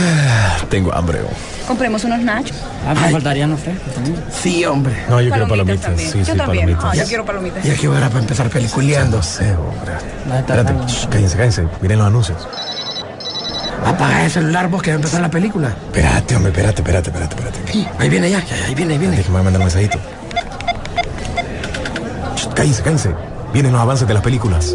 Tengo 0.70 0.94
hambre. 0.94 1.20
oh. 1.22 1.66
Compremos 1.66 2.04
unos 2.04 2.20
nachos. 2.20 2.56
Ah, 2.86 2.94
me 2.94 3.10
faltarían 3.10 3.50
los 3.50 3.60
frescos 3.60 3.92
también. 3.94 4.16
Sí, 4.30 4.64
hombre. 4.64 4.94
No, 5.08 5.20
yo 5.20 5.30
quiero 5.30 5.48
Palomitas 5.48 5.80
también. 5.80 6.10
Sí, 6.10 6.18
yo 6.20 6.24
sí, 6.24 6.32
también. 6.36 6.66
palomitas. 6.66 6.84
Ah, 6.84 6.94
yo 6.94 7.04
quiero 7.06 7.24
palomitas. 7.24 7.64
Ya 7.64 7.74
que 7.74 7.88
hora 7.88 8.08
para 8.08 8.20
empezar 8.20 8.48
peliculeando. 8.48 9.16
No 9.16 9.22
sé, 9.22 9.52
hombre. 9.54 9.92
Espérate, 10.38 10.72
shh, 10.86 11.06
cállense, 11.08 11.36
cállense. 11.36 11.64
Miren 11.80 11.98
los 11.98 12.06
anuncios. 12.06 12.48
Apaga 13.84 14.24
el 14.24 14.30
celular 14.30 14.68
vos 14.68 14.82
que 14.82 14.90
va 14.90 14.94
a 14.94 14.96
empezar 14.96 15.20
la 15.20 15.30
película. 15.30 15.68
Espérate, 15.68 16.36
hombre, 16.36 16.50
espérate, 16.52 16.80
espérate, 16.82 17.10
espérate, 17.10 17.34
espérate. 17.36 17.88
Ahí 17.98 18.08
viene 18.08 18.30
ya, 18.30 18.44
ya, 18.44 18.54
ahí 18.66 18.74
viene, 18.74 18.92
ahí 18.94 18.98
viene. 18.98 19.16
Déjame 19.16 19.42
mandar 19.42 19.60
un 19.60 19.66
mensajito. 19.66 19.98
Shh, 22.36 22.48
Cállense, 22.54 22.82
cállense. 22.82 23.10
Vienen 23.52 23.72
los 23.72 23.80
avances 23.80 24.06
de 24.06 24.14
las 24.14 24.22
películas. 24.22 24.74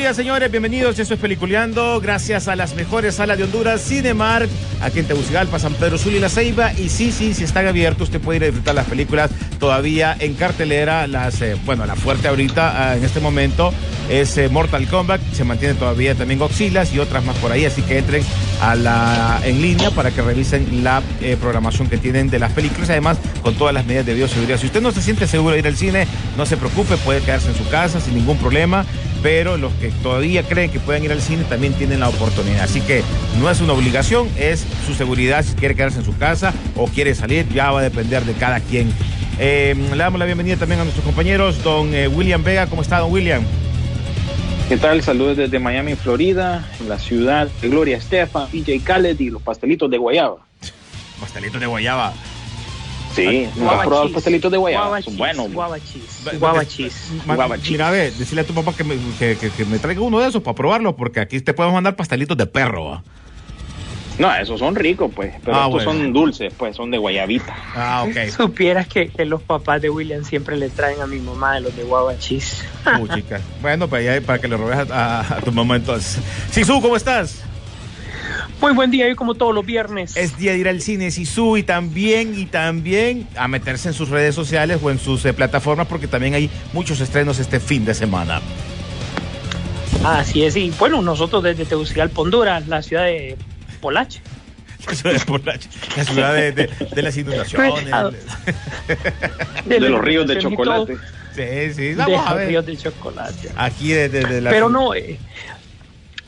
Días, 0.00 0.16
señores. 0.16 0.50
Bienvenidos. 0.50 0.98
Eso 0.98 1.12
es 1.12 1.20
Peliculeando. 1.20 2.00
Gracias 2.00 2.48
a 2.48 2.56
las 2.56 2.74
mejores 2.74 3.16
salas 3.16 3.36
de 3.36 3.44
Honduras, 3.44 3.82
Cinemark, 3.86 4.48
aquí 4.80 5.00
en 5.00 5.04
Tegucigalpa, 5.04 5.58
San 5.58 5.74
Pedro 5.74 5.98
Sula 5.98 6.16
y 6.16 6.20
La 6.20 6.30
Ceiba. 6.30 6.72
Y 6.72 6.88
sí, 6.88 7.12
sí, 7.12 7.34
si 7.34 7.44
están 7.44 7.66
abiertos, 7.66 8.08
usted 8.08 8.18
puede 8.18 8.38
ir 8.38 8.42
a 8.44 8.46
disfrutar 8.46 8.74
las 8.74 8.86
películas 8.86 9.30
todavía 9.58 10.16
en 10.18 10.32
cartelera. 10.34 11.06
Las, 11.06 11.42
eh, 11.42 11.54
bueno, 11.66 11.84
la 11.84 11.96
fuerte 11.96 12.28
ahorita, 12.28 12.92
ah, 12.92 12.96
en 12.96 13.04
este 13.04 13.20
momento, 13.20 13.74
es 14.08 14.38
eh, 14.38 14.48
Mortal 14.48 14.86
Kombat. 14.88 15.20
Se 15.34 15.44
mantiene 15.44 15.74
todavía 15.74 16.14
también 16.14 16.40
Godzilla 16.40 16.82
y 16.90 16.98
otras 16.98 17.22
más 17.22 17.36
por 17.36 17.52
ahí. 17.52 17.66
Así 17.66 17.82
que 17.82 17.98
entren 17.98 18.22
a 18.62 18.74
la, 18.76 19.38
en 19.44 19.60
línea 19.60 19.90
para 19.90 20.12
que 20.12 20.22
revisen 20.22 20.82
la 20.82 21.02
eh, 21.20 21.36
programación 21.38 21.90
que 21.90 21.98
tienen 21.98 22.30
de 22.30 22.38
las 22.38 22.52
películas. 22.52 22.88
Además, 22.88 23.18
con 23.42 23.54
todas 23.54 23.74
las 23.74 23.84
medidas 23.84 24.06
de 24.06 24.14
bioseguridad. 24.14 24.58
Si 24.58 24.66
usted 24.66 24.80
no 24.80 24.92
se 24.92 25.02
siente 25.02 25.26
seguro 25.26 25.52
de 25.52 25.58
ir 25.58 25.66
al 25.66 25.76
cine, 25.76 26.06
no 26.38 26.46
se 26.46 26.56
preocupe, 26.56 26.96
puede 26.96 27.20
quedarse 27.20 27.50
en 27.50 27.54
su 27.54 27.68
casa 27.68 28.00
sin 28.00 28.14
ningún 28.14 28.38
problema 28.38 28.86
pero 29.22 29.56
los 29.56 29.72
que 29.74 29.90
todavía 30.02 30.42
creen 30.42 30.70
que 30.70 30.80
pueden 30.80 31.04
ir 31.04 31.12
al 31.12 31.20
cine 31.20 31.44
también 31.44 31.72
tienen 31.74 32.00
la 32.00 32.08
oportunidad. 32.08 32.62
Así 32.62 32.80
que 32.80 33.02
no 33.38 33.50
es 33.50 33.60
una 33.60 33.72
obligación, 33.72 34.28
es 34.38 34.66
su 34.86 34.94
seguridad 34.94 35.44
si 35.44 35.54
quiere 35.54 35.74
quedarse 35.74 35.98
en 35.98 36.04
su 36.04 36.16
casa 36.16 36.52
o 36.76 36.86
quiere 36.86 37.14
salir, 37.14 37.48
ya 37.48 37.70
va 37.70 37.80
a 37.80 37.82
depender 37.82 38.24
de 38.24 38.32
cada 38.34 38.60
quien. 38.60 38.92
Eh, 39.38 39.74
le 39.90 39.96
damos 39.96 40.18
la 40.18 40.26
bienvenida 40.26 40.56
también 40.56 40.80
a 40.80 40.84
nuestros 40.84 41.04
compañeros, 41.04 41.62
don 41.62 41.94
eh, 41.94 42.08
William 42.08 42.42
Vega. 42.42 42.66
¿Cómo 42.66 42.82
está, 42.82 42.98
don 42.98 43.10
William? 43.12 43.42
¿Qué 44.68 44.76
tal? 44.76 45.02
Saludos 45.02 45.36
desde 45.36 45.58
Miami, 45.58 45.96
Florida, 45.96 46.64
en 46.78 46.88
la 46.88 46.98
ciudad 46.98 47.48
de 47.60 47.68
Gloria 47.68 47.96
Estefan, 47.96 48.48
PJ 48.48 48.80
Khaled 48.84 49.18
y 49.18 49.30
los 49.30 49.42
pastelitos 49.42 49.90
de 49.90 49.98
guayaba. 49.98 50.36
Pastelitos 51.20 51.60
de 51.60 51.66
guayaba. 51.66 52.12
Sí, 53.14 53.48
¿no 53.56 53.70
has 53.70 53.80
probado 53.86 54.04
los 54.04 54.12
pastelitos 54.12 54.50
de 54.52 54.58
guayaba? 54.58 55.02
Son 55.02 55.16
buenos. 55.16 55.52
Guavachis. 55.52 56.24
Ma- 57.26 57.34
Guavachis. 57.34 57.70
Mira, 57.72 57.90
ve, 57.90 58.10
decirle 58.12 58.42
a 58.42 58.44
tu 58.44 58.54
papá 58.54 58.72
que 58.74 58.84
me, 58.84 58.96
que, 59.18 59.36
que- 59.36 59.50
que 59.50 59.64
me 59.64 59.78
traiga 59.78 60.00
uno 60.00 60.20
de 60.20 60.28
esos 60.28 60.42
para 60.42 60.54
probarlo, 60.54 60.94
porque 60.96 61.20
aquí 61.20 61.40
te 61.40 61.52
podemos 61.52 61.74
mandar 61.74 61.96
pastelitos 61.96 62.36
de 62.36 62.46
perro. 62.46 62.84
¿va? 62.90 63.02
No, 64.18 64.34
esos 64.36 64.58
son 64.60 64.74
ricos, 64.76 65.10
pues. 65.14 65.32
Pero 65.44 65.56
Ah, 65.56 65.66
estos 65.66 65.84
bueno. 65.84 65.92
son 66.02 66.12
dulces, 66.12 66.52
pues, 66.56 66.76
son 66.76 66.90
de 66.90 66.98
guayabita. 66.98 67.56
Ah, 67.74 68.04
ok. 68.06 68.30
Supieras 68.36 68.86
que, 68.86 69.08
que 69.08 69.24
los 69.24 69.40
papás 69.42 69.80
de 69.80 69.88
William 69.90 70.24
siempre 70.24 70.56
le 70.58 70.68
traen 70.68 71.00
a 71.00 71.06
mi 71.06 71.18
mamá 71.18 71.54
de 71.54 71.62
los 71.62 71.74
de 71.76 71.84
guavachis. 71.84 72.62
Muy 72.98 73.08
chica. 73.08 73.40
Bueno, 73.62 73.88
pues 73.88 74.04
ya 74.04 74.20
para 74.20 74.38
que 74.38 74.46
le 74.46 74.56
robes 74.56 74.76
a, 74.90 75.20
a- 75.20 75.36
a 75.36 75.40
tu 75.40 75.50
mamá 75.52 75.76
entonces. 75.76 76.22
Sisu, 76.50 76.80
¿cómo 76.82 76.96
estás? 76.96 77.42
Muy 78.60 78.72
buen 78.74 78.90
día, 78.90 79.06
hoy 79.06 79.14
como 79.14 79.34
todos 79.34 79.54
los 79.54 79.64
viernes. 79.64 80.16
Es 80.16 80.36
día 80.36 80.52
de 80.52 80.58
ir 80.58 80.68
al 80.68 80.82
cine, 80.82 81.10
Sisu, 81.10 81.56
y 81.56 81.62
también, 81.62 82.38
y 82.38 82.44
también 82.44 83.26
a 83.36 83.48
meterse 83.48 83.88
en 83.88 83.94
sus 83.94 84.10
redes 84.10 84.34
sociales 84.34 84.78
o 84.82 84.90
en 84.90 84.98
sus 84.98 85.24
eh, 85.24 85.32
plataformas, 85.32 85.86
porque 85.86 86.06
también 86.06 86.34
hay 86.34 86.50
muchos 86.74 87.00
estrenos 87.00 87.38
este 87.38 87.58
fin 87.58 87.86
de 87.86 87.94
semana. 87.94 88.42
Así 90.04 90.44
es, 90.44 90.56
y 90.56 90.70
bueno, 90.78 91.00
nosotros 91.00 91.42
desde 91.42 91.64
Tegucigalpa, 91.64 92.20
Honduras, 92.20 92.68
la 92.68 92.82
ciudad 92.82 93.04
de 93.04 93.36
Polache. 93.80 94.20
La 94.86 94.94
ciudad 94.94 95.12
de 95.14 95.20
Polache, 95.26 95.68
la 95.96 96.04
ciudad 96.04 96.34
de, 96.34 96.52
de- 96.52 96.70
de 96.94 97.02
las 97.02 97.14
inundaciones. 97.16 97.84
De 99.66 99.78
los 99.80 100.00
ríos 100.00 100.26
de 100.26 100.38
chocolate. 100.38 100.96
Sí, 101.34 101.74
sí, 101.74 101.82
De 101.88 101.94
vamos 101.96 102.26
a 102.26 102.30
los 102.30 102.38
ver. 102.38 102.48
ríos 102.48 102.66
de 102.66 102.76
chocolate. 102.78 103.50
Aquí 103.56 103.88
desde 103.92 104.24
de, 104.24 104.40
la 104.40 104.48
Pero 104.50 104.70
no, 104.70 104.94
eh, 104.94 105.18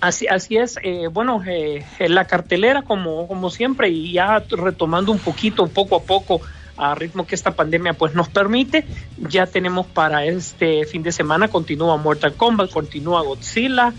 así, 0.02 0.26
así 0.26 0.58
es. 0.58 0.78
eh, 0.82 1.08
bueno, 1.10 1.42
eh, 1.46 1.86
en 1.98 2.14
la 2.14 2.26
cartelera, 2.26 2.82
como, 2.82 3.26
como 3.28 3.48
siempre, 3.48 3.88
y 3.88 4.12
ya 4.12 4.44
retomando 4.50 5.12
un 5.12 5.18
poquito, 5.18 5.66
poco 5.68 5.96
a 5.96 6.02
poco, 6.02 6.42
a 6.76 6.94
ritmo 6.94 7.26
que 7.26 7.34
esta 7.34 7.52
pandemia 7.52 7.92
pues 7.94 8.14
nos 8.14 8.28
permite, 8.28 8.84
ya 9.16 9.46
tenemos 9.46 9.86
para 9.86 10.24
este 10.24 10.84
fin 10.86 11.02
de 11.02 11.12
semana, 11.12 11.48
continúa 11.48 11.96
Mortal 11.96 12.34
Kombat, 12.34 12.70
continúa 12.70 13.22
Godzilla. 13.22 13.92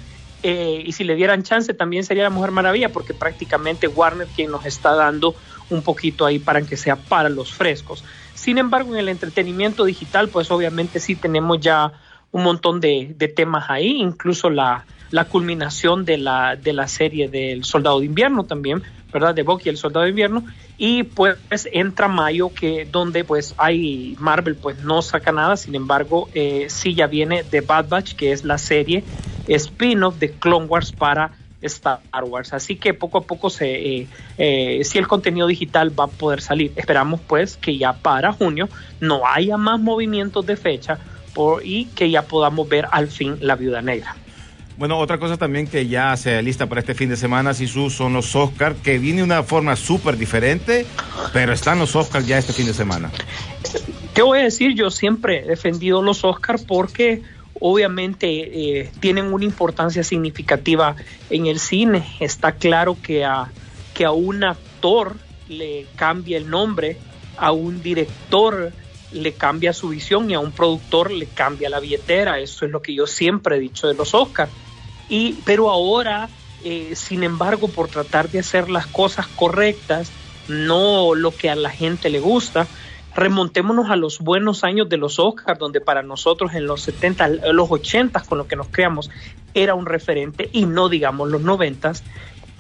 eh, 0.44 0.84
y 0.86 0.92
si 0.92 1.06
le 1.06 1.16
dieran 1.16 1.44
chance 1.44 1.74
también 1.74 2.04
sería 2.04 2.24
la 2.24 2.30
Mujer 2.30 2.52
Maravilla 2.52 2.90
porque 2.90 3.14
prácticamente 3.14 3.88
Warner 3.88 4.28
quien 4.36 4.52
nos 4.52 4.66
está 4.66 4.94
dando 4.94 5.36
un 5.70 5.84
poquito 5.84 6.26
ahí 6.26 6.40
para 6.40 6.62
que 6.64 6.76
sea 6.76 6.98
para 6.98 7.30
los 7.30 7.54
frescos. 7.54 8.04
Sin 8.34 8.58
embargo, 8.58 8.92
en 8.94 9.00
el 9.00 9.08
entretenimiento 9.08 9.86
digital, 9.86 10.28
pues 10.28 10.52
obviamente 10.52 11.00
sí 11.00 11.16
tenemos 11.16 11.62
ya 11.62 11.94
un 12.32 12.44
montón 12.44 12.82
de 12.82 13.34
temas 13.34 13.70
ahí, 13.70 14.02
incluso 14.02 14.50
la, 14.50 14.86
la 15.14 15.26
culminación 15.26 16.06
de 16.06 16.18
la, 16.18 16.56
de 16.56 16.74
la 16.74 16.88
serie 16.88 17.30
del 17.30 17.66
Soldado 17.66 18.00
de 18.00 18.08
Invierno 18.08 18.46
también, 18.46 18.82
¿verdad? 19.14 19.36
De 19.36 19.44
Bucky, 19.44 19.70
el 19.70 19.78
Soldado 19.78 20.06
de 20.06 20.10
Invierno, 20.10 20.44
y 20.80 21.04
pues 21.04 21.38
entra 21.72 22.08
mayo, 22.08 22.52
que 22.52 22.88
donde 22.92 23.24
pues 23.24 23.54
hay 23.58 24.16
Marvel 24.18 24.56
pues 24.56 24.80
no 24.80 25.04
saca 25.04 25.32
nada, 25.32 25.56
sin 25.56 25.76
embargo, 25.76 26.30
eh, 26.34 26.66
sí 26.70 26.96
ya 26.96 27.06
viene 27.06 27.44
The 27.44 27.62
Bad 27.62 27.90
Batch, 27.90 28.14
que 28.16 28.32
es 28.32 28.44
la 28.44 28.58
serie 28.58 29.04
spin-off 29.48 30.18
de 30.18 30.32
Clone 30.32 30.66
Wars 30.66 30.92
para 30.92 31.30
Star 31.62 32.24
Wars. 32.24 32.52
Así 32.52 32.78
que 32.78 32.96
poco 32.96 33.20
a 33.20 33.22
poco 33.22 33.52
se, 33.52 33.70
eh, 33.70 34.08
eh, 34.40 34.82
si 34.84 34.98
el 34.98 35.08
contenido 35.08 35.46
digital 35.46 35.98
va 35.98 36.06
a 36.06 36.08
poder 36.08 36.42
salir. 36.42 36.74
Esperamos 36.76 37.22
pues 37.28 37.56
que 37.56 37.78
ya 37.78 37.94
para 37.94 38.34
junio 38.34 38.68
no 39.00 39.28
haya 39.28 39.58
más 39.58 39.80
movimientos 39.80 40.44
de 40.48 40.56
fecha 40.56 40.98
por, 41.36 41.64
y 41.64 41.86
que 41.86 42.10
ya 42.10 42.24
podamos 42.24 42.68
ver 42.68 42.88
al 42.90 43.10
fin 43.10 43.38
la 43.42 43.56
viuda 43.56 43.84
negra. 43.84 44.16
Bueno, 44.78 44.98
otra 44.98 45.20
cosa 45.20 45.38
también 45.38 45.68
que 45.68 45.88
ya 45.88 46.18
se 46.18 46.42
lista 46.42 46.68
para 46.68 46.82
este 46.82 46.96
fin 46.96 47.10
de 47.10 47.16
semana, 47.16 47.54
Sisu, 47.54 47.90
son 47.90 48.14
los 48.14 48.36
Oscars, 48.36 48.76
que 48.82 48.98
viene 48.98 49.18
de 49.18 49.24
una 49.24 49.44
forma 49.44 49.76
súper 49.76 50.18
diferente, 50.18 50.86
pero 51.32 51.54
están 51.54 51.78
los 51.78 51.96
Oscars 51.96 52.26
ya 52.26 52.40
este 52.40 52.54
fin 52.54 52.66
de 52.66 52.74
semana. 52.74 53.12
Te 54.14 54.24
voy 54.24 54.40
a 54.40 54.44
decir, 54.44 54.74
yo 54.74 54.90
siempre 54.90 55.40
he 55.40 55.48
defendido 55.48 56.02
los 56.02 56.24
Oscars 56.24 56.64
porque 56.64 57.22
obviamente 57.60 58.80
eh, 58.80 58.92
tienen 59.00 59.32
una 59.32 59.46
importancia 59.46 60.04
significativa 60.04 60.96
en 61.30 61.46
el 61.46 61.60
cine. 61.60 62.04
Está 62.20 62.54
claro 62.54 62.98
que 63.02 63.26
a, 63.26 63.52
que 63.94 64.06
a 64.06 64.12
un 64.12 64.44
actor 64.44 65.16
le 65.50 65.86
cambia 65.96 66.38
el 66.38 66.50
nombre, 66.50 66.98
a 67.38 67.52
un 67.52 67.82
director 67.84 68.74
le 69.14 69.34
cambia 69.34 69.74
su 69.74 69.90
visión 69.90 70.30
y 70.30 70.34
a 70.34 70.40
un 70.40 70.52
productor 70.52 71.12
le 71.12 71.28
cambia 71.28 71.70
la 71.70 71.80
billetera. 71.80 72.40
Eso 72.40 72.66
es 72.66 72.72
lo 72.72 72.82
que 72.82 72.94
yo 72.94 73.08
siempre 73.08 73.58
he 73.58 73.60
dicho 73.60 73.88
de 73.88 73.94
los 73.94 74.14
Oscars. 74.14 74.52
Y, 75.10 75.34
pero 75.46 75.70
ahora, 75.70 76.30
eh, 76.64 76.94
sin 76.96 77.24
embargo, 77.24 77.68
por 77.68 77.88
tratar 77.88 78.30
de 78.30 78.40
hacer 78.40 78.70
las 78.70 78.88
cosas 78.88 79.28
correctas, 79.28 80.12
no 80.48 81.16
lo 81.16 81.36
que 81.36 81.50
a 81.50 81.56
la 81.56 81.70
gente 81.70 82.10
le 82.10 82.20
gusta, 82.20 82.68
remontémonos 83.16 83.90
a 83.90 83.96
los 83.96 84.20
buenos 84.20 84.64
años 84.64 84.90
de 84.90 84.98
los 84.98 85.20
Oscars, 85.20 85.60
donde 85.60 85.82
para 85.82 86.02
nosotros 86.02 86.54
en 86.54 86.66
los 86.66 86.82
70, 86.82 87.26
en 87.26 87.56
los 87.56 87.70
80, 87.70 88.22
con 88.22 88.38
lo 88.38 88.48
que 88.48 88.56
nos 88.56 88.68
creamos, 88.70 89.10
era 89.54 89.76
un 89.76 89.86
referente, 89.86 90.50
y 90.52 90.66
no 90.66 90.90
digamos 90.90 91.30
los 91.30 91.42
90. 91.42 91.94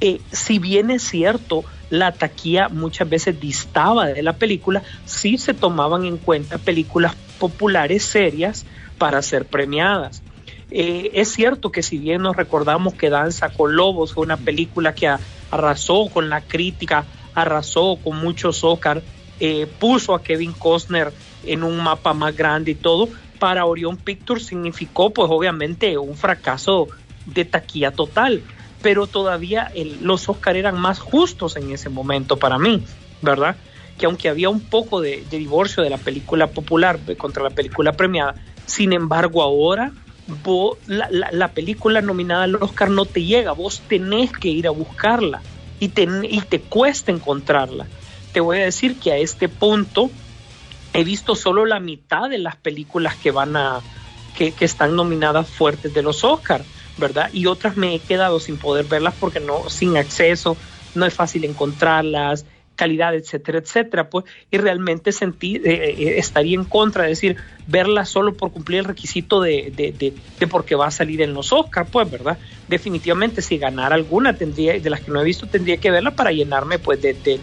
Eh, 0.02 0.22
si 0.32 0.60
bien 0.60 0.92
es 0.92 1.04
cierto, 1.04 1.64
la 1.94 2.12
taquilla 2.12 2.70
muchas 2.70 3.08
veces 3.08 3.40
distaba 3.40 4.08
de 4.08 4.24
la 4.24 4.34
película, 4.34 4.82
sí 5.06 5.38
se 5.38 5.54
tomaban 5.54 6.06
en 6.06 6.18
cuenta 6.18 6.58
películas 6.58 7.14
populares 7.38 8.04
serias 8.04 8.66
para 8.98 9.22
ser 9.22 9.46
premiadas. 9.46 10.24
Eh, 10.72 11.12
es 11.14 11.32
cierto 11.32 11.72
que 11.72 11.84
si 11.84 12.00
bien 12.00 12.24
nos 12.24 12.36
recordamos 12.36 12.96
que 12.96 13.12
Danza 13.12 13.50
con 13.50 13.76
Lobos 13.76 14.14
fue 14.14 14.24
una 14.24 14.38
película 14.38 14.96
que 14.96 15.08
arrasó 15.52 16.10
con 16.12 16.32
la 16.32 16.42
crítica, 16.42 17.06
arrasó 17.36 18.00
con 18.04 18.18
muchos 18.18 18.64
Oscar, 18.64 19.04
eh, 19.40 19.68
puso 19.78 20.16
a 20.16 20.24
Kevin 20.24 20.54
Costner 20.54 21.14
en 21.46 21.62
un 21.62 21.78
mapa 21.78 22.16
más 22.16 22.36
grande 22.36 22.72
y 22.72 22.76
todo, 22.76 23.08
para 23.38 23.68
Orion 23.68 23.98
Pictures 23.98 24.48
significó 24.48 25.12
pues 25.12 25.30
obviamente 25.30 25.96
un 26.00 26.16
fracaso 26.16 26.88
de 27.28 27.46
taquilla 27.46 27.92
total, 27.92 28.42
pero 28.84 29.08
todavía 29.08 29.72
los 30.02 30.30
Oscar 30.30 30.58
eran 30.58 30.78
más 30.80 31.00
justos 31.00 31.56
en 31.56 31.72
ese 31.72 31.90
momento 31.90 32.38
para 32.38 32.60
mí, 32.60 32.84
¿verdad? 33.22 33.56
Que 33.98 34.06
aunque 34.06 34.28
había 34.30 34.50
un 34.50 34.60
poco 34.60 35.00
de, 35.02 35.24
divorcio 35.32 35.82
de 35.82 35.90
la 35.90 35.98
película 35.98 36.48
popular 36.48 37.00
contra 37.18 37.42
la 37.42 37.50
película 37.50 37.94
premiada, 37.94 38.36
sin 38.68 38.92
embargo 38.94 39.42
ahora 39.42 39.92
la, 40.86 41.08
la- 41.10 41.32
la 41.32 41.48
película 41.50 42.02
nominada 42.02 42.44
al 42.44 42.56
Oscar 42.56 42.90
no 42.90 43.06
te 43.06 43.24
llega, 43.24 43.54
vos 43.54 43.82
tenés 43.88 44.32
que 44.34 44.50
ir 44.50 44.68
a 44.68 44.72
buscarla 44.72 45.42
y 45.80 45.90
te, 45.90 46.08
cuesta 46.60 47.12
encontrarla. 47.12 47.88
Te 48.34 48.40
voy 48.42 48.58
a 48.60 48.66
decir 48.66 49.00
que 49.00 49.12
a 49.14 49.18
este 49.18 49.48
punto 49.50 50.12
he 50.94 51.04
visto 51.04 51.36
solo 51.36 51.66
la 51.66 51.80
mitad 51.80 52.30
de 52.30 52.38
las 52.38 52.56
películas 52.58 53.16
que 53.16 53.32
van 53.32 53.56
a 53.56 53.82
que 54.36 54.54
están 54.60 54.96
nominadas 54.96 55.48
fuertes 55.48 55.94
de 55.94 56.02
los 56.02 56.24
Oscar, 56.24 56.66
¿verdad? 56.98 57.30
Y 57.34 57.46
otras 57.48 57.78
me 57.78 57.96
he 57.96 58.00
quedado 58.00 58.40
sin 58.40 58.58
poder 58.58 58.86
verlas 58.86 59.16
porque 59.20 59.40
no 59.40 59.70
sin 59.70 59.98
acceso, 59.98 60.58
no 60.96 61.06
es 61.06 61.14
fácil 61.14 61.46
encontrarlas, 61.46 62.46
calidad, 62.76 63.14
etcétera, 63.16 63.60
etcétera, 63.60 64.10
pues 64.10 64.26
y 64.50 64.58
realmente 64.58 65.12
sentí 65.12 65.58
eh, 65.58 65.62
eh, 65.66 66.14
estaría 66.18 66.56
en 66.56 66.66
contra 66.66 67.04
de 67.04 67.10
decir 67.10 67.38
verlas 67.68 68.10
solo 68.10 68.34
por 68.34 68.52
cumplir 68.52 68.80
el 68.80 68.86
requisito 68.86 69.42
de, 69.42 69.72
de, 69.76 69.92
de, 69.92 70.14
de 70.40 70.48
porque 70.48 70.76
va 70.76 70.88
a 70.88 70.92
salir 70.92 71.22
en 71.22 71.34
los 71.34 71.54
Oscar, 71.54 71.88
pues, 71.92 72.10
¿verdad? 72.10 72.38
Definitivamente 72.68 73.42
si 73.42 73.58
ganara 73.58 73.96
alguna 73.96 74.36
tendría 74.36 74.80
de 74.80 74.90
las 74.90 75.02
que 75.02 75.12
no 75.12 75.22
he 75.22 75.24
visto 75.24 75.48
tendría 75.48 75.78
que 75.78 75.92
verla 75.92 76.16
para 76.16 76.32
llenarme 76.32 76.80
pues 76.80 77.02
de, 77.02 77.14
de 77.14 77.40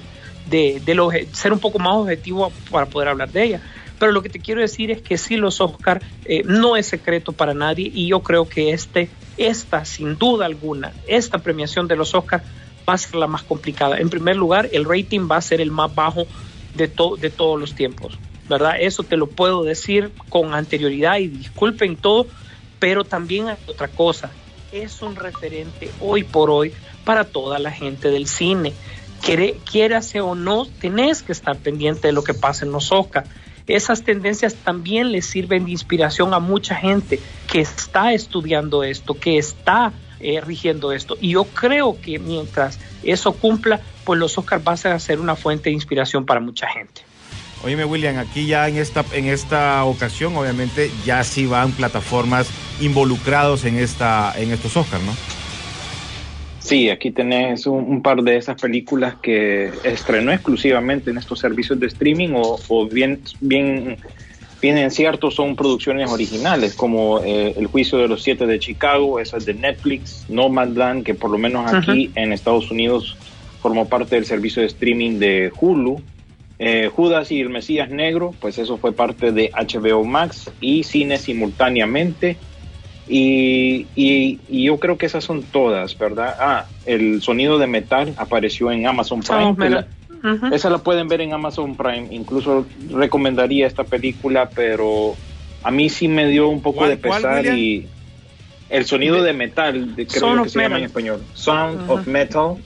de, 0.47 0.81
de 0.85 0.95
lo, 0.95 1.11
ser 1.33 1.53
un 1.53 1.59
poco 1.59 1.79
más 1.79 1.95
objetivo 1.97 2.51
para 2.71 2.87
poder 2.87 3.09
hablar 3.09 3.31
de 3.31 3.45
ella. 3.45 3.61
Pero 4.01 4.13
lo 4.13 4.23
que 4.23 4.31
te 4.31 4.41
quiero 4.41 4.63
decir 4.63 4.91
es 4.91 5.03
que 5.03 5.19
sí, 5.19 5.37
los 5.37 5.61
Oscar 5.61 6.03
eh, 6.25 6.43
no 6.47 6.77
es 6.77 6.87
secreto 6.87 7.33
para 7.33 7.53
nadie 7.53 7.89
y 7.93 8.09
yo 8.09 8.21
creo 8.21 8.49
que 8.49 8.73
este, 8.73 9.11
esta, 9.37 9.85
sin 9.85 10.17
duda 10.17 10.47
alguna, 10.47 10.93
esta 11.07 11.39
premiación 11.39 11.87
de 11.87 11.97
los 11.97 12.15
Oscar 12.15 12.43
va 12.89 12.95
a 12.95 12.99
ser 12.99 13.17
la 13.17 13.27
más 13.27 13.43
complicada. 13.43 13.99
En 13.99 14.09
primer 14.09 14.37
lugar, 14.37 14.71
el 14.73 14.87
rating 14.87 15.29
va 15.31 15.37
a 15.37 15.43
ser 15.43 15.61
el 15.61 15.71
más 15.71 15.95
bajo 15.95 16.27
de, 16.75 16.89
to 16.89 17.17
de 17.17 17.29
todos 17.29 17.61
los 17.61 17.75
tiempos, 17.75 18.19
¿verdad? 18.49 18.77
Eso 18.81 19.03
te 19.03 19.19
lo 19.19 19.27
puedo 19.27 19.65
decir 19.65 20.11
con 20.31 20.55
anterioridad 20.55 21.19
y 21.19 21.29
disculpen 21.29 21.97
todo, 21.97 22.27
pero 22.79 23.05
también 23.05 23.49
hay 23.49 23.59
otra 23.67 23.89
cosa. 23.89 24.31
Es 24.73 25.03
un 25.03 25.15
referente 25.15 25.91
hoy 26.01 26.25
por 26.25 26.51
hoy 26.51 26.73
para 27.05 27.25
toda 27.25 27.59
la 27.59 27.71
gente 27.71 28.09
del 28.09 28.27
cine 28.27 28.73
quiere, 29.21 29.57
quiérase 29.71 30.21
o 30.21 30.35
no, 30.35 30.67
tenés 30.81 31.23
que 31.23 31.33
estar 31.33 31.57
pendiente 31.57 32.09
de 32.09 32.13
lo 32.13 32.25
que 32.25 32.35
pasa 32.35 32.65
en 32.65 32.73
los 32.73 32.91
Oscar. 32.93 33.25
Esas 33.71 34.03
tendencias 34.03 34.57
también 34.57 35.13
le 35.13 35.23
sirven 35.23 35.65
de 35.65 35.71
inspiración 35.71 36.35
a 36.35 36.41
mucha 36.41 36.75
gente 36.75 37.21
que 37.47 37.61
está 37.61 38.13
estudiando 38.13 38.83
esto, 38.83 39.15
que 39.15 39.39
está 39.39 39.93
eh, 40.19 40.41
rigiendo 40.41 40.91
esto. 40.93 41.17
Y 41.21 41.31
yo 41.31 41.45
creo 41.45 41.97
que 42.01 42.19
mientras 42.19 42.81
eso 43.05 43.33
cumpla, 43.33 43.81
pues 44.05 44.19
los 44.19 44.37
Oscars 44.37 44.65
van 44.65 44.77
a 44.93 44.99
ser 44.99 45.21
una 45.21 45.37
fuente 45.37 45.71
de 45.71 45.75
inspiración 45.75 46.27
para 46.27 46.41
mucha 46.41 46.67
gente. 46.67 47.03
Oíme, 47.63 47.85
William, 47.85 48.19
aquí 48.19 48.47
ya 48.47 48.67
en 48.69 48.77
esta, 48.77 49.05
en 49.13 49.27
esta 49.27 49.85
ocasión, 49.85 50.37
obviamente, 50.37 50.91
ya 51.05 51.23
sí 51.23 51.47
van 51.47 51.71
plataformas 51.71 52.49
involucrados 52.81 53.65
en, 53.65 53.79
esta, 53.79 54.33
en 54.37 54.51
estos 54.51 54.77
Oscars, 54.77 55.05
¿no? 55.05 55.15
Sí, 56.71 56.89
aquí 56.89 57.11
tenés 57.11 57.67
un, 57.67 57.83
un, 57.83 58.01
par 58.01 58.23
de 58.23 58.37
esas 58.37 58.63
películas 58.63 59.17
que 59.21 59.73
estrenó 59.83 60.31
exclusivamente 60.31 61.11
en 61.11 61.19
estos 61.19 61.41
servicios 61.41 61.81
de 61.81 61.89
streaming 61.89 62.29
o, 62.37 62.61
o 62.69 62.87
bien, 62.87 63.21
bien, 63.41 63.97
bien 64.63 64.79
en 64.79 64.93
cierto 64.93 65.33
son 65.33 65.57
producciones 65.57 66.09
originales, 66.13 66.75
como 66.75 67.19
eh, 67.25 67.55
El 67.57 67.67
Juicio 67.67 67.99
de 67.99 68.07
los 68.07 68.23
Siete 68.23 68.47
de 68.47 68.61
Chicago, 68.61 69.19
esa 69.19 69.39
es 69.39 69.47
de 69.47 69.55
Netflix, 69.55 70.27
Nomadland, 70.29 71.03
que 71.03 71.15
por 71.15 71.33
lo 71.33 71.39
menos 71.39 71.75
aquí 71.75 72.13
en 72.15 72.33
Estados 72.33 72.71
Unidos 72.71 73.17
formó 73.61 73.89
parte 73.89 74.15
del 74.15 74.25
servicio 74.25 74.63
de 74.63 74.69
streaming 74.69 75.19
de 75.19 75.51
Hulu. 75.61 76.01
Eh, 76.61 76.89
Judas 76.95 77.33
y 77.33 77.41
el 77.41 77.49
Mesías 77.49 77.91
Negro, 77.91 78.33
pues 78.39 78.59
eso 78.59 78.77
fue 78.77 78.93
parte 78.93 79.33
de 79.33 79.51
HBO 79.51 80.05
Max 80.05 80.53
y 80.61 80.85
cine 80.85 81.19
simultáneamente. 81.19 82.37
Y, 83.13 83.87
y, 83.97 84.39
y, 84.49 84.65
yo 84.65 84.79
creo 84.79 84.97
que 84.97 85.07
esas 85.07 85.25
son 85.25 85.43
todas, 85.43 85.99
¿verdad? 85.99 86.37
Ah, 86.39 86.67
el 86.87 87.21
sonido 87.23 87.59
de 87.59 87.67
metal 87.67 88.15
apareció 88.17 88.71
en 88.71 88.87
Amazon 88.87 89.21
Prime. 89.21 89.57
Oh, 89.59 89.69
la, 89.69 89.89
uh 90.23 90.27
-huh. 90.37 90.55
Esa 90.55 90.71
la 90.71 90.79
pueden 90.79 91.09
ver 91.09 91.21
en 91.21 91.33
Amazon 91.33 91.75
Prime. 91.75 92.07
Incluso 92.13 92.67
recomendaría 92.93 93.67
esta 93.67 93.83
película, 93.83 94.49
pero 94.55 95.17
a 95.65 95.73
mí 95.73 95.89
sí 95.89 96.07
me 96.07 96.29
dio 96.29 96.49
un 96.49 96.63
poco 96.63 96.87
de 96.87 96.97
pesar 96.97 97.45
y 97.47 97.87
el 98.69 98.85
sonido 98.85 99.25
de 99.25 99.33
metal, 99.33 99.97
de, 99.97 100.07
creo 100.07 100.21
Sound 100.21 100.45
que 100.45 100.51
se 100.51 100.59
metal. 100.59 100.71
llama 100.71 100.79
en 100.79 100.85
español, 100.85 101.21
Sound 101.35 101.81
uh 101.81 101.87
-huh. 101.87 102.01
of 102.01 102.07
Metal, 102.07 102.57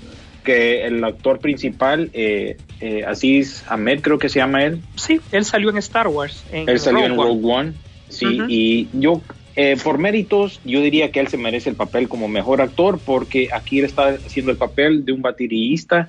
que 0.45 0.85
el 0.85 1.03
actor 1.03 1.39
principal, 1.39 2.11
eh, 2.13 2.59
eh, 2.81 3.03
Aziz 3.07 3.65
Ahmed, 3.67 4.03
creo 4.03 4.19
que 4.19 4.29
se 4.29 4.41
llama 4.41 4.63
él. 4.63 4.83
Sí, 4.97 5.23
él 5.33 5.47
salió 5.47 5.71
en 5.71 5.79
Star 5.79 6.09
Wars. 6.09 6.45
En 6.53 6.69
él 6.69 6.79
salió 6.79 7.01
Rogue 7.01 7.13
en 7.13 7.17
Rogue 7.17 7.41
One, 7.45 7.53
One 7.53 7.73
sí, 8.11 8.27
uh 8.27 8.31
-huh. 8.31 8.47
y 8.51 8.89
yo 8.93 9.23
eh, 9.57 9.77
por 9.83 9.99
méritos, 9.99 10.61
yo 10.65 10.81
diría 10.81 11.13
que 11.13 11.21
él 11.21 11.29
se 11.29 11.39
merece 11.39 11.71
el 11.71 11.77
papel 11.77 12.09
como 12.09 12.27
mejor 12.27 12.61
actor 12.61 12.99
porque 12.99 13.51
aquí 13.53 13.81
está 13.81 14.09
haciendo 14.09 14.51
el 14.51 14.59
papel 14.59 15.05
de 15.05 15.13
un 15.13 15.23
baterista 15.23 16.09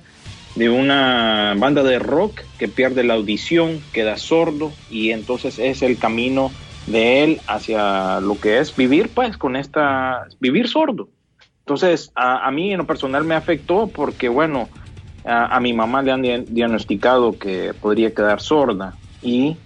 de 0.56 0.68
una 0.70 1.54
banda 1.56 1.82
de 1.82 1.98
rock 1.98 2.40
que 2.58 2.66
pierde 2.66 3.04
la 3.04 3.14
audición, 3.14 3.80
queda 3.92 4.16
sordo 4.16 4.72
y 4.90 5.10
entonces 5.10 5.58
es 5.58 5.82
el 5.82 5.98
camino 5.98 6.50
de 6.86 7.22
él 7.22 7.40
hacia 7.46 8.20
lo 8.20 8.40
que 8.40 8.58
es 8.58 8.74
vivir 8.74 9.10
pues 9.10 9.36
con 9.36 9.54
esta, 9.54 10.26
vivir 10.40 10.66
sordo. 10.66 11.08
Entonces 11.60 12.10
a, 12.16 12.46
a 12.46 12.50
mí 12.50 12.72
en 12.72 12.78
lo 12.78 12.86
personal 12.86 13.22
me 13.22 13.34
afectó 13.34 13.86
porque 13.86 14.28
bueno, 14.28 14.68
a, 15.24 15.54
a 15.54 15.60
mi 15.60 15.72
mamá 15.72 16.02
le 16.02 16.10
han 16.10 16.22
diagnosticado 16.46 17.38
que 17.38 17.74
podría 17.80 18.12
quedar 18.12 18.40
sorda 18.40 18.96
y 19.22 19.56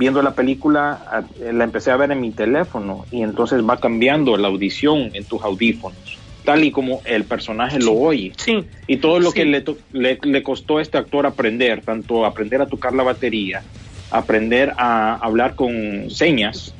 viendo 0.00 0.22
la 0.22 0.34
película, 0.34 1.26
la 1.52 1.62
empecé 1.62 1.90
a 1.90 1.96
ver 1.98 2.10
en 2.10 2.22
mi 2.22 2.30
teléfono 2.30 3.04
y 3.10 3.20
entonces 3.20 3.62
va 3.62 3.76
cambiando 3.76 4.34
la 4.38 4.48
audición 4.48 5.10
en 5.12 5.24
tus 5.24 5.42
audífonos, 5.42 6.18
tal 6.42 6.64
y 6.64 6.70
como 6.70 7.02
el 7.04 7.24
personaje 7.24 7.78
sí, 7.78 7.84
lo 7.84 7.92
oye. 7.92 8.32
Sí, 8.38 8.64
y 8.86 8.96
todo 8.96 9.20
lo 9.20 9.30
sí. 9.30 9.34
que 9.36 9.44
le, 9.44 9.62
le, 9.92 10.18
le, 10.22 10.42
costó 10.42 10.78
a 10.78 10.82
este 10.82 10.96
actor 10.96 11.26
aprender, 11.26 11.82
tanto 11.82 12.24
aprender 12.24 12.62
a 12.62 12.66
tocar 12.66 12.94
la 12.94 13.02
batería, 13.02 13.62
aprender 14.10 14.72
a 14.78 15.16
hablar 15.16 15.54
con 15.54 16.10
señas 16.10 16.74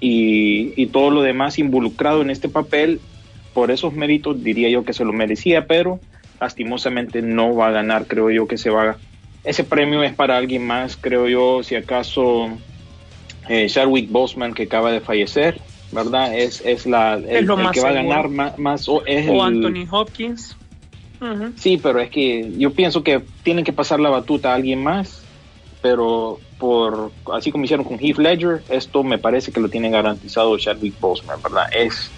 y, 0.00 0.72
y 0.74 0.86
todo 0.86 1.10
lo 1.10 1.20
demás 1.20 1.58
involucrado 1.58 2.22
en 2.22 2.30
este 2.30 2.48
papel, 2.48 3.00
por 3.52 3.70
esos 3.70 3.92
méritos 3.92 4.42
diría 4.42 4.70
yo 4.70 4.82
que 4.82 4.94
se 4.94 5.04
lo 5.04 5.12
merecía, 5.12 5.66
pero 5.66 6.00
lastimosamente 6.40 7.20
no 7.20 7.54
va 7.54 7.68
a 7.68 7.72
ganar, 7.72 8.06
creo 8.06 8.30
yo 8.30 8.48
que 8.48 8.56
se 8.56 8.70
va 8.70 8.82
a 8.92 8.96
ese 9.44 9.64
premio 9.64 10.02
es 10.02 10.14
para 10.14 10.36
alguien 10.36 10.66
más, 10.66 10.96
creo 10.96 11.28
yo, 11.28 11.62
si 11.62 11.74
acaso 11.74 12.48
eh, 13.48 13.66
Chadwick 13.68 14.10
Boseman 14.10 14.54
que 14.54 14.64
acaba 14.64 14.92
de 14.92 15.00
fallecer, 15.00 15.60
¿verdad? 15.90 16.36
Es, 16.36 16.62
es 16.64 16.86
la 16.86 17.14
el, 17.14 17.24
es 17.24 17.36
el 17.40 17.46
que 17.46 17.52
va 17.54 17.72
seguro. 17.72 17.88
a 17.88 17.92
ganar 17.92 18.28
más, 18.28 18.58
más 18.58 18.88
o, 18.88 19.04
es 19.04 19.28
o 19.28 19.32
el, 19.34 19.40
Anthony 19.40 19.86
Hopkins. 19.90 20.56
Uh 21.20 21.24
-huh. 21.24 21.52
Sí, 21.56 21.78
pero 21.80 22.00
es 22.00 22.10
que 22.10 22.52
yo 22.56 22.72
pienso 22.72 23.02
que 23.02 23.22
tienen 23.42 23.64
que 23.64 23.72
pasar 23.72 24.00
la 24.00 24.10
batuta 24.10 24.52
a 24.52 24.54
alguien 24.54 24.82
más, 24.82 25.22
pero 25.80 26.38
por 26.58 27.10
así 27.32 27.50
como 27.50 27.64
hicieron 27.64 27.84
con 27.84 27.98
Heath 27.98 28.18
Ledger, 28.18 28.62
esto 28.68 29.02
me 29.02 29.18
parece 29.18 29.50
que 29.52 29.60
lo 29.60 29.68
tiene 29.68 29.90
garantizado 29.90 30.56
Chadwick 30.56 30.98
Boseman, 31.00 31.42
¿verdad? 31.42 31.66
Es 31.76 32.10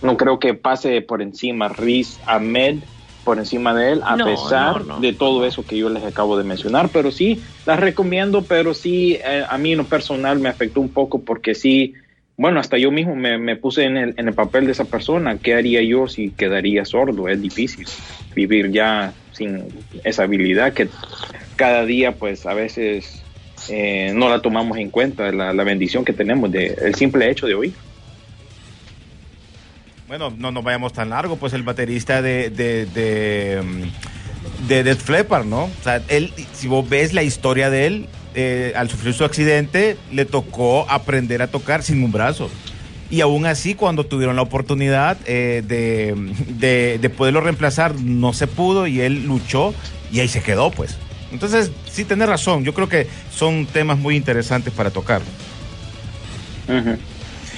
no 0.00 0.16
creo 0.16 0.38
que 0.38 0.54
pase 0.54 1.00
por 1.02 1.22
encima 1.22 1.68
Riz 1.68 2.18
Ahmed 2.26 2.78
por 3.24 3.38
encima 3.38 3.74
de 3.74 3.92
él, 3.92 4.00
a 4.04 4.16
no, 4.16 4.24
pesar 4.24 4.80
no, 4.80 4.94
no. 4.94 5.00
de 5.00 5.12
todo 5.12 5.44
eso 5.46 5.64
que 5.64 5.76
yo 5.76 5.88
les 5.88 6.04
acabo 6.04 6.36
de 6.36 6.44
mencionar, 6.44 6.88
pero 6.92 7.10
sí, 7.10 7.42
las 7.66 7.78
recomiendo, 7.78 8.42
pero 8.42 8.74
sí, 8.74 9.18
eh, 9.24 9.44
a 9.48 9.58
mí 9.58 9.72
en 9.72 9.78
lo 9.78 9.84
personal 9.84 10.38
me 10.38 10.48
afectó 10.48 10.80
un 10.80 10.88
poco 10.88 11.20
porque 11.20 11.54
sí, 11.54 11.94
bueno, 12.36 12.60
hasta 12.60 12.78
yo 12.78 12.90
mismo 12.90 13.14
me, 13.14 13.38
me 13.38 13.56
puse 13.56 13.84
en 13.84 13.96
el, 13.96 14.14
en 14.16 14.28
el, 14.28 14.34
papel 14.34 14.66
de 14.66 14.72
esa 14.72 14.84
persona, 14.84 15.38
¿qué 15.38 15.54
haría 15.54 15.82
yo 15.82 16.08
si 16.08 16.30
quedaría 16.30 16.84
sordo? 16.84 17.28
Es 17.28 17.40
difícil 17.40 17.86
vivir 18.34 18.70
ya 18.70 19.12
sin 19.32 19.66
esa 20.04 20.24
habilidad 20.24 20.72
que 20.72 20.88
cada 21.56 21.84
día 21.84 22.12
pues 22.12 22.46
a 22.46 22.54
veces 22.54 23.22
eh, 23.68 24.12
no 24.14 24.28
la 24.28 24.40
tomamos 24.40 24.78
en 24.78 24.90
cuenta, 24.90 25.30
la, 25.30 25.52
la 25.52 25.64
bendición 25.64 26.04
que 26.04 26.12
tenemos 26.12 26.50
de 26.50 26.74
el 26.82 26.94
simple 26.94 27.30
hecho 27.30 27.46
de 27.46 27.54
oír. 27.54 27.74
Bueno, 30.12 30.30
no 30.36 30.52
nos 30.52 30.62
vayamos 30.62 30.92
tan 30.92 31.08
largo, 31.08 31.36
pues 31.36 31.54
el 31.54 31.62
baterista 31.62 32.20
de, 32.20 32.50
de, 32.50 32.84
de, 32.84 33.62
de 34.68 34.84
Death 34.84 34.98
Flepper, 34.98 35.46
¿no? 35.46 35.62
O 35.64 35.82
sea, 35.82 36.02
él, 36.08 36.34
si 36.52 36.68
vos 36.68 36.86
ves 36.86 37.14
la 37.14 37.22
historia 37.22 37.70
de 37.70 37.86
él, 37.86 38.08
eh, 38.34 38.74
al 38.76 38.90
sufrir 38.90 39.14
su 39.14 39.24
accidente, 39.24 39.96
le 40.10 40.26
tocó 40.26 40.84
aprender 40.90 41.40
a 41.40 41.46
tocar 41.46 41.82
sin 41.82 42.04
un 42.04 42.12
brazo. 42.12 42.50
y 43.10 43.22
aún 43.22 43.46
así 43.46 43.74
cuando 43.74 44.04
tuvieron 44.04 44.36
la 44.36 44.42
oportunidad 44.42 45.16
eh, 45.24 45.62
de, 45.66 46.14
de, 46.58 46.98
de 47.00 47.08
poderlo 47.08 47.40
reemplazar 47.40 47.94
no 47.94 48.34
se 48.34 48.46
pudo 48.46 48.86
y 48.86 49.00
él 49.00 49.24
luchó 49.24 49.72
y 50.12 50.20
ahí 50.20 50.28
se 50.28 50.42
quedó 50.42 50.70
pues. 50.70 50.98
Entonces, 51.32 51.70
sí, 51.90 52.04
tenés 52.04 52.28
razón, 52.28 52.64
yo 52.64 52.74
creo 52.74 52.90
que 52.90 53.06
son 53.34 53.64
temas 53.64 53.96
muy 53.96 54.16
interesantes 54.16 54.74
para 54.74 54.90
tocar. 54.90 55.22
Ujú. 56.68 56.98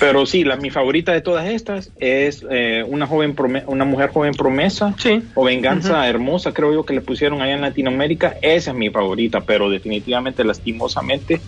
Pero 0.06 0.26
sí, 0.26 0.44
la, 0.44 0.56
mi 0.56 0.70
favorita 0.70 1.12
de 1.12 1.20
todas 1.20 1.46
estas 1.46 1.90
es 1.98 2.44
eh, 2.50 2.84
una 2.86 3.06
joven 3.06 3.34
prome- 3.34 3.64
una 3.66 3.84
mujer 3.84 4.10
joven 4.10 4.34
promesa 4.34 4.94
Sí. 4.98 5.22
o 5.34 5.44
venganza 5.44 6.06
hermosa, 6.08 6.52
creo 6.52 6.72
yo 6.74 6.84
que 6.84 6.92
le 6.94 7.00
pusieron 7.00 7.40
allá 7.40 7.54
en 7.54 7.60
Latinoamérica. 7.62 8.36
Esa 8.42 8.72
es 8.72 8.76
mi 8.76 8.90
favorita, 8.90 9.40
pero 9.40 9.70
definitivamente, 9.70 10.44
lastimosamente, 10.44 11.40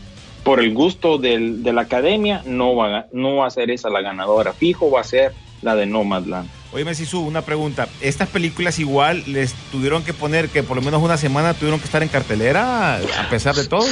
por 0.42 0.60
el 0.60 0.72
gusto 0.72 1.18
del- 1.18 1.62
de 1.62 1.72
la 1.72 1.82
academia, 1.82 2.42
no 2.46 2.75
va, 2.76 3.06
no 3.12 3.36
va 3.36 3.46
a 3.46 3.50
ser 3.50 3.70
esa 3.70 3.90
la 3.90 4.00
ganadora. 4.00 4.52
Fijo 4.52 4.90
va 4.90 5.00
a 5.00 5.04
ser 5.04 5.32
la 5.62 5.75
de 5.75 5.86
Nomadland. 5.86 6.48
Oye, 6.72 6.94
Sisu, 6.94 7.20
una 7.20 7.42
pregunta. 7.42 7.88
¿Estas 8.00 8.28
películas 8.28 8.78
igual 8.78 9.22
les 9.26 9.54
tuvieron 9.72 10.02
que 10.02 10.12
poner 10.12 10.48
que 10.48 10.62
por 10.62 10.76
lo 10.76 10.82
menos 10.82 11.02
una 11.02 11.16
semana 11.16 11.54
tuvieron 11.54 11.78
que 11.78 11.86
estar 11.86 12.02
en 12.02 12.08
cartelera 12.08 12.96
a 12.96 13.30
pesar 13.30 13.54
de 13.54 13.66
todo? 13.66 13.84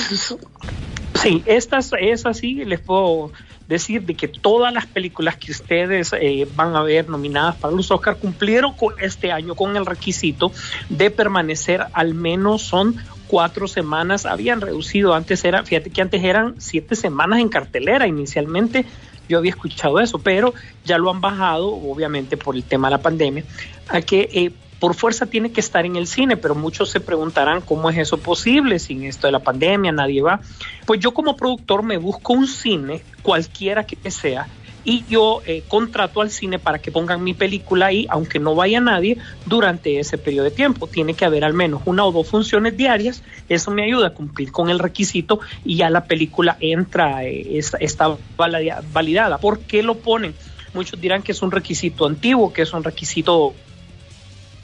Sí, 1.23 1.42
estas 1.47 1.90
es 1.99 2.26
así, 2.26 2.64
les 2.64 2.80
puedo 2.80 3.33
decir 3.68 4.02
de 4.02 4.14
que 4.14 4.28
todas 4.28 4.73
las 4.73 4.87
películas 4.87 5.37
que 5.37 5.50
ustedes 5.50 6.12
eh, 6.12 6.47
van 6.54 6.76
a 6.76 6.83
ver 6.83 7.09
nominadas 7.09 7.56
para 7.56 7.75
los 7.75 7.90
Oscar 7.90 8.16
cumplieron 8.16 8.75
con 8.75 8.94
este 9.00 9.33
año 9.33 9.54
con 9.54 9.76
el 9.76 9.87
requisito 9.87 10.52
de 10.88 11.11
permanecer 11.11 11.87
al 11.92 12.14
menos 12.14 12.62
son 12.62 12.97
cuatro 13.26 13.66
semanas, 13.66 14.26
habían 14.26 14.61
reducido, 14.61 15.14
antes 15.14 15.44
era, 15.44 15.64
fíjate 15.64 15.90
que 15.90 16.02
antes 16.02 16.23
eran 16.23 16.54
siete 16.59 16.94
semanas 16.94 17.40
en 17.40 17.49
cartelera 17.49 18.06
inicialmente, 18.06 18.85
yo 19.28 19.38
había 19.38 19.50
escuchado 19.50 20.00
eso, 20.00 20.18
pero 20.18 20.52
ya 20.85 20.99
lo 20.99 21.11
han 21.11 21.21
bajado, 21.21 21.68
obviamente 21.68 22.37
por 22.37 22.54
el 22.54 22.62
tema 22.62 22.88
de 22.88 22.92
la 22.92 23.02
pandemia, 23.02 23.44
a 23.88 24.02
que 24.02 24.28
eh, 24.33 24.52
por 24.85 24.93
fuerza 24.95 25.25
tiene 25.25 25.50
que 25.50 25.62
estar 25.62 25.87
en 25.87 25.97
el 25.97 26.07
cine, 26.07 26.37
pero 26.37 26.55
muchos 26.55 26.91
se 26.91 27.00
preguntarán 27.00 27.62
cómo 27.62 27.88
es 27.88 27.97
eso 27.97 28.19
posible 28.19 28.79
sin 28.79 29.05
esto 29.05 29.26
de 29.26 29.33
la 29.33 29.38
pandemia, 29.38 29.93
nadie 29.93 30.21
va. 30.21 30.41
Pues 30.85 31.00
yo 31.00 31.14
como 31.14 31.38
productor 31.38 31.83
me 31.83 31.97
busco 31.97 32.35
un 32.35 32.47
cine, 32.47 33.00
cualquiera 33.23 33.85
que 33.87 34.11
sea, 34.11 34.47
y 34.85 35.07
yo 35.07 35.41
eh, 35.47 35.62
contrato 35.69 36.21
al 36.21 36.29
cine 36.29 36.59
para 36.59 36.81
que 36.81 36.93
pongan 36.93 37.25
mi 37.25 37.33
película 37.33 37.87
ahí, 37.87 38.07
aunque 38.11 38.38
no 38.38 38.55
vaya 38.55 38.79
nadie, 38.79 39.17
durante 39.47 39.99
ese 39.99 40.19
periodo 40.19 40.45
de 40.45 40.50
tiempo. 40.50 40.87
Tiene 40.87 41.14
que 41.14 41.25
haber 41.25 41.47
al 41.47 41.55
menos 41.55 41.81
una 41.87 42.05
o 42.05 42.12
dos 42.12 42.29
funciones 42.29 42.76
diarias, 42.76 43.23
eso 43.49 43.71
me 43.71 43.85
ayuda 43.85 44.09
a 44.09 44.11
cumplir 44.11 44.53
con 44.53 44.69
el 44.69 44.79
requisito 44.79 45.41
y 45.64 45.76
ya 45.76 45.88
la 45.88 46.05
película 46.05 46.59
entra, 46.61 47.25
eh, 47.25 47.57
es- 47.57 47.73
está 47.81 48.19
valida- 48.37 48.83
validada. 48.93 49.38
¿Por 49.38 49.61
qué 49.61 49.83
lo 49.83 49.95
ponen? 49.95 50.35
Muchos 50.75 51.00
dirán 51.00 51.23
que 51.23 51.33
es 51.33 51.41
un 51.41 51.53
requisito 51.53 52.05
antiguo, 52.05 52.53
que 52.53 52.61
es 52.61 52.73
un 52.75 52.85
requisito 52.85 53.55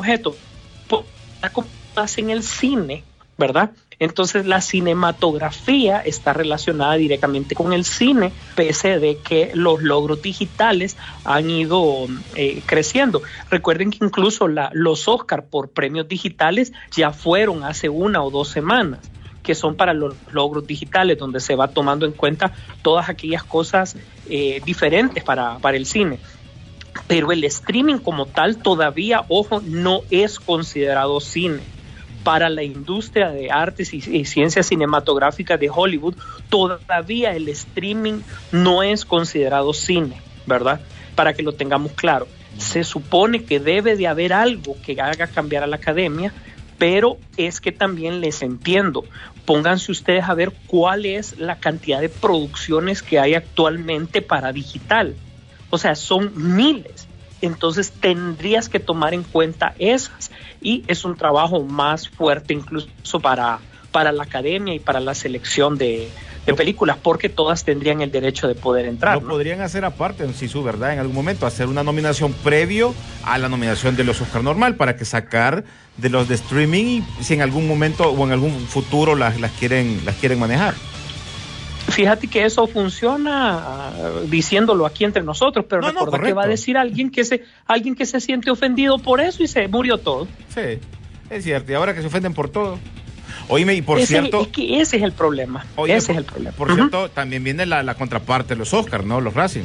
objeto. 0.00 0.37
Pasa 1.92 2.21
en 2.21 2.30
el 2.30 2.42
cine, 2.45 3.04
¿verdad? 3.37 3.73
Entonces 3.99 4.47
la 4.47 4.61
cinematografía 4.61 5.99
está 5.99 6.33
relacionada 6.33 6.95
directamente 6.95 7.54
con 7.54 7.73
el 7.73 7.85
cine, 7.85 8.33
pese 8.54 9.00
de 9.00 9.19
que 9.23 9.50
los 9.54 9.83
logros 9.83 10.23
digitales 10.23 10.97
han 11.25 11.50
ido 11.50 12.07
eh, 12.37 12.62
creciendo. 12.64 13.23
Recuerden 13.50 13.90
que 13.90 14.04
incluso 14.04 14.47
la- 14.47 14.71
los 14.73 15.09
Oscar 15.09 15.47
por 15.47 15.71
premios 15.71 16.07
digitales 16.07 16.73
ya 16.92 17.12
fueron 17.12 17.64
hace 17.64 17.88
una 17.88 18.23
o 18.23 18.30
dos 18.30 18.49
semanas 18.49 19.11
que 19.42 19.54
son 19.54 19.75
para 19.75 19.95
los 19.95 20.19
logros 20.30 20.66
digitales, 20.66 21.19
donde 21.19 21.40
se 21.40 21.57
va 21.57 21.73
tomando 21.73 22.07
en 22.07 22.12
cuenta 22.12 22.52
todas 22.83 23.09
aquellas 23.09 23.42
cosas 23.42 23.97
eh, 24.26 24.61
diferentes 24.64 25.25
para 25.25 25.59
el 25.76 25.87
cine 25.87 26.21
pero 27.07 27.33
el 27.33 27.45
streaming 27.45 27.99
como 27.99 28.26
tal 28.26 28.59
todavía, 28.59 29.25
ojo, 29.28 29.61
no 29.64 30.02
es 30.11 30.38
considerado 30.38 31.21
cine. 31.21 31.61
Para 32.23 32.50
la 32.50 32.62
industria 32.62 33.30
de 33.30 33.50
artes 33.50 33.95
y, 33.95 34.25
ciencias 34.25 34.66
cinematográficas 34.66 35.59
de 35.59 35.71
Hollywood, 35.71 36.14
todavía 36.50 37.35
el 37.35 37.49
streaming 37.49 38.21
no 38.52 38.83
es 38.83 39.04
considerado 39.04 39.73
cine, 39.73 40.21
¿verdad? 40.47 40.80
Para 41.14 41.33
que 41.33 41.42
lo 41.42 41.52
tengamos 41.52 41.92
claro. 41.92 42.28
Se 42.59 42.85
supone 42.85 43.45
que 43.45 43.59
debe 43.59 43.97
de 43.97 44.07
haber 44.07 44.33
algo 44.35 44.76
que 44.85 45.00
haga 45.00 45.28
cambiar 45.28 45.62
a 45.62 45.66
la 45.66 45.76
academia, 45.76 46.33
pero 46.78 47.19
es 47.37 47.61
que 47.61 47.73
también 47.73 48.21
les 48.21 48.42
entiendo. 48.42 49.04
Pónganse 49.47 49.90
ustedes 49.90 50.25
a 50.25 50.35
ver 50.35 50.52
cuál 50.66 51.07
es 51.07 51.38
la 51.38 51.59
cantidad 51.59 52.00
de 52.00 52.09
producciones 52.09 53.02
que 53.02 53.19
hay 53.19 53.35
actualmente 53.35 54.23
para 54.23 54.52
digital. 54.52 55.14
O 55.71 55.79
sea, 55.79 55.95
son 55.95 56.33
miles. 56.35 57.07
Entonces 57.43 57.91
tendrías 57.93 58.69
que 58.69 58.81
tomar 58.81 59.15
en 59.15 59.23
cuenta 59.23 59.75
esas 59.79 60.31
y 60.61 60.85
es 60.89 61.05
un 61.05 61.17
trabajo 61.17 61.62
más 61.62 62.09
fuerte 62.09 62.53
incluso 62.53 63.21
para, 63.21 63.61
para 63.93 64.12
la 64.12 64.25
academia 64.25 64.75
y 64.75 64.79
para 64.79 65.00
la 65.00 65.15
selección 65.15 65.79
de, 65.79 66.11
de 66.47 66.55
películas 66.55 66.97
porque 67.03 67.29
todas 67.29 67.65
tendrían 67.65 68.00
el 68.00 68.11
derecho 68.11 68.49
de 68.49 68.55
poder 68.55 68.87
entrar. 68.87 69.17
Lo 69.17 69.23
¿no? 69.23 69.29
podrían 69.29 69.61
hacer 69.61 69.85
aparte 69.85 70.25
en 70.25 70.35
Sisu, 70.35 70.62
¿verdad? 70.62 70.93
En 70.93 70.99
algún 70.99 71.15
momento, 71.15 71.47
hacer 71.47 71.67
una 71.67 71.83
nominación 71.83 72.33
previo 72.33 72.95
a 73.25 73.39
la 73.39 73.49
nominación 73.49 73.97
de 73.97 74.05
los 74.05 74.21
Oscar 74.21 74.43
normal 74.43 74.77
para 74.77 74.97
que 74.97 75.05
sacar 75.05 75.65
de 75.97 76.09
los 76.09 76.29
de 76.29 76.35
streaming 76.35 77.03
y 77.21 77.25
si 77.25 77.35
en 77.35 77.43
algún 77.43 77.69
momento 77.69 78.11
o 78.11 78.27
en 78.27 78.33
algún 78.33 78.53
futuro 78.67 79.15
las, 79.15 79.41
las 79.41 79.53
quieren 79.53 80.03
las 80.05 80.17
quieren 80.17 80.39
manejar. 80.39 80.75
Fíjate 81.89 82.27
que 82.29 82.45
eso 82.45 82.67
funciona 82.67 83.59
ah, 83.59 83.93
diciéndolo 84.29 84.87
aquí 84.87 85.05
entre 85.05 85.23
nosotros, 85.23 85.65
pero 85.69 85.83
No, 85.83 85.93
no, 85.93 86.05
recuerda 86.05 86.27
que 86.27 86.33
va 86.33 86.45
a 86.45 86.49
decir 86.49 86.77
alguien 86.77 87.11
que 87.11 87.25
se 87.25 87.45
alguien 87.67 87.95
que 87.95 88.07
se 88.07 88.21
siente 88.21 88.51
ofendido 88.51 88.99
por 88.99 89.21
eso 89.21 89.43
y 89.43 89.49
se 89.49 89.67
murió 89.69 89.99
todo. 89.99 90.29
Sí, 90.55 90.79
es 91.31 91.45
cierto. 91.45 91.73
Y 91.73 91.75
ahora 91.75 91.95
que 91.95 92.01
se 92.01 92.07
ofenden 92.07 92.35
por 92.35 92.49
todo. 92.49 92.79
Oíme, 93.49 93.75
y 93.75 93.83
por 93.83 93.99
ese, 93.99 94.07
cierto, 94.07 94.43
es 94.43 94.49
que 94.49 94.81
ese 94.81 94.99
es 94.99 95.03
el 95.03 95.13
problema. 95.13 95.65
oye, 95.77 95.97
ese 95.97 96.09
por, 96.09 96.15
es 96.15 96.19
el 96.19 96.25
problema. 96.25 96.57
por 96.57 96.75
cierto, 96.75 97.09
también 97.09 97.43
viene 97.43 97.67
la, 97.67 97.83
la 97.83 97.95
contraparte 97.95 98.55
de 98.55 98.59
los 98.59 98.73
Oscar, 98.75 99.05
¿no? 99.05 99.21
Los 99.21 99.35
Racing. 99.35 99.65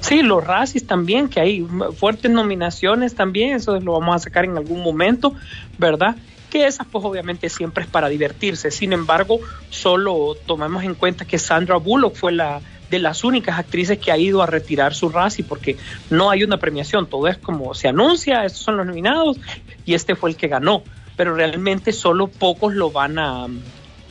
Sí, 0.00 0.22
los 0.22 0.44
Razzies 0.44 0.86
también, 0.86 1.28
que 1.28 1.40
hay 1.40 1.66
fuertes 1.96 2.30
nominaciones 2.30 3.14
también, 3.14 3.56
eso 3.56 3.78
lo 3.80 3.98
vamos 3.98 4.16
a 4.16 4.18
sacar 4.20 4.44
en 4.44 4.56
algún 4.56 4.82
momento, 4.82 5.34
¿verdad? 5.78 6.16
Que 6.50 6.66
esas 6.66 6.86
pues 6.86 7.04
obviamente 7.04 7.48
siempre 7.48 7.84
es 7.84 7.90
para 7.90 8.08
divertirse. 8.08 8.70
Sin 8.70 8.92
embargo, 8.92 9.40
solo 9.70 10.36
tomemos 10.46 10.84
en 10.84 10.94
cuenta 10.94 11.24
que 11.24 11.38
Sandra 11.38 11.76
Bullock 11.76 12.14
fue 12.14 12.32
la 12.32 12.60
de 12.90 12.98
las 12.98 13.24
únicas 13.24 13.58
actrices 13.58 13.98
que 13.98 14.12
ha 14.12 14.18
ido 14.18 14.42
a 14.42 14.46
retirar 14.46 14.94
su 14.94 15.08
Razzie 15.08 15.44
porque 15.44 15.76
no 16.10 16.30
hay 16.30 16.44
una 16.44 16.58
premiación, 16.58 17.06
todo 17.08 17.26
es 17.28 17.36
como 17.36 17.74
se 17.74 17.88
anuncia, 17.88 18.44
estos 18.44 18.62
son 18.62 18.76
los 18.76 18.86
nominados 18.86 19.38
y 19.84 19.94
este 19.94 20.14
fue 20.14 20.30
el 20.30 20.36
que 20.36 20.48
ganó, 20.48 20.84
pero 21.16 21.34
realmente 21.34 21.92
solo 21.92 22.28
pocos 22.28 22.74
lo 22.74 22.90
van 22.90 23.18
a, 23.18 23.46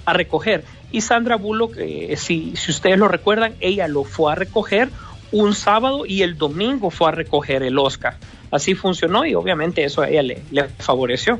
a 0.05 0.13
recoger. 0.13 0.63
Y 0.91 1.01
Sandra 1.01 1.35
Bullock, 1.35 1.75
eh, 1.77 2.15
si, 2.17 2.55
si 2.55 2.71
ustedes 2.71 2.97
lo 2.97 3.07
recuerdan, 3.07 3.55
ella 3.59 3.87
lo 3.87 4.03
fue 4.03 4.31
a 4.31 4.35
recoger 4.35 4.89
un 5.31 5.53
sábado 5.53 6.05
y 6.05 6.21
el 6.21 6.37
domingo 6.37 6.89
fue 6.89 7.09
a 7.09 7.11
recoger 7.11 7.63
el 7.63 7.77
Oscar. 7.77 8.17
Así 8.51 8.75
funcionó 8.75 9.25
y 9.25 9.35
obviamente 9.35 9.83
eso 9.83 10.01
a 10.01 10.09
ella 10.09 10.21
le, 10.21 10.41
le 10.51 10.63
favoreció. 10.69 11.39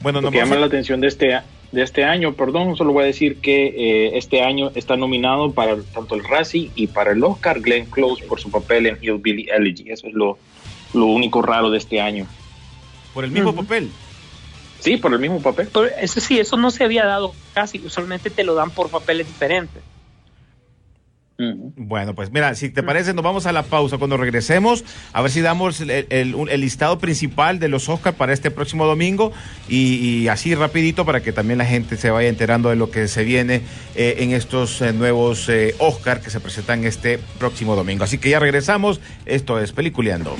Bueno, 0.00 0.20
Lo 0.20 0.28
no 0.28 0.30
que 0.30 0.38
llama 0.38 0.56
la 0.56 0.66
atención 0.66 1.00
de 1.00 1.08
este, 1.08 1.40
de 1.72 1.82
este 1.82 2.04
año, 2.04 2.34
perdón, 2.34 2.76
solo 2.76 2.92
voy 2.92 3.04
a 3.04 3.06
decir 3.06 3.40
que 3.40 3.66
eh, 3.66 4.18
este 4.18 4.42
año 4.42 4.70
está 4.74 4.96
nominado 4.96 5.52
para 5.52 5.76
tanto 5.82 6.14
el 6.14 6.24
Razzie 6.24 6.70
y 6.74 6.86
para 6.86 7.12
el 7.12 7.22
Oscar 7.24 7.60
Glenn 7.60 7.86
Close 7.86 8.24
por 8.24 8.40
su 8.40 8.50
papel 8.50 8.86
en 8.86 8.98
Hillbilly 9.02 9.48
Elegy. 9.50 9.90
Eso 9.90 10.06
es 10.06 10.14
lo, 10.14 10.38
lo 10.94 11.06
único 11.06 11.42
raro 11.42 11.70
de 11.70 11.78
este 11.78 12.00
año. 12.00 12.26
por 13.12 13.24
el 13.24 13.30
mismo 13.30 13.54
papel. 13.54 13.90
Sí, 14.80 14.96
por 14.96 15.12
el 15.12 15.18
mismo 15.18 15.40
papel. 15.40 15.68
Pero 15.72 15.86
eso 15.86 16.20
sí, 16.20 16.38
eso 16.38 16.56
no 16.56 16.70
se 16.70 16.84
había 16.84 17.04
dado 17.04 17.34
casi, 17.52 17.80
usualmente 17.84 18.30
te 18.30 18.44
lo 18.44 18.54
dan 18.54 18.70
por 18.70 18.90
papeles 18.90 19.26
diferentes. 19.26 19.82
Bueno, 21.40 22.16
pues 22.16 22.32
mira, 22.32 22.56
si 22.56 22.68
te 22.68 22.82
parece, 22.82 23.14
nos 23.14 23.24
vamos 23.24 23.46
a 23.46 23.52
la 23.52 23.62
pausa. 23.62 23.96
Cuando 23.96 24.16
regresemos, 24.16 24.84
a 25.12 25.22
ver 25.22 25.30
si 25.30 25.40
damos 25.40 25.80
el, 25.80 26.60
listado 26.60 26.98
principal 26.98 27.60
de 27.60 27.68
los 27.68 27.88
Oscar 27.88 28.14
para 28.14 28.32
este 28.32 28.50
próximo 28.50 28.86
domingo 28.86 29.32
y, 29.68 30.26
así 30.26 30.56
rapidito 30.56 31.04
para 31.04 31.22
que 31.22 31.30
también 31.30 31.58
la 31.58 31.64
gente 31.64 31.96
se 31.96 32.10
vaya 32.10 32.28
enterando 32.28 32.70
de 32.70 32.76
lo 32.76 32.90
que 32.90 33.06
se 33.06 33.22
viene 33.22 33.62
eh, 33.94 34.16
en 34.18 34.32
estos 34.32 34.82
eh, 34.82 34.92
nuevos 34.92 35.48
eh, 35.48 35.76
que 36.24 36.30
se 36.30 36.40
presentan 36.40 36.84
este 36.84 37.18
próximo 37.38 37.76
domingo. 37.76 38.02
Así 38.02 38.18
que 38.18 38.30
ya 38.30 38.40
regresamos. 38.40 39.00
Esto 39.24 39.60
es 39.60 39.70
Peliculeando. 39.70 40.34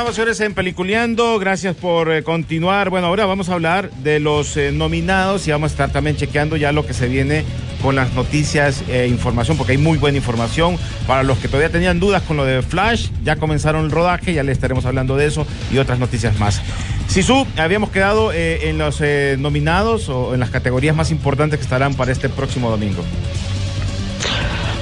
Continuamos, 0.00 0.16
señores, 0.16 0.40
en 0.40 0.54
Peliculeando. 0.54 1.38
Gracias 1.38 1.76
por 1.76 2.10
eh, 2.10 2.22
continuar. 2.22 2.88
Bueno, 2.88 3.08
ahora 3.08 3.26
vamos 3.26 3.50
a 3.50 3.52
hablar 3.52 3.90
de 4.02 4.18
los 4.18 4.56
eh, 4.56 4.72
nominados 4.72 5.46
y 5.46 5.50
vamos 5.50 5.72
a 5.72 5.74
estar 5.74 5.92
también 5.92 6.16
chequeando 6.16 6.56
ya 6.56 6.72
lo 6.72 6.86
que 6.86 6.94
se 6.94 7.06
viene 7.06 7.44
con 7.82 7.96
las 7.96 8.14
noticias 8.14 8.82
e 8.88 9.08
información, 9.08 9.58
porque 9.58 9.72
hay 9.72 9.78
muy 9.78 9.98
buena 9.98 10.16
información. 10.16 10.78
Para 11.06 11.22
los 11.22 11.36
que 11.36 11.48
todavía 11.48 11.68
tenían 11.68 12.00
dudas 12.00 12.22
con 12.22 12.38
lo 12.38 12.46
de 12.46 12.62
Flash, 12.62 13.10
ya 13.24 13.36
comenzaron 13.36 13.84
el 13.84 13.90
rodaje, 13.90 14.32
ya 14.32 14.42
le 14.42 14.52
estaremos 14.52 14.86
hablando 14.86 15.18
de 15.18 15.26
eso 15.26 15.46
y 15.70 15.76
otras 15.76 15.98
noticias 15.98 16.38
más. 16.38 16.62
Sisu, 17.06 17.46
habíamos 17.58 17.90
quedado 17.90 18.32
eh, 18.32 18.70
en 18.70 18.78
los 18.78 19.02
eh, 19.02 19.36
nominados 19.38 20.08
o 20.08 20.32
en 20.32 20.40
las 20.40 20.48
categorías 20.48 20.96
más 20.96 21.10
importantes 21.10 21.58
que 21.58 21.64
estarán 21.64 21.92
para 21.92 22.10
este 22.10 22.30
próximo 22.30 22.70
domingo. 22.70 23.04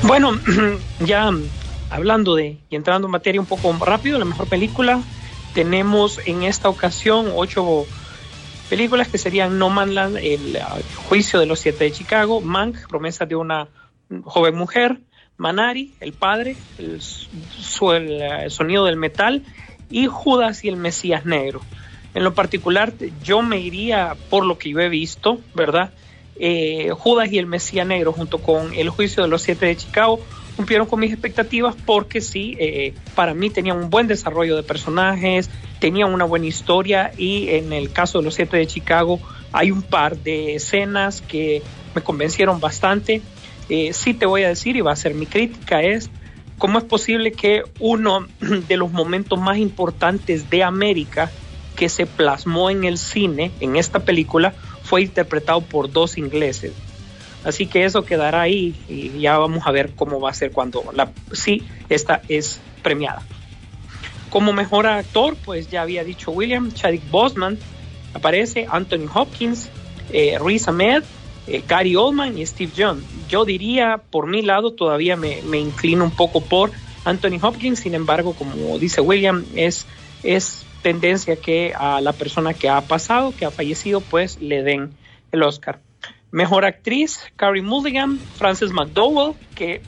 Bueno, 0.04 0.38
ya 1.00 1.32
hablando 1.90 2.35
de 2.35 2.59
y 2.68 2.76
entrando 2.76 3.07
en 3.09 3.12
materia 3.12 3.40
un 3.40 3.47
poco 3.47 3.73
rápido, 3.85 4.18
la 4.18 4.25
mejor 4.25 4.49
película, 4.49 5.02
tenemos 5.52 6.21
en 6.26 6.42
esta 6.42 6.68
ocasión 6.68 7.33
ocho 7.35 7.87
películas 8.68 9.09
que 9.09 9.18
serían 9.18 9.59
No 9.59 9.71
Man 9.71 9.95
Land, 9.95 10.18
El 10.18 10.57
uh, 10.57 10.83
Juicio 10.95 11.40
de 11.40 11.47
los 11.47 11.61
Siete 11.61 11.85
de 11.85 11.92
Chicago, 11.92 12.40
Mank, 12.40 12.88
Promesa 12.88 13.25
de 13.26 13.37
una 13.37 13.68
joven 14.25 14.54
mujer, 14.54 15.00
Manari, 15.37 15.95
El 16.00 16.12
Padre, 16.12 16.57
El, 16.76 17.00
su- 17.00 17.92
el, 17.92 18.21
el 18.21 18.50
Sonido 18.50 18.85
del 18.85 18.97
Metal 18.97 19.42
y 19.88 20.07
Judas 20.07 20.64
y 20.64 20.68
el 20.68 20.76
Mesías 20.76 21.25
Negro. 21.25 21.62
En 22.14 22.25
lo 22.25 22.35
particular, 22.35 22.95
yo 23.23 23.42
me 23.42 23.61
iría 23.61 24.16
por 24.28 24.45
lo 24.45 24.59
que 24.59 24.71
yo 24.71 24.80
he 24.80 24.88
visto, 24.88 25.40
¿verdad? 25.54 25.95
Eh, 26.40 26.90
Judas 26.90 27.30
y 27.33 27.38
el 27.38 27.47
Mesías 27.47 27.87
Negro 27.87 28.12
junto 28.12 28.42
con 28.42 28.75
El 28.75 28.90
Juicio 28.90 29.23
de 29.23 29.28
los 29.28 29.42
Siete 29.42 29.66
de 29.66 29.76
Chicago 29.76 30.21
cumplieron 30.58 30.88
con 30.88 30.98
mis 30.98 31.12
expectativas 31.12 31.76
porque 31.86 32.20
sí, 32.20 32.56
eh, 32.58 32.92
para 33.14 33.32
mí 33.32 33.48
tenían 33.48 33.76
un 33.76 33.90
buen 33.90 34.08
desarrollo 34.08 34.56
de 34.56 34.64
personajes, 34.64 35.48
tenían 35.78 36.12
una 36.12 36.24
buena 36.24 36.46
historia 36.46 37.12
y 37.16 37.50
en 37.50 37.72
el 37.72 37.92
caso 37.92 38.18
de 38.18 38.24
los 38.24 38.34
siete 38.34 38.56
de 38.56 38.66
Chicago 38.66 39.20
hay 39.52 39.70
un 39.70 39.82
par 39.82 40.18
de 40.18 40.56
escenas 40.56 41.20
que 41.20 41.62
me 41.94 42.02
convencieron 42.02 42.58
bastante. 42.58 43.22
Eh, 43.68 43.92
sí 43.92 44.14
te 44.14 44.26
voy 44.26 44.42
a 44.42 44.48
decir 44.48 44.74
y 44.74 44.80
va 44.80 44.90
a 44.90 44.96
ser 44.96 45.14
mi 45.14 45.26
crítica 45.26 45.80
es 45.80 46.10
cómo 46.58 46.80
es 46.80 46.84
posible 46.84 47.30
que 47.30 47.62
uno 47.78 48.26
de 48.68 48.76
los 48.76 48.90
momentos 48.90 49.38
más 49.38 49.58
importantes 49.58 50.50
de 50.50 50.64
América 50.64 51.30
que 51.76 51.88
se 51.88 52.06
plasmó 52.06 52.68
en 52.68 52.82
el 52.82 52.98
cine, 52.98 53.52
en 53.60 53.76
esta 53.76 54.00
película, 54.00 54.54
fue 54.82 55.02
interpretado 55.02 55.60
por 55.60 55.92
dos 55.92 56.18
ingleses. 56.18 56.72
Así 57.45 57.66
que 57.66 57.85
eso 57.85 58.04
quedará 58.04 58.42
ahí 58.42 58.75
y 58.88 59.21
ya 59.21 59.38
vamos 59.38 59.66
a 59.66 59.71
ver 59.71 59.92
cómo 59.95 60.21
va 60.21 60.30
a 60.30 60.35
ser 60.35 60.52
cuando 60.52 60.85
la 60.92 61.11
sí 61.33 61.62
esta 61.88 62.21
es 62.28 62.61
premiada. 62.83 63.23
Como 64.30 64.52
mejor 64.52 64.87
actor, 64.87 65.37
pues 65.45 65.71
ya 65.71 65.83
había 65.83 66.04
dicho 66.04 66.30
William, 66.33 66.73
Chadwick 66.73 67.09
Boseman 67.11 67.59
aparece, 68.12 68.66
Anthony 68.71 69.09
Hopkins, 69.12 69.71
eh, 70.12 70.38
Riz 70.45 70.68
Ahmed, 70.68 71.02
eh, 71.47 71.62
Gary 71.66 71.97
Oldman 71.97 72.37
y 72.37 72.45
Steve 72.45 72.73
John. 72.76 73.02
Yo 73.28 73.45
diría, 73.45 74.02
por 74.11 74.26
mi 74.26 74.42
lado, 74.42 74.73
todavía 74.73 75.16
me, 75.16 75.40
me 75.42 75.59
inclino 75.59 76.04
un 76.04 76.11
poco 76.11 76.42
por 76.42 76.73
Anthony 77.04 77.38
Hopkins, 77.40 77.80
sin 77.80 77.95
embargo, 77.95 78.35
como 78.35 78.78
dice 78.78 79.00
William, 79.00 79.45
es, 79.54 79.87
es 80.23 80.66
tendencia 80.83 81.37
que 81.37 81.73
a 81.75 82.00
la 82.00 82.12
persona 82.12 82.52
que 82.52 82.68
ha 82.68 82.83
pasado, 82.83 83.33
que 83.35 83.47
ha 83.47 83.50
fallecido, 83.50 84.00
pues 84.00 84.40
le 84.40 84.62
den 84.62 84.90
el 85.33 85.42
Oscar. 85.42 85.80
Mejor 86.30 86.64
actriz, 86.64 87.20
Carrie 87.37 87.62
Mulligan, 87.62 88.18
Frances 88.18 88.70
McDowell, 88.73 89.35
que 89.54 89.80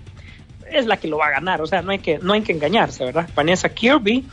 es 0.71 0.87
la 0.87 0.97
que 0.97 1.09
lo 1.09 1.19
va 1.19 1.27
a 1.27 1.31
ganar, 1.31 1.61
o 1.61 1.67
sea, 1.67 1.83
no 1.83 1.91
hay 1.91 1.99
que, 1.99 2.19
no 2.19 2.33
hay 2.33 2.43
que 2.43 2.53
engañarse, 2.53 3.05
¿verdad? 3.05 3.29
Vanessa 3.35 3.69
Kirby, 3.69 4.25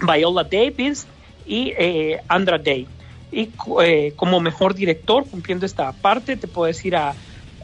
Viola 0.00 0.44
Davis 0.44 1.06
y 1.46 1.74
eh, 1.76 2.20
Andra 2.28 2.58
Day. 2.58 2.86
Y 3.30 3.50
eh, 3.82 4.12
como 4.16 4.40
mejor 4.40 4.74
director, 4.74 5.28
cumpliendo 5.28 5.66
esta 5.66 5.92
parte, 5.92 6.36
te 6.36 6.46
puedo 6.48 6.66
decir 6.66 6.96
a, 6.96 7.12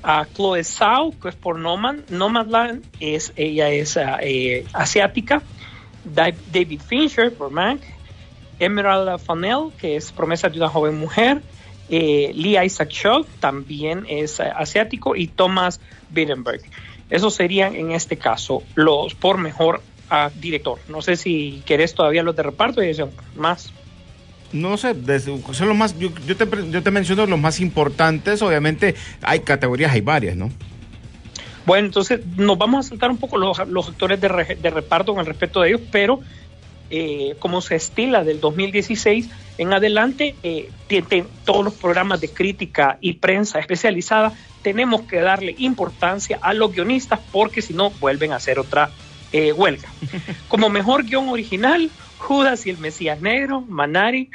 a 0.03 0.27
Chloe 0.35 0.63
Zhao, 0.65 1.13
que 1.19 1.29
es 1.31 1.35
por 1.35 1.59
Noman, 1.59 2.05
Nomadland, 2.11 2.85
es, 3.01 3.33
ella 3.37 3.71
es 3.71 3.97
eh, 3.97 4.67
asiática, 4.75 5.43
Da- 6.05 6.35
David 6.53 6.83
Fincher 6.87 7.33
por 7.33 7.51
Mank, 7.51 7.81
Emerald 8.59 9.19
Fennell, 9.21 9.71
que 9.79 9.97
es 9.97 10.13
Promesa 10.13 10.49
de 10.51 10.59
una 10.59 10.69
joven 10.69 10.99
mujer, 10.99 11.41
eh, 11.89 12.33
Lee 12.35 12.59
Isaac 12.65 12.91
Shaw, 12.91 13.25
también 13.41 14.05
es 14.09 14.41
eh, 14.41 14.45
asiático, 14.45 15.17
y 15.17 15.27
Thomas 15.29 15.81
Bittenberg. 16.11 16.61
Esos 17.11 17.35
serían 17.35 17.75
en 17.75 17.93
este 17.93 18.17
caso 18.17 18.63
los 18.75 19.15
por 19.15 19.39
mejor 19.39 19.83
ah, 20.11 20.31
director. 20.41 20.79
No 20.89 21.03
sé 21.03 21.17
si 21.17 21.63
querés 21.67 21.95
todavía 21.95 22.23
los 22.23 22.35
de 22.35 22.43
reparto 22.43 22.81
y 22.81 22.87
dirección. 22.87 23.11
Más. 23.37 23.73
No 24.53 24.77
sé, 24.77 24.95
desde- 24.95 25.37
son 25.53 25.69
los 25.69 25.77
más, 25.77 25.99
yo, 25.99 26.11
yo 26.27 26.37
te, 26.37 26.47
yo 26.71 26.83
te 26.83 26.91
menciono 26.91 27.27
los 27.27 27.39
más 27.41 27.61
importantes, 27.61 28.41
obviamente 28.41 28.95
hay 29.23 29.41
categorías, 29.41 29.93
hay 29.93 30.01
varias, 30.01 30.37
¿no? 30.37 30.51
Bueno, 31.67 31.87
entonces 31.87 32.21
nos 32.37 32.57
vamos 32.59 32.87
a 32.87 32.89
saltar 32.91 33.11
un 33.11 33.17
poco 33.17 33.37
los, 33.39 33.59
los 33.69 33.89
actores 33.89 34.21
de, 34.21 34.29
re- 34.29 34.57
de 34.61 34.71
reparto 34.71 35.15
con 35.15 35.25
respecto 35.27 35.61
de 35.63 35.69
ellos, 35.71 35.81
pero 35.91 36.21
eh, 36.91 37.35
como 37.39 37.61
se 37.61 37.77
estila 37.77 38.25
del 38.25 38.41
2016 38.41 39.29
en 39.59 39.73
adelante, 39.73 40.37
eh, 40.43 40.71
tie- 40.89 41.07
tie- 41.07 41.27
todos 41.45 41.65
los 41.65 41.75
programas 41.75 42.21
de 42.21 42.29
crítica 42.33 42.99
y 43.01 43.15
prensa 43.15 43.59
especializada 43.59 44.33
tenemos 44.63 45.03
que 45.03 45.21
darle 45.21 45.55
importancia 45.59 46.39
a 46.43 46.55
los 46.55 46.73
guionistas 46.73 47.21
porque 47.31 47.63
si 47.63 47.73
no 47.75 47.91
vuelven 47.91 48.33
a 48.33 48.37
hacer 48.37 48.59
otra 48.59 48.91
eh, 49.33 49.53
huelga. 49.53 49.89
Como 50.49 50.69
mejor 50.71 51.05
guion 51.05 51.29
original, 51.29 51.91
Judas 52.19 52.67
y 52.67 52.71
el 52.71 52.79
Mesías 52.79 53.21
Negro, 53.21 53.61
Manari, 53.61 54.31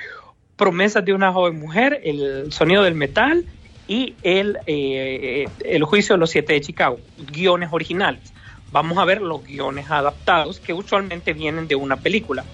Promesas 0.55 1.05
de 1.05 1.13
una 1.13 1.31
joven 1.31 1.57
mujer, 1.57 2.01
El 2.03 2.51
sonido 2.51 2.83
del 2.83 2.93
metal 2.95 3.45
y 3.87 4.13
el, 4.21 4.57
eh, 4.67 5.47
el 5.63 5.83
juicio 5.83 6.15
de 6.15 6.19
los 6.19 6.29
siete 6.29 6.53
de 6.53 6.61
Chicago, 6.61 6.99
guiones 7.31 7.69
originales. 7.71 8.33
Vamos 8.71 8.97
a 8.97 9.05
ver 9.05 9.21
los 9.21 9.43
guiones 9.43 9.89
adaptados 9.89 10.59
que 10.59 10.73
usualmente 10.73 11.33
vienen 11.33 11.67
de 11.67 11.75
una 11.75 11.97
película. 11.97 12.45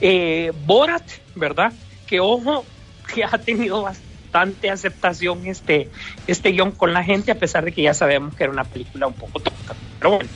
Eh, 0.00 0.52
Borat, 0.54 1.10
¿verdad? 1.34 1.72
Que 2.06 2.20
ojo, 2.20 2.66
que 3.14 3.24
ha 3.24 3.38
tenido 3.38 3.82
bastante 3.82 4.70
aceptación 4.70 5.46
este, 5.46 5.90
este 6.26 6.50
guion 6.50 6.72
con 6.72 6.92
la 6.92 7.02
gente, 7.02 7.32
a 7.32 7.38
pesar 7.38 7.64
de 7.64 7.72
que 7.72 7.82
ya 7.82 7.94
sabemos 7.94 8.34
que 8.34 8.44
era 8.44 8.52
una 8.52 8.64
película 8.64 9.06
un 9.06 9.14
poco 9.14 9.40
tonta. 9.40 9.74
Pero 9.98 10.16
bueno, 10.16 10.30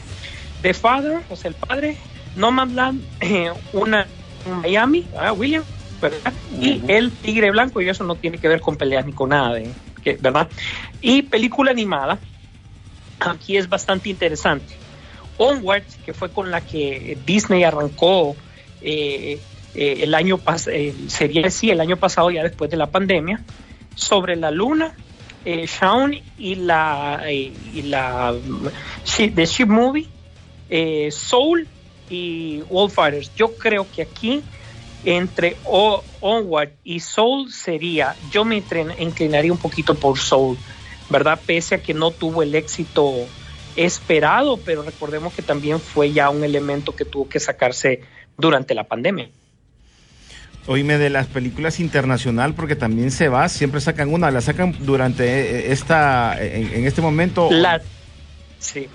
The 0.62 0.74
Father, 0.74 1.24
o 1.28 1.36
sea, 1.36 1.50
el 1.50 1.56
padre, 1.56 1.98
Nomadland, 2.34 3.02
eh, 3.20 3.52
una 3.72 4.08
en 4.44 4.54
Miami, 4.60 5.08
¿verdad? 5.12 5.34
William, 5.36 5.64
¿verdad? 6.00 6.34
Y 6.50 6.82
el 6.88 7.12
Tigre 7.20 7.50
Blanco, 7.50 7.80
y 7.80 7.88
eso 7.88 8.02
no 8.04 8.16
tiene 8.16 8.38
que 8.38 8.48
ver 8.48 8.60
con 8.60 8.76
peleas 8.76 9.04
ni 9.04 9.12
con 9.12 9.28
nada, 9.28 9.54
de, 9.54 9.74
que- 10.02 10.16
¿verdad? 10.20 10.48
Y 11.00 11.22
película 11.22 11.70
animada, 11.70 12.18
aquí 13.20 13.56
es 13.56 13.68
bastante 13.68 14.08
interesante. 14.08 14.81
Onward, 15.42 15.84
que 16.04 16.12
fue 16.12 16.32
con 16.32 16.50
la 16.50 16.60
que 16.64 17.18
Disney 17.24 17.64
arrancó 17.64 18.36
eh, 18.80 19.42
eh, 19.74 19.96
el 20.00 20.14
año 20.14 20.38
pasado, 20.38 20.76
sería 21.08 21.50
sí, 21.50 21.70
el 21.70 21.80
año 21.80 21.96
pasado, 21.96 22.30
ya 22.30 22.42
después 22.42 22.70
de 22.70 22.76
la 22.76 22.90
pandemia, 22.90 23.44
sobre 23.94 24.36
la 24.36 24.50
luna, 24.50 24.94
eh, 25.44 25.66
Shaun 25.66 26.14
y 26.36 26.54
la, 26.54 27.22
eh, 27.26 27.34
y 27.34 27.82
la 27.82 28.34
The 29.16 29.44
Ship 29.46 29.66
Movie, 29.66 30.08
eh, 30.68 31.10
Soul 31.10 31.68
y 32.08 32.60
Wolfighters. 32.62 33.34
Yo 33.34 33.56
creo 33.56 33.90
que 33.90 34.02
aquí 34.02 34.44
entre 35.02 35.56
O- 35.64 36.04
Onward 36.20 36.74
y 36.84 37.00
Soul 37.00 37.50
sería, 37.50 38.16
yo 38.30 38.44
me 38.44 38.64
inclinaría 38.98 39.52
un 39.52 39.58
poquito 39.58 39.98
por 39.98 40.18
Soul, 40.18 40.58
¿verdad? 41.08 41.42
Pese 41.44 41.74
a 41.74 41.82
que 41.82 41.94
no 41.94 42.12
tuvo 42.12 42.42
el 42.42 42.54
éxito 42.54 43.26
esperado, 43.76 44.58
pero 44.58 44.82
recordemos 44.82 45.32
que 45.32 45.42
también 45.42 45.80
fue 45.80 46.12
ya 46.12 46.30
un 46.30 46.44
elemento 46.44 46.94
que 46.94 47.04
tuvo 47.04 47.28
que 47.28 47.40
sacarse 47.40 48.02
durante 48.36 48.74
la 48.74 48.84
pandemia. 48.84 49.28
Oíme 50.66 50.96
de 50.96 51.10
las 51.10 51.26
películas 51.26 51.80
internacional, 51.80 52.54
porque 52.54 52.76
también 52.76 53.10
se 53.10 53.28
va, 53.28 53.48
siempre 53.48 53.80
sacan 53.80 54.12
una, 54.12 54.30
la 54.30 54.40
sacan 54.40 54.76
durante 54.80 55.24
eh, 55.24 55.72
esta, 55.72 56.40
en, 56.40 56.72
en 56.72 56.86
este 56.86 57.00
momento. 57.02 57.48
La, 57.50 57.80
sí. 58.60 58.88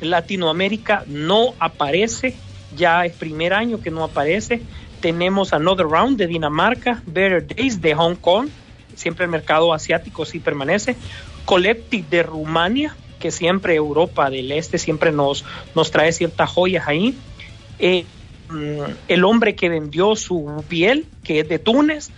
Latinoamérica 0.00 1.04
no 1.08 1.54
aparece, 1.58 2.34
ya 2.76 3.04
es 3.04 3.14
primer 3.14 3.52
año 3.52 3.80
que 3.80 3.90
no 3.90 4.04
aparece. 4.04 4.62
Tenemos 5.00 5.52
Another 5.52 5.86
Round 5.86 6.18
de 6.18 6.26
Dinamarca, 6.26 7.02
Better 7.06 7.46
Days 7.46 7.80
de 7.80 7.94
Hong 7.94 8.14
Kong, 8.14 8.48
siempre 8.94 9.24
el 9.24 9.30
mercado 9.30 9.72
asiático 9.72 10.24
sí 10.24 10.38
permanece. 10.38 10.94
Collective 11.50 12.06
de 12.08 12.22
Rumania, 12.22 12.94
que 13.18 13.32
siempre 13.32 13.74
Europa 13.74 14.30
del 14.30 14.52
Este 14.52 14.78
siempre 14.78 15.10
nos, 15.10 15.44
nos 15.74 15.90
trae 15.90 16.12
ciertas 16.12 16.48
joyas 16.48 16.86
ahí. 16.86 17.18
Eh, 17.80 18.04
mm, 18.50 18.92
el 19.08 19.24
hombre 19.24 19.56
que 19.56 19.68
vendió 19.68 20.14
su 20.14 20.64
piel, 20.68 21.06
que 21.24 21.40
es 21.40 21.48
de 21.48 21.58
Túnez, 21.58 22.10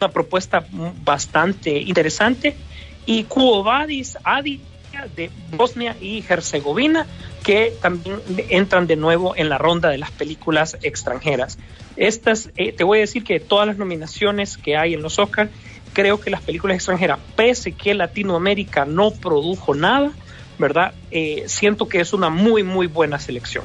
una 0.00 0.10
propuesta 0.10 0.64
bastante 1.04 1.78
interesante. 1.82 2.56
Y 3.04 3.24
Cuobadis 3.24 4.16
Adi 4.24 4.62
de 5.14 5.30
Bosnia 5.54 5.94
y 6.00 6.24
Herzegovina, 6.26 7.06
que 7.44 7.74
también 7.82 8.22
entran 8.48 8.86
de 8.86 8.96
nuevo 8.96 9.36
en 9.36 9.50
la 9.50 9.58
ronda 9.58 9.90
de 9.90 9.98
las 9.98 10.12
películas 10.12 10.78
extranjeras. 10.80 11.58
Estas, 11.96 12.50
eh, 12.56 12.72
te 12.72 12.84
voy 12.84 12.98
a 12.98 13.00
decir 13.02 13.22
que 13.22 13.38
todas 13.38 13.66
las 13.66 13.76
nominaciones 13.76 14.56
que 14.56 14.78
hay 14.78 14.94
en 14.94 15.02
los 15.02 15.18
Oscars, 15.18 15.50
creo 15.92 16.20
que 16.20 16.30
las 16.30 16.42
películas 16.42 16.76
extranjeras, 16.76 17.18
pese 17.36 17.72
que 17.72 17.94
Latinoamérica 17.94 18.84
no 18.84 19.10
produjo 19.10 19.74
nada, 19.74 20.12
¿verdad? 20.58 20.94
Eh, 21.10 21.44
siento 21.46 21.88
que 21.88 22.00
es 22.00 22.12
una 22.12 22.30
muy, 22.30 22.62
muy 22.62 22.86
buena 22.86 23.18
selección. 23.18 23.64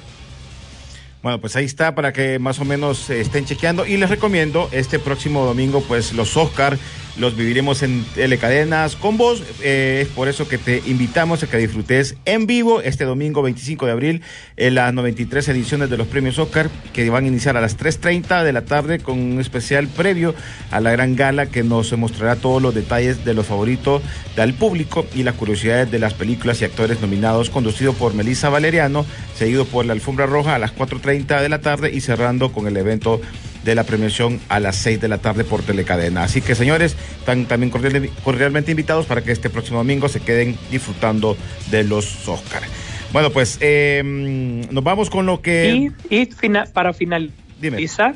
Bueno, 1.23 1.39
pues 1.39 1.55
ahí 1.55 1.63
está 1.63 1.95
para 1.95 2.11
que 2.11 2.37
más 2.37 2.59
o 2.59 2.65
menos 2.65 3.09
eh, 3.09 3.21
estén 3.21 3.45
chequeando 3.45 3.85
y 3.85 3.95
les 3.95 4.09
recomiendo 4.09 4.67
este 4.73 4.99
próximo 4.99 5.45
domingo 5.45 5.81
pues 5.81 6.11
los 6.11 6.35
Oscar 6.35 6.77
los 7.17 7.35
viviremos 7.35 7.83
en 7.83 8.03
telecadenas 8.15 8.95
con 8.95 9.17
vos. 9.17 9.43
Eh, 9.61 10.01
es 10.03 10.07
por 10.09 10.27
eso 10.27 10.47
que 10.47 10.57
te 10.57 10.81
invitamos 10.85 11.43
a 11.43 11.47
que 11.47 11.57
disfrutes 11.57 12.15
en 12.25 12.47
vivo 12.47 12.81
este 12.81 13.05
domingo 13.05 13.41
25 13.41 13.85
de 13.85 13.91
abril 13.91 14.21
en 14.57 14.75
las 14.75 14.93
93 14.93 15.47
ediciones 15.49 15.89
de 15.89 15.97
los 15.97 16.07
premios 16.07 16.39
Oscar 16.39 16.69
que 16.93 17.09
van 17.09 17.25
a 17.25 17.27
iniciar 17.27 17.57
a 17.57 17.61
las 17.61 17.77
3.30 17.77 18.43
de 18.43 18.53
la 18.53 18.63
tarde 18.63 18.99
con 18.99 19.19
un 19.19 19.39
especial 19.39 19.87
previo 19.87 20.33
a 20.71 20.79
la 20.79 20.91
gran 20.91 21.15
gala 21.15 21.45
que 21.45 21.63
nos 21.63 21.95
mostrará 21.97 22.35
todos 22.35 22.61
los 22.61 22.73
detalles 22.73 23.23
de 23.25 23.33
los 23.33 23.45
favoritos 23.45 24.01
del 24.35 24.53
público 24.53 25.05
y 25.13 25.23
las 25.23 25.35
curiosidades 25.35 25.91
de 25.91 25.99
las 25.99 26.13
películas 26.13 26.61
y 26.61 26.65
actores 26.65 27.01
nominados, 27.01 27.49
conducido 27.49 27.93
por 27.93 28.13
Melissa 28.13 28.49
Valeriano, 28.49 29.05
seguido 29.35 29.65
por 29.65 29.85
la 29.85 29.93
Alfombra 29.93 30.25
Roja 30.25 30.55
a 30.55 30.59
las 30.59 30.75
4.30 30.75 31.41
de 31.41 31.49
la 31.49 31.61
tarde 31.61 31.91
y 31.93 32.01
cerrando 32.01 32.51
con 32.51 32.67
el 32.67 32.77
evento 32.77 33.21
de 33.63 33.75
la 33.75 33.83
premiación 33.83 34.39
a 34.49 34.59
las 34.59 34.75
6 34.77 34.99
de 35.01 35.07
la 35.07 35.19
tarde 35.19 35.43
por 35.43 35.63
Telecadena. 35.63 36.23
Así 36.23 36.41
que 36.41 36.55
señores, 36.55 36.95
están 37.19 37.45
también 37.45 37.71
cordialmente 37.71 38.71
invitados 38.71 39.05
para 39.05 39.21
que 39.21 39.31
este 39.31 39.49
próximo 39.49 39.77
domingo 39.79 40.09
se 40.09 40.19
queden 40.19 40.57
disfrutando 40.71 41.37
de 41.71 41.83
los 41.83 42.27
Oscars. 42.27 42.67
Bueno, 43.11 43.29
pues 43.29 43.59
em, 43.61 44.61
nos 44.71 44.83
vamos 44.83 45.09
con 45.09 45.25
lo 45.27 45.41
que... 45.41 45.91
Y, 46.09 46.25
para 46.73 46.93
finalizar, 46.93 48.15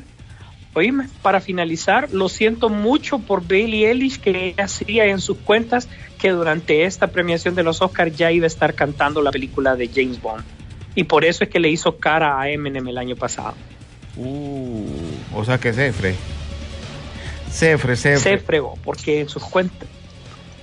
oíme, 0.74 1.08
para 1.22 1.40
finalizar, 1.40 2.12
lo 2.12 2.30
siento 2.30 2.70
mucho 2.70 3.20
por 3.20 3.48
Bailey 3.48 3.86
Ellis 3.86 4.18
que 4.18 4.56
hacía 4.58 5.06
en 5.06 5.20
sus 5.20 5.38
cuentas 5.38 5.88
que 6.18 6.32
durante 6.32 6.84
esta 6.84 7.08
premiación 7.08 7.54
de 7.54 7.62
los 7.62 7.82
Oscars 7.82 8.18
ya 8.18 8.32
iba 8.32 8.46
a 8.46 8.48
estar 8.48 8.74
cantando 8.74 9.22
la 9.22 9.32
película 9.32 9.76
de 9.76 9.88
James 9.88 10.20
Bond. 10.20 10.44
Y 10.96 11.04
por 11.04 11.26
eso 11.26 11.44
es 11.44 11.52
que 11.52 11.60
le 11.60 11.70
hizo 11.70 11.98
cara 11.98 12.42
a 12.42 12.50
Eminem 12.50 12.88
el 12.88 12.98
año 12.98 13.16
pasado. 13.16 13.54
Uh, 14.16 14.84
o 15.38 15.46
sea 15.46 15.58
que 15.58 15.74
Cefre. 15.74 16.16
Cefre, 17.52 17.96
Cefre. 17.96 18.38
Se 18.38 18.38
fregó, 18.40 18.78
porque 18.84 19.22
en 19.22 19.30
sus 19.30 19.44
cuentas. 19.44 19.88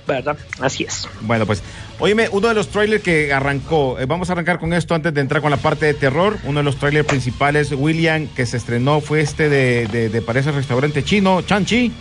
¿Verdad? 0.07 0.37
Así 0.59 0.83
es. 0.83 1.09
Bueno, 1.21 1.47
pues, 1.47 1.63
oíme, 1.97 2.29
uno 2.31 2.49
de 2.49 2.53
los 2.53 2.67
trailers 2.67 3.01
que 3.01 3.33
arrancó, 3.33 3.97
eh, 3.99 4.05
vamos 4.05 4.29
a 4.29 4.33
arrancar 4.33 4.59
con 4.59 4.71
esto 4.71 4.93
antes 4.93 5.11
de 5.15 5.21
entrar 5.21 5.41
con 5.41 5.49
la 5.49 5.57
parte 5.57 5.87
de 5.87 5.95
terror. 5.95 6.37
Uno 6.43 6.59
de 6.59 6.63
los 6.63 6.77
trailers 6.77 7.07
principales, 7.07 7.71
William, 7.71 8.27
que 8.27 8.45
se 8.45 8.57
estrenó, 8.57 9.01
fue 9.01 9.21
este 9.21 9.49
de, 9.49 9.87
de, 9.87 10.09
de 10.09 10.21
parece 10.21 10.51
restaurante 10.51 11.03
chino, 11.03 11.41
Chanchi. 11.41 11.91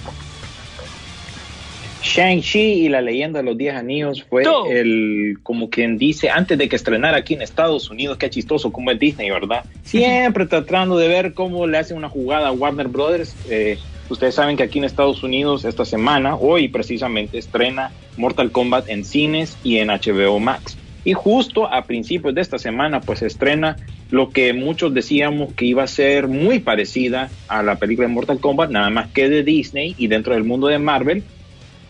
Shang-Chi 2.04 2.84
y 2.84 2.88
la 2.90 3.00
leyenda 3.00 3.38
de 3.38 3.46
los 3.46 3.56
10 3.56 3.76
anillos 3.76 4.22
fue 4.22 4.44
el, 4.68 5.38
como 5.42 5.70
quien 5.70 5.96
dice, 5.96 6.28
antes 6.28 6.58
de 6.58 6.68
que 6.68 6.76
estrenara 6.76 7.16
aquí 7.16 7.32
en 7.32 7.40
Estados 7.40 7.88
Unidos, 7.90 8.18
qué 8.18 8.28
chistoso 8.28 8.70
como 8.70 8.90
es 8.90 8.98
Disney, 8.98 9.30
¿verdad? 9.30 9.64
Siempre 9.82 10.46
tratando 10.46 10.98
de 10.98 11.08
ver 11.08 11.32
cómo 11.32 11.66
le 11.66 11.78
hacen 11.78 11.96
una 11.96 12.10
jugada 12.10 12.48
a 12.48 12.52
Warner 12.52 12.88
Brothers. 12.88 13.34
Eh, 13.48 13.78
ustedes 14.10 14.34
saben 14.34 14.56
que 14.56 14.62
aquí 14.62 14.78
en 14.78 14.84
Estados 14.84 15.22
Unidos 15.22 15.64
esta 15.64 15.86
semana, 15.86 16.36
hoy 16.36 16.68
precisamente, 16.68 17.38
estrena 17.38 17.90
Mortal 18.18 18.52
Kombat 18.52 18.88
en 18.90 19.04
cines 19.04 19.56
y 19.64 19.78
en 19.78 19.88
HBO 19.88 20.38
Max. 20.38 20.76
Y 21.06 21.14
justo 21.14 21.66
a 21.72 21.84
principios 21.84 22.34
de 22.34 22.40
esta 22.42 22.58
semana, 22.58 23.00
pues 23.00 23.22
estrena 23.22 23.76
lo 24.10 24.30
que 24.30 24.52
muchos 24.52 24.92
decíamos 24.92 25.52
que 25.54 25.64
iba 25.64 25.82
a 25.82 25.86
ser 25.86 26.28
muy 26.28 26.60
parecida 26.60 27.30
a 27.48 27.62
la 27.62 27.76
película 27.76 28.08
de 28.08 28.14
Mortal 28.14 28.40
Kombat, 28.40 28.70
nada 28.70 28.90
más 28.90 29.08
que 29.08 29.28
de 29.28 29.42
Disney 29.42 29.94
y 29.98 30.06
dentro 30.06 30.34
del 30.34 30.44
mundo 30.44 30.66
de 30.66 30.78
Marvel, 30.78 31.24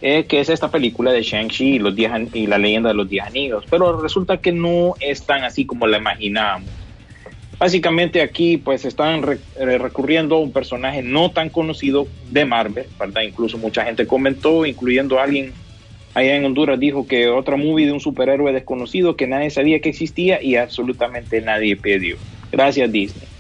eh, 0.01 0.25
que 0.25 0.41
es 0.41 0.49
esta 0.49 0.71
película 0.71 1.13
de 1.13 1.23
Shang-Chi 1.23 1.75
y, 1.75 1.79
los 1.79 1.95
y 1.97 2.47
la 2.47 2.59
leyenda 2.59 2.91
de 2.91 2.95
los 2.95 3.09
Diez 3.09 3.25
Anillos, 3.25 3.65
pero 3.71 4.01
resulta 4.01 4.39
que 4.39 4.53
no 4.53 4.95
es 5.01 5.25
tan 5.25 5.45
así 5.45 5.65
como 5.65 5.87
la 5.87 5.99
imaginábamos. 5.99 6.69
Básicamente 7.59 8.21
aquí 8.21 8.57
pues 8.57 8.85
están 8.85 9.23
eh, 9.57 9.79
recurriendo 9.79 10.37
a 10.37 10.41
un 10.41 10.53
personaje 10.53 11.03
no 11.03 11.31
tan 11.31 11.51
conocido 11.51 12.07
de 12.31 12.45
Marvel, 12.45 12.87
¿verdad? 12.99 13.23
Incluso 13.23 13.59
mucha 13.59 13.85
gente 13.85 14.07
comentó, 14.07 14.67
incluyendo 14.67 15.21
alguien 15.21 15.53
allá 16.15 16.37
en 16.37 16.45
Honduras 16.45 16.79
dijo 16.79 17.07
que 17.07 17.29
otra 17.29 17.57
movie 17.57 17.87
de 17.87 17.93
un 17.93 18.01
superhéroe 18.01 18.53
desconocido 18.53 19.17
que 19.17 19.27
nadie 19.27 19.51
sabía 19.51 19.81
que 19.81 19.91
existía 19.91 20.43
y 20.43 20.57
absolutamente 20.57 21.41
nadie 21.41 21.77
pidió. 21.77 22.17
Gracias 22.53 22.91
Disney. 22.91 23.34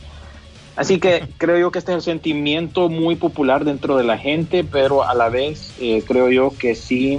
Así 0.76 0.98
que 0.98 1.24
creo 1.38 1.58
yo 1.58 1.70
que 1.70 1.78
este 1.78 1.92
es 1.92 1.96
el 1.96 2.02
sentimiento 2.02 2.88
muy 2.88 3.14
popular 3.14 3.64
dentro 3.64 3.96
de 3.96 4.04
la 4.04 4.18
gente, 4.18 4.64
pero 4.64 5.08
a 5.08 5.14
la 5.14 5.28
vez 5.28 5.72
eh, 5.80 6.02
creo 6.06 6.30
yo 6.30 6.52
que 6.58 6.74
sí 6.74 7.18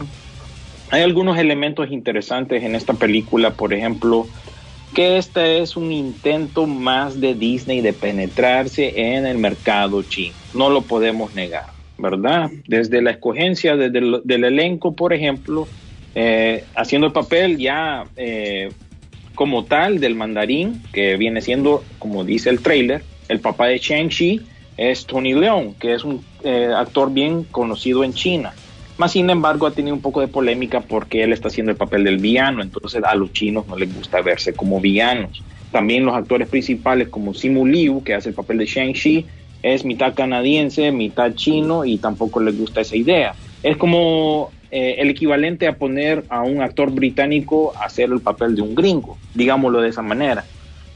hay 0.91 1.01
algunos 1.01 1.37
elementos 1.37 1.91
interesantes 1.91 2.63
en 2.63 2.75
esta 2.75 2.93
película, 2.93 3.51
por 3.51 3.73
ejemplo, 3.73 4.27
que 4.93 5.17
este 5.17 5.61
es 5.61 5.75
un 5.75 5.91
intento 5.91 6.67
más 6.67 7.19
de 7.19 7.33
Disney 7.33 7.81
de 7.81 7.93
penetrarse 7.93 9.15
en 9.15 9.25
el 9.25 9.37
mercado 9.37 10.03
chino. 10.03 10.35
No 10.53 10.69
lo 10.69 10.81
podemos 10.81 11.33
negar, 11.33 11.65
¿verdad? 11.97 12.51
Desde 12.67 13.01
la 13.01 13.11
escogencia 13.11 13.75
desde 13.75 14.21
del 14.23 14.43
elenco, 14.43 14.95
por 14.95 15.11
ejemplo, 15.11 15.67
eh, 16.13 16.63
haciendo 16.75 17.07
el 17.07 17.13
papel 17.13 17.57
ya 17.57 18.05
eh, 18.15 18.71
como 19.33 19.65
tal 19.65 19.99
del 19.99 20.15
mandarín, 20.15 20.81
que 20.93 21.17
viene 21.17 21.41
siendo, 21.41 21.83
como 21.99 22.23
dice 22.23 22.49
el 22.49 22.61
trailer, 22.61 23.03
el 23.27 23.39
papá 23.39 23.67
de 23.67 23.79
Shang-Chi 23.79 24.41
es 24.77 25.05
Tony 25.05 25.33
Leung, 25.33 25.73
que 25.75 25.93
es 25.93 26.03
un 26.03 26.23
eh, 26.43 26.69
actor 26.75 27.11
bien 27.11 27.43
conocido 27.43 28.03
en 28.03 28.13
China. 28.13 28.53
Más 28.97 29.11
sin 29.11 29.29
embargo, 29.29 29.67
ha 29.67 29.71
tenido 29.71 29.95
un 29.95 30.01
poco 30.01 30.21
de 30.21 30.27
polémica 30.27 30.81
porque 30.81 31.23
él 31.23 31.33
está 31.33 31.49
haciendo 31.49 31.71
el 31.71 31.77
papel 31.77 32.03
del 32.03 32.17
villano, 32.17 32.61
entonces 32.61 33.03
a 33.03 33.15
los 33.15 33.33
chinos 33.33 33.67
no 33.67 33.75
les 33.77 33.93
gusta 33.93 34.21
verse 34.21 34.53
como 34.53 34.79
villanos. 34.79 35.43
También 35.71 36.05
los 36.05 36.15
actores 36.15 36.47
principales 36.47 37.09
como 37.09 37.33
Simu 37.33 37.65
Liu, 37.65 38.03
que 38.03 38.13
hace 38.13 38.29
el 38.29 38.35
papel 38.35 38.59
de 38.59 38.65
Shang-Chi, 38.65 39.25
es 39.63 39.83
mitad 39.83 40.13
canadiense, 40.13 40.91
mitad 40.91 41.33
chino 41.33 41.83
y 41.83 41.97
tampoco 41.97 42.39
les 42.39 42.57
gusta 42.57 42.81
esa 42.81 42.95
idea. 42.95 43.35
Es 43.63 43.75
como 43.75 44.51
eh, 44.71 44.95
el 44.99 45.09
equivalente 45.09 45.67
a 45.67 45.77
poner 45.77 46.23
a 46.29 46.43
un 46.43 46.61
actor 46.61 46.91
británico 46.91 47.73
a 47.75 47.85
hacer 47.85 48.11
el 48.11 48.21
papel 48.21 48.55
de 48.55 48.61
un 48.61 48.75
gringo, 48.75 49.17
digámoslo 49.33 49.81
de 49.81 49.89
esa 49.89 50.03
manera 50.03 50.45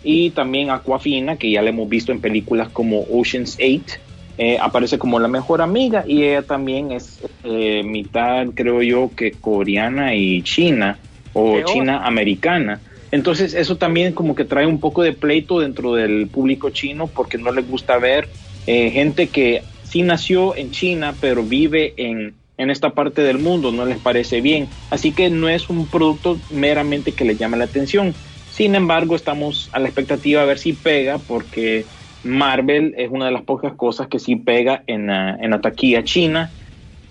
y 0.04 0.30
también 0.32 0.70
Aquafina, 0.70 1.36
que 1.38 1.52
ya 1.52 1.62
la 1.62 1.70
hemos 1.70 1.90
visto 1.90 2.12
en 2.12 2.22
películas 2.22 2.70
como 2.70 3.06
Ocean's 3.12 3.58
8, 3.58 4.00
eh, 4.38 4.58
aparece 4.60 4.98
como 4.98 5.20
la 5.20 5.28
mejor 5.28 5.62
amiga 5.62 6.06
y 6.08 6.24
ella 6.24 6.44
también 6.44 6.92
es 6.92 7.20
eh, 7.44 7.84
mitad, 7.84 8.48
creo 8.56 8.82
yo, 8.82 9.12
que 9.14 9.34
coreana 9.34 10.16
y 10.16 10.42
china 10.44 10.98
o 11.34 11.60
china 11.66 12.06
americana. 12.06 12.80
Entonces 13.12 13.54
eso 13.54 13.76
también 13.76 14.14
como 14.14 14.36
que 14.36 14.46
trae 14.46 14.66
un 14.66 14.80
poco 14.80 15.04
de 15.04 15.12
pleito 15.12 15.60
dentro 15.60 15.94
del 15.96 16.28
público 16.28 16.70
chino 16.70 17.08
porque 17.08 17.38
no 17.38 17.52
les 17.52 17.68
gusta 17.68 17.98
ver 17.98 18.30
eh, 18.66 18.92
gente 18.92 19.28
que 19.28 19.64
sí 19.84 20.04
nació 20.04 20.56
en 20.56 20.72
China 20.72 21.16
pero 21.20 21.44
vive 21.44 21.94
en, 21.98 22.36
en 22.58 22.70
esta 22.70 22.92
parte 22.92 23.24
del 23.24 23.40
mundo, 23.40 23.74
no 23.74 23.86
les 23.86 23.98
parece 23.98 24.40
bien. 24.40 24.70
Así 24.90 25.12
que 25.12 25.30
no 25.30 25.50
es 25.50 25.70
un 25.70 25.86
producto 25.88 26.40
meramente 26.50 27.12
que 27.12 27.26
les 27.26 27.38
llame 27.38 27.58
la 27.58 27.66
atención 27.66 28.14
sin 28.60 28.76
embargo, 28.76 29.16
estamos 29.16 29.70
a 29.72 29.80
la 29.80 29.88
expectativa 29.88 30.42
a 30.42 30.46
ver 30.46 30.60
si 30.60 30.74
pega, 30.74 31.18
porque 31.18 31.86
Marvel 32.26 32.94
es 32.98 33.10
una 33.10 33.28
de 33.28 33.32
las 33.32 33.44
pocas 33.44 33.72
cosas 33.76 34.10
que 34.10 34.20
sí 34.20 34.36
pega 34.36 34.84
en, 34.86 35.08
la, 35.08 35.38
en 35.40 35.52
la 35.52 35.62
taquilla 35.62 36.04
china. 36.04 36.52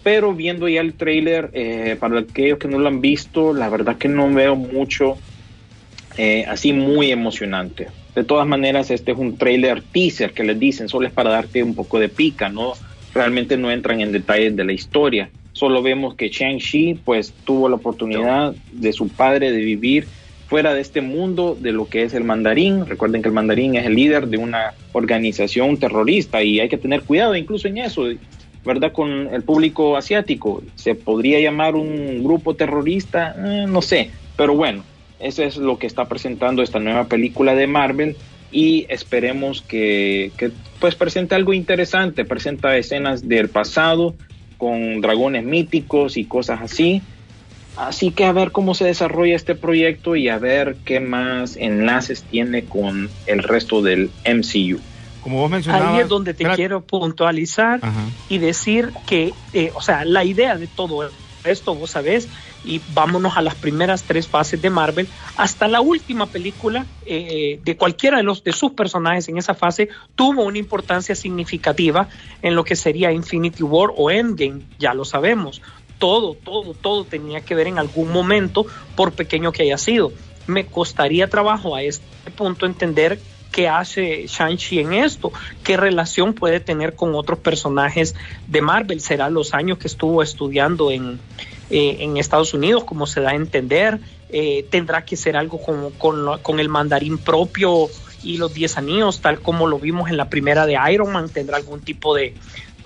Pero 0.03 0.35
viendo 0.35 0.69
ya 0.69 0.83
el 0.83 0.93
trailer, 0.93 1.49
eh, 1.55 1.97
para 1.99 2.21
aquellos 2.21 2.59
que 2.59 2.69
no 2.69 2.79
lo 2.79 2.87
han 2.89 3.01
visto, 3.01 3.55
la 3.55 3.71
verdad 3.71 3.97
que 3.97 4.09
no 4.09 4.31
veo 4.31 4.57
mucho 4.57 5.17
eh, 6.19 6.45
así 6.47 6.75
muy 6.75 7.13
emocionante. 7.13 7.89
De 8.15 8.25
todas 8.25 8.47
maneras, 8.47 8.91
este 8.91 9.13
es 9.13 9.17
un 9.17 9.39
trailer 9.39 9.81
teaser 9.81 10.33
que 10.33 10.45
les 10.45 10.59
dicen, 10.59 10.91
solo 10.91 11.07
es 11.07 11.15
para 11.15 11.31
darte 11.31 11.63
un 11.63 11.75
poco 11.75 11.99
de 11.99 12.11
pica, 12.11 12.51
¿no? 12.51 12.75
Realmente 13.15 13.57
no 13.57 13.71
entran 13.71 14.03
en 14.03 14.13
detalles 14.13 14.55
de 14.55 14.65
la 14.67 14.75
historia. 14.75 15.31
Solo 15.55 15.81
vemos 15.81 16.15
que 16.15 16.29
Shang-Chi 16.29 17.01
pues 17.07 17.33
tuvo 17.47 17.71
la 17.71 17.77
oportunidad 17.77 18.55
de 18.71 18.93
su 18.93 19.09
padre 19.09 19.51
de 19.51 19.63
vivir 19.63 20.07
fuera 20.49 20.73
de 20.73 20.81
este 20.81 21.03
mundo 21.03 21.57
de 21.61 21.73
lo 21.73 21.89
que 21.89 22.03
es 22.03 22.15
el 22.15 22.25
mandarín. 22.25 22.87
Recuerden 22.87 23.23
que 23.23 23.29
el 23.29 23.35
mandarín 23.35 23.77
es 23.77 23.87
el 23.87 23.95
líder 23.95 24.29
de 24.29 24.39
una 24.39 24.73
organización 24.93 25.77
terrorista 25.77 26.43
y 26.43 26.59
hay 26.59 26.69
que 26.69 26.79
tener 26.79 27.03
cuidado 27.03 27.37
incluso 27.37 27.69
en 27.69 27.79
eso, 27.79 28.07
¿verdad? 28.65 28.93
Con 28.93 29.11
el 29.33 29.43
público 29.43 29.97
asiático. 29.97 30.63
¿Se 30.75 30.95
podría 30.95 31.39
llamar 31.39 31.77
un 31.77 32.25
grupo 32.25 32.55
terrorista? 32.55 33.37
Eh, 33.39 33.67
no 33.69 33.83
sé, 33.83 34.11
pero 34.37 34.55
bueno, 34.55 34.85
eso 35.21 35.43
es 35.43 35.59
lo 35.59 35.79
que 35.79 35.87
está 35.87 36.07
presentando 36.07 36.63
esta 36.63 36.79
nueva 36.79 37.05
película 37.05 37.55
de 37.55 37.67
Marvel 37.67 38.17
y 38.51 38.87
esperemos 38.89 39.61
que, 39.61 40.33
que 40.39 40.51
pues 40.81 40.95
presente 40.95 41.35
algo 41.35 41.53
interesante, 41.53 42.25
presenta 42.25 42.75
escenas 42.79 43.29
del 43.29 43.51
pasado 43.51 44.15
con 44.57 45.03
dragones 45.03 45.45
míticos 45.45 46.17
y 46.17 46.25
cosas 46.25 46.63
así 46.63 47.03
Así 47.79 48.11
que 48.11 48.25
a 48.25 48.33
ver 48.33 48.51
cómo 48.51 48.75
se 48.75 48.85
desarrolla 48.85 49.37
este 49.37 49.55
proyecto 49.55 50.17
y 50.17 50.29
a 50.29 50.39
ver 50.39 50.77
qué 50.85 50.99
más 50.99 51.57
enlaces 51.57 52.25
tiene 52.25 52.65
con 52.65 53.09
el 53.27 53.43
resto 53.45 53.83
del 53.83 54.11
MCU. 54.27 54.81
Como 55.23 55.39
vos 55.39 55.51
mencionabas. 55.51 55.95
Ahí 55.95 56.01
es 56.01 56.09
donde 56.09 56.35
te 56.35 56.45
quiero 56.57 56.81
puntualizar 56.81 57.79
Ajá. 57.83 58.01
y 58.29 58.39
decir 58.39 58.91
que, 59.07 59.33
eh, 59.53 59.71
o 59.75 59.81
sea, 59.81 60.05
la 60.05 60.25
idea 60.25 60.57
de 60.57 60.67
todo 60.67 61.09
esto, 61.45 61.75
vos 61.77 61.91
sabés, 61.91 62.29
y 62.65 62.81
vámonos 62.95 63.37
a 63.37 63.43
las 63.43 63.55
primeras 63.55 64.03
tres 64.03 64.27
fases 64.27 64.61
de 64.61 64.71
Marvel, 64.71 65.09
hasta 65.37 65.69
la 65.69 65.81
última 65.81 66.27
película 66.27 66.85
eh, 67.07 67.61
de 67.65 67.77
cualquiera 67.77 68.17
de 68.17 68.25
los 68.25 68.43
de 68.43 68.53
sus 68.53 68.73
personajes 68.73 69.29
en 69.29 69.39
esa 69.39 69.55
fase 69.55 69.89
tuvo 70.17 70.45
una 70.45 70.59
importancia 70.59 71.15
significativa 71.15 72.09
en 72.43 72.55
lo 72.55 72.65
que 72.65 72.77
sería 72.77 73.13
Infinity 73.13 73.63
War 73.63 73.91
o 73.97 74.11
Endgame, 74.11 74.63
ya 74.79 74.95
lo 74.95 75.05
sabemos. 75.05 75.63
Todo, 75.99 76.35
todo, 76.35 76.75
todo 76.75 77.05
tenía 77.05 77.41
que 77.41 77.55
ver 77.55 77.67
en 77.67 77.79
algún 77.79 78.11
momento, 78.11 78.67
por 78.97 79.13
pequeño 79.13 79.53
que 79.53 79.63
haya 79.63 79.79
sido. 79.79 80.13
Me 80.47 80.67
costaría 80.67 81.29
trabajo 81.29 81.75
a 81.75 81.83
este 81.83 82.31
punto 82.37 82.67
entender 82.67 83.19
qué 83.51 83.69
hace 83.69 84.27
Shang-Chi 84.27 84.81
en 84.81 84.93
esto, 84.93 85.33
qué 85.65 85.77
relación 85.77 86.35
puede 86.35 86.61
tener 86.61 86.95
con 86.95 87.15
otros 87.15 87.39
personajes 87.39 88.15
de 88.47 88.63
Marvel. 88.63 89.01
Será 89.01 89.31
los 89.31 89.55
años 89.55 89.79
que 89.79 89.89
estuvo 89.89 90.23
estudiando 90.23 90.91
en, 90.91 91.19
eh, 91.71 91.97
en 92.01 92.17
Estados 92.17 92.55
Unidos, 92.55 92.85
como 92.85 93.07
se 93.07 93.21
da 93.21 93.31
a 93.31 93.35
entender. 93.35 93.99
Eh, 94.31 94.67
tendrá 94.71 95.05
que 95.05 95.17
ser 95.17 95.37
algo 95.37 95.61
con, 95.61 95.91
con, 95.93 96.39
con 96.41 96.61
el 96.61 96.69
mandarín 96.69 97.19
propio 97.19 97.89
y 98.23 98.39
los 98.39 98.55
10 98.55 98.79
anillos, 98.79 99.21
tal 99.21 99.41
como 99.41 99.67
lo 99.67 99.79
vimos 99.79 100.11
en 100.11 100.17
la 100.17 100.29
primera 100.29 100.67
de 100.67 100.79
Iron 100.93 101.13
Man. 101.13 101.29
Tendrá 101.29 101.57
algún 101.57 101.81
tipo 101.81 102.15
de, 102.15 102.35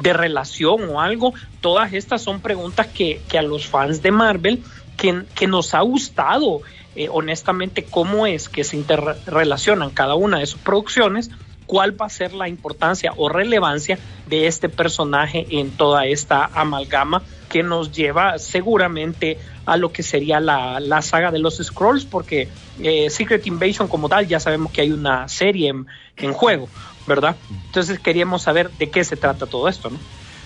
de 0.01 0.12
relación 0.12 0.88
o 0.90 1.01
algo. 1.01 1.35
Todas 1.61 1.92
estas 1.92 2.23
son 2.23 2.40
preguntas 2.40 2.87
que, 2.88 3.21
a 3.38 3.42
los 3.42 3.66
fans 3.66 4.03
de 4.03 4.11
Marvel 4.11 4.62
que, 4.97 5.25
que 5.35 5.47
nos 5.47 5.75
ha 5.75 5.81
gustado 5.81 6.62
eh, 6.95 7.09
honestamente 7.11 7.85
cómo 7.85 8.27
es 8.27 8.51
que 8.51 8.64
se 8.64 8.77
interrelacionan 8.77 9.90
cada 9.90 10.14
una 10.14 10.40
de 10.40 10.47
sus 10.47 10.61
producciones, 10.61 11.31
cuál 11.66 11.99
va 11.99 12.07
a 12.07 12.11
ser 12.11 12.35
la 12.35 12.49
importancia 12.49 13.14
o 13.16 13.31
relevancia 13.31 13.99
de 14.29 14.47
este 14.47 14.68
personaje 14.68 15.47
en 15.49 15.71
toda 15.71 16.05
esta 16.05 16.45
amalgama 16.45 17.23
que 17.49 17.62
nos 17.62 17.92
lleva 17.92 18.38
seguramente 18.38 19.38
a 19.66 19.77
lo 19.77 19.92
que 19.92 20.03
sería 20.03 20.40
la, 20.40 20.81
la 20.81 21.03
saga 21.03 21.31
de 21.31 21.38
los 21.38 21.59
Scrolls, 21.59 22.05
porque 22.05 22.48
eh, 22.83 23.11
Secret 23.11 23.46
Invasion 23.46 23.88
como 23.88 24.09
tal 24.09 24.27
ya 24.27 24.40
sabemos 24.40 24.72
que 24.72 24.81
hay 24.81 24.92
una 24.92 25.29
serie 25.29 25.68
en, 25.68 25.87
en 26.16 26.33
juego, 26.33 26.68
¿verdad? 27.07 27.37
Entonces 27.66 27.98
queríamos 27.98 28.42
saber 28.42 28.70
de 28.70 28.90
qué 28.90 29.05
se 29.05 29.16
trata 29.16 29.46
todo 29.46 29.68
esto, 29.68 29.90
¿no? 29.90 29.98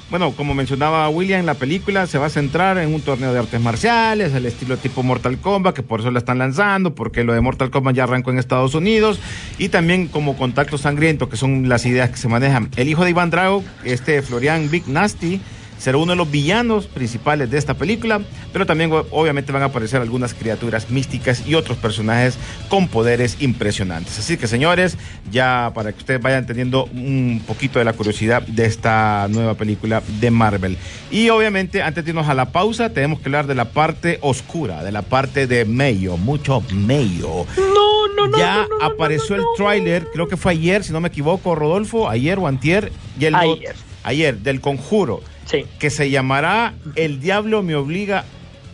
Bueno, 0.08 0.30
como 0.36 0.54
mencionaba 0.54 1.08
William, 1.08 1.44
la 1.44 1.54
película 1.54 2.06
se 2.06 2.16
va 2.16 2.26
a 2.26 2.30
centrar 2.30 2.78
en 2.78 2.94
un 2.94 3.00
torneo 3.00 3.32
de 3.32 3.40
artes 3.40 3.60
marciales, 3.60 4.32
al 4.34 4.46
estilo 4.46 4.76
tipo 4.76 5.02
Mortal 5.02 5.38
Kombat, 5.38 5.74
que 5.74 5.82
por 5.82 5.98
eso 5.98 6.12
la 6.12 6.20
están 6.20 6.38
lanzando, 6.38 6.94
porque 6.94 7.24
lo 7.24 7.32
de 7.32 7.40
Mortal 7.40 7.72
Kombat 7.72 7.96
ya 7.96 8.04
arrancó 8.04 8.30
en 8.30 8.38
Estados 8.38 8.74
Unidos, 8.76 9.18
y 9.58 9.68
también 9.68 10.06
como 10.06 10.36
contacto 10.36 10.78
sangriento, 10.78 11.28
que 11.28 11.36
son 11.36 11.68
las 11.68 11.86
ideas 11.86 12.10
que 12.10 12.18
se 12.18 12.28
manejan. 12.28 12.70
El 12.76 12.88
hijo 12.88 13.02
de 13.02 13.10
Iván 13.10 13.30
Drago, 13.30 13.64
este 13.82 14.22
Florian 14.22 14.70
Big 14.70 14.86
Nasty, 14.86 15.40
será 15.78 15.98
uno 15.98 16.12
de 16.12 16.16
los 16.16 16.30
villanos 16.30 16.86
principales 16.86 17.50
de 17.50 17.58
esta 17.58 17.74
película, 17.74 18.20
pero 18.52 18.66
también 18.66 18.90
obviamente 19.10 19.52
van 19.52 19.62
a 19.62 19.66
aparecer 19.66 20.00
algunas 20.00 20.34
criaturas 20.34 20.90
místicas 20.90 21.46
y 21.46 21.54
otros 21.54 21.78
personajes 21.78 22.38
con 22.68 22.88
poderes 22.88 23.36
impresionantes. 23.40 24.18
Así 24.18 24.36
que 24.36 24.46
señores, 24.46 24.96
ya 25.30 25.72
para 25.74 25.92
que 25.92 25.98
ustedes 25.98 26.20
vayan 26.20 26.46
teniendo 26.46 26.84
un 26.86 27.42
poquito 27.46 27.78
de 27.78 27.84
la 27.84 27.92
curiosidad 27.92 28.42
de 28.42 28.66
esta 28.66 29.26
nueva 29.30 29.54
película 29.54 30.02
de 30.20 30.30
Marvel. 30.30 30.78
Y 31.10 31.28
obviamente 31.30 31.82
antes 31.82 32.04
de 32.04 32.10
irnos 32.10 32.28
a 32.28 32.34
la 32.34 32.52
pausa, 32.52 32.90
tenemos 32.90 33.20
que 33.20 33.26
hablar 33.26 33.46
de 33.46 33.54
la 33.54 33.66
parte 33.66 34.18
oscura, 34.22 34.82
de 34.82 34.92
la 34.92 35.02
parte 35.02 35.46
de 35.46 35.64
Mayo, 35.64 36.16
mucho 36.16 36.62
Mayo. 36.72 37.46
No, 37.56 38.08
no, 38.16 38.28
no. 38.28 38.38
ya 38.38 38.56
no, 38.56 38.68
no, 38.68 38.78
no, 38.78 38.84
apareció 38.86 39.36
no. 39.36 39.42
el 39.42 39.48
tráiler, 39.56 40.08
creo 40.12 40.28
que 40.28 40.36
fue 40.36 40.52
ayer, 40.52 40.84
si 40.84 40.92
no 40.92 41.00
me 41.00 41.08
equivoco, 41.08 41.54
Rodolfo, 41.54 42.08
ayer 42.08 42.38
o 42.38 42.46
antier, 42.46 42.92
y 43.18 43.26
el 43.26 43.34
Ayer. 43.34 43.76
ayer 44.04 44.38
del 44.38 44.60
Conjuro 44.60 45.22
Sí. 45.46 45.64
que 45.78 45.90
se 45.90 46.10
llamará 46.10 46.74
El 46.96 47.20
diablo 47.20 47.62
me 47.62 47.76
obliga 47.76 48.24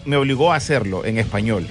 me 0.04 0.16
obligó 0.16 0.52
a 0.52 0.56
hacerlo 0.56 1.04
en 1.04 1.18
español. 1.18 1.66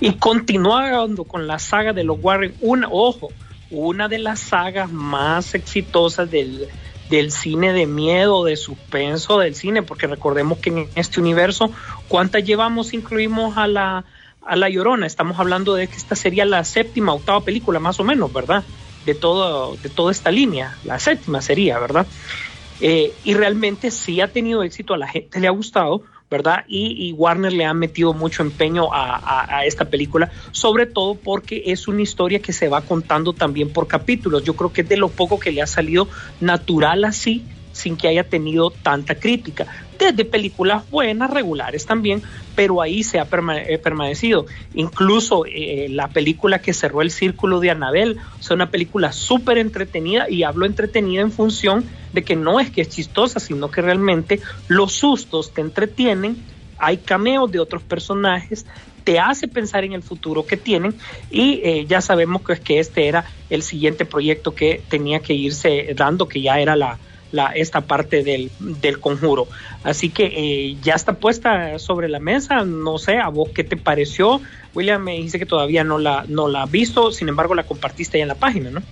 Y 0.00 0.14
continuando 0.14 1.24
con 1.24 1.46
la 1.46 1.58
saga 1.58 1.92
de 1.92 2.04
los 2.04 2.18
Warren, 2.20 2.54
una, 2.60 2.88
ojo, 2.90 3.30
una 3.70 4.08
de 4.08 4.18
las 4.18 4.40
sagas 4.40 4.90
más 4.90 5.54
exitosas 5.54 6.30
del, 6.30 6.68
del 7.10 7.32
cine 7.32 7.72
de 7.72 7.86
miedo, 7.86 8.44
de 8.44 8.56
suspenso 8.56 9.38
del 9.38 9.54
cine, 9.54 9.82
porque 9.82 10.06
recordemos 10.06 10.58
que 10.58 10.70
en 10.70 10.88
este 10.94 11.20
universo, 11.20 11.70
¿cuántas 12.08 12.44
llevamos? 12.44 12.92
Incluimos 12.92 13.56
a 13.56 13.66
la, 13.66 14.04
a 14.46 14.56
la 14.56 14.68
Llorona. 14.68 15.06
Estamos 15.06 15.38
hablando 15.38 15.74
de 15.74 15.88
que 15.88 15.96
esta 15.96 16.16
sería 16.16 16.44
la 16.44 16.64
séptima, 16.64 17.14
octava 17.14 17.40
película, 17.40 17.80
más 17.80 17.98
o 18.00 18.04
menos, 18.04 18.32
¿verdad? 18.32 18.62
De, 19.06 19.14
todo, 19.14 19.76
de 19.76 19.88
toda 19.88 20.12
esta 20.12 20.30
línea. 20.30 20.76
La 20.84 20.98
séptima 20.98 21.40
sería, 21.42 21.78
¿verdad? 21.78 22.06
Eh, 22.80 23.12
y 23.24 23.34
realmente 23.34 23.90
sí 23.90 24.20
ha 24.20 24.28
tenido 24.28 24.62
éxito, 24.62 24.94
a 24.94 24.98
la 24.98 25.08
gente 25.08 25.40
le 25.40 25.46
ha 25.46 25.50
gustado, 25.50 26.02
¿verdad? 26.30 26.64
Y, 26.66 27.08
y 27.08 27.12
Warner 27.12 27.52
le 27.52 27.64
ha 27.64 27.74
metido 27.74 28.12
mucho 28.12 28.42
empeño 28.42 28.88
a, 28.92 29.64
esta 29.64 29.84
película, 29.84 30.30
sobre 30.50 30.86
todo 30.86 31.14
porque 31.14 31.62
es 31.66 31.86
una 31.86 32.02
historia 32.02 32.40
que 32.40 32.52
se 32.52 32.68
va 32.68 32.82
contando 32.82 33.32
también 33.32 33.72
por 33.72 33.86
capítulos. 33.86 34.42
Yo 34.42 34.54
creo 34.54 34.72
que 34.72 34.80
es 34.80 34.88
de 34.88 34.96
lo 34.96 35.08
poco 35.08 35.38
que 35.38 35.52
le 35.52 35.62
ha 35.62 35.66
salido 35.66 36.08
natural 36.40 37.04
así, 37.04 37.44
sin 37.74 37.96
que 37.96 38.08
haya 38.08 38.24
tenido 38.24 38.70
tanta 38.70 39.16
crítica. 39.16 39.66
Desde 39.98 40.24
películas 40.24 40.88
buenas, 40.90 41.30
regulares 41.30 41.86
también, 41.86 42.22
pero 42.56 42.80
ahí 42.80 43.02
se 43.02 43.18
ha 43.18 43.28
eh, 43.28 43.78
permanecido. 43.78 44.46
Incluso 44.74 45.44
eh, 45.46 45.88
la 45.90 46.08
película 46.08 46.60
que 46.60 46.72
cerró 46.72 47.02
el 47.02 47.10
círculo 47.10 47.60
de 47.60 47.70
Anabel, 47.70 48.18
o 48.38 48.42
sea, 48.42 48.54
una 48.54 48.70
película 48.70 49.12
súper 49.12 49.58
entretenida, 49.58 50.28
y 50.30 50.42
hablo 50.42 50.66
entretenida 50.66 51.20
en 51.20 51.32
función 51.32 51.84
de 52.12 52.22
que 52.24 52.36
no 52.36 52.60
es 52.60 52.70
que 52.70 52.80
es 52.80 52.88
chistosa, 52.88 53.40
sino 53.40 53.70
que 53.70 53.82
realmente 53.82 54.40
los 54.68 54.92
sustos 54.92 55.52
te 55.52 55.60
entretienen, 55.60 56.36
hay 56.78 56.98
cameos 56.98 57.50
de 57.50 57.60
otros 57.60 57.82
personajes, 57.82 58.66
te 59.04 59.18
hace 59.18 59.48
pensar 59.48 59.84
en 59.84 59.92
el 59.92 60.02
futuro 60.02 60.46
que 60.46 60.56
tienen 60.56 60.94
y 61.30 61.60
eh, 61.62 61.84
ya 61.86 62.00
sabemos 62.00 62.42
que, 62.42 62.58
que 62.58 62.80
este 62.80 63.06
era 63.06 63.26
el 63.50 63.62
siguiente 63.62 64.06
proyecto 64.06 64.54
que 64.54 64.82
tenía 64.88 65.20
que 65.20 65.34
irse 65.34 65.94
dando, 65.94 66.26
que 66.26 66.40
ya 66.40 66.58
era 66.58 66.74
la, 66.74 66.98
la, 67.34 67.46
esta 67.48 67.80
parte 67.82 68.22
del, 68.22 68.50
del 68.60 69.00
conjuro. 69.00 69.48
Así 69.82 70.08
que 70.10 70.26
eh, 70.34 70.76
ya 70.82 70.94
está 70.94 71.14
puesta 71.14 71.78
sobre 71.78 72.08
la 72.08 72.20
mesa, 72.20 72.64
no 72.64 72.96
sé, 72.98 73.18
a 73.18 73.28
vos 73.28 73.50
qué 73.54 73.64
te 73.64 73.76
pareció. 73.76 74.40
William 74.74 75.02
me 75.02 75.16
dice 75.16 75.38
que 75.38 75.46
todavía 75.46 75.82
no 75.84 75.98
la, 75.98 76.24
no 76.28 76.48
la 76.48 76.62
ha 76.62 76.66
visto, 76.66 77.10
sin 77.12 77.28
embargo 77.28 77.54
la 77.54 77.64
compartiste 77.64 78.18
ahí 78.18 78.22
en 78.22 78.28
la 78.28 78.34
página, 78.36 78.70
¿no? 78.70 78.82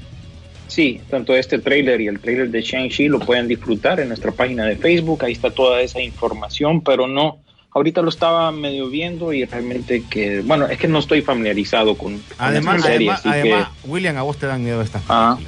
Sí, 0.67 1.01
tanto 1.11 1.35
este 1.35 1.59
trailer 1.59 2.01
y 2.01 2.09
el 2.09 2.19
trailer 2.19 2.51
de 2.51 2.63
Shang-Chi 2.63 3.09
lo 3.09 3.21
pueden 3.21 3.47
disfrutar 3.47 4.01
en 4.01 4.09
nuestra 4.09 4.33
página 4.33 4.65
de 4.65 4.77
Facebook, 4.77 5.25
ahí 5.25 5.33
está 5.33 5.51
toda 5.51 5.81
esa 5.83 6.01
información, 6.01 6.81
pero 6.81 7.07
no, 7.07 7.39
ahorita 7.73 8.01
lo 8.03 8.09
estaba 8.09 8.51
medio 8.53 8.89
viendo 8.89 9.33
y 9.35 9.45
realmente 9.45 10.03
que, 10.11 10.41
bueno, 10.41 10.67
es 10.67 10.79
que 10.79 10.89
no 10.89 10.99
estoy 10.99 11.21
familiarizado 11.23 11.97
con, 11.97 12.15
con 12.15 12.23
Además, 12.39 12.83
serie, 12.83 13.11
además, 13.11 13.23
que- 13.23 13.29
además, 13.29 13.69
William, 13.85 14.17
a 14.17 14.23
vos 14.23 14.39
te 14.39 14.47
dan 14.47 14.63
miedo 14.65 14.81
estas 14.81 15.03
Ah. 15.09 15.39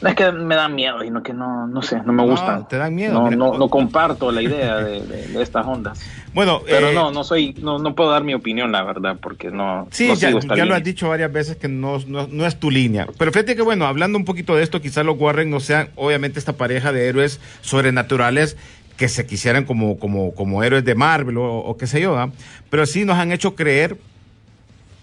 No 0.00 0.08
es 0.08 0.14
que 0.14 0.30
me 0.30 0.54
da 0.54 0.68
miedo, 0.68 1.00
sino 1.02 1.22
que 1.24 1.32
no, 1.32 1.66
no 1.66 1.82
sé, 1.82 1.96
no 2.04 2.12
me 2.12 2.22
No, 2.24 2.28
gustan. 2.30 2.68
te 2.68 2.76
dan 2.76 2.94
miedo, 2.94 3.12
No, 3.14 3.30
no, 3.32 3.58
no 3.58 3.68
comparto 3.68 4.30
la 4.30 4.40
idea 4.42 4.76
de, 4.76 5.00
de- 5.00 5.26
de 5.26 5.42
estas 5.42 5.66
ondas. 5.66 6.00
Bueno, 6.32 6.62
Pero 6.64 6.90
eh, 6.90 6.94
no, 6.94 7.10
no 7.10 7.24
soy, 7.24 7.54
no, 7.60 7.80
no 7.80 7.94
puedo 7.96 8.10
dar 8.12 8.22
mi 8.22 8.32
opinión, 8.32 8.70
la 8.70 8.84
verdad, 8.84 9.16
porque 9.20 9.50
no. 9.50 9.88
Sí, 9.90 10.14
ya, 10.16 10.30
ya 10.38 10.64
lo 10.66 10.74
has 10.74 10.84
dicho 10.84 11.08
varias 11.08 11.32
veces 11.32 11.56
que 11.56 11.66
no, 11.68 11.98
no, 12.06 12.28
no 12.30 12.46
es 12.46 12.60
tu 12.60 12.70
línea. 12.70 13.08
Pero 13.18 13.32
fíjate 13.32 13.56
que, 13.56 13.62
bueno, 13.62 13.86
hablando 13.86 14.16
un 14.18 14.24
poquito 14.24 14.54
de 14.54 14.62
esto, 14.62 14.80
quizás 14.80 15.04
los 15.04 15.18
Warren 15.18 15.50
no 15.50 15.58
sean, 15.58 15.88
obviamente, 15.96 16.38
esta 16.38 16.52
pareja 16.52 16.92
de 16.92 17.08
héroes 17.08 17.40
sobrenaturales 17.60 18.56
que 18.96 19.08
se 19.08 19.26
quisieran 19.26 19.64
como, 19.64 19.98
como, 19.98 20.34
como 20.34 20.62
héroes 20.62 20.84
de 20.84 20.94
Marvel 20.94 21.38
o, 21.38 21.44
o 21.58 21.76
qué 21.76 21.86
sé 21.86 22.00
yo, 22.00 22.16
¿ah? 22.18 22.30
pero 22.70 22.84
sí 22.86 23.04
nos 23.04 23.16
han 23.16 23.30
hecho 23.32 23.54
creer 23.54 23.96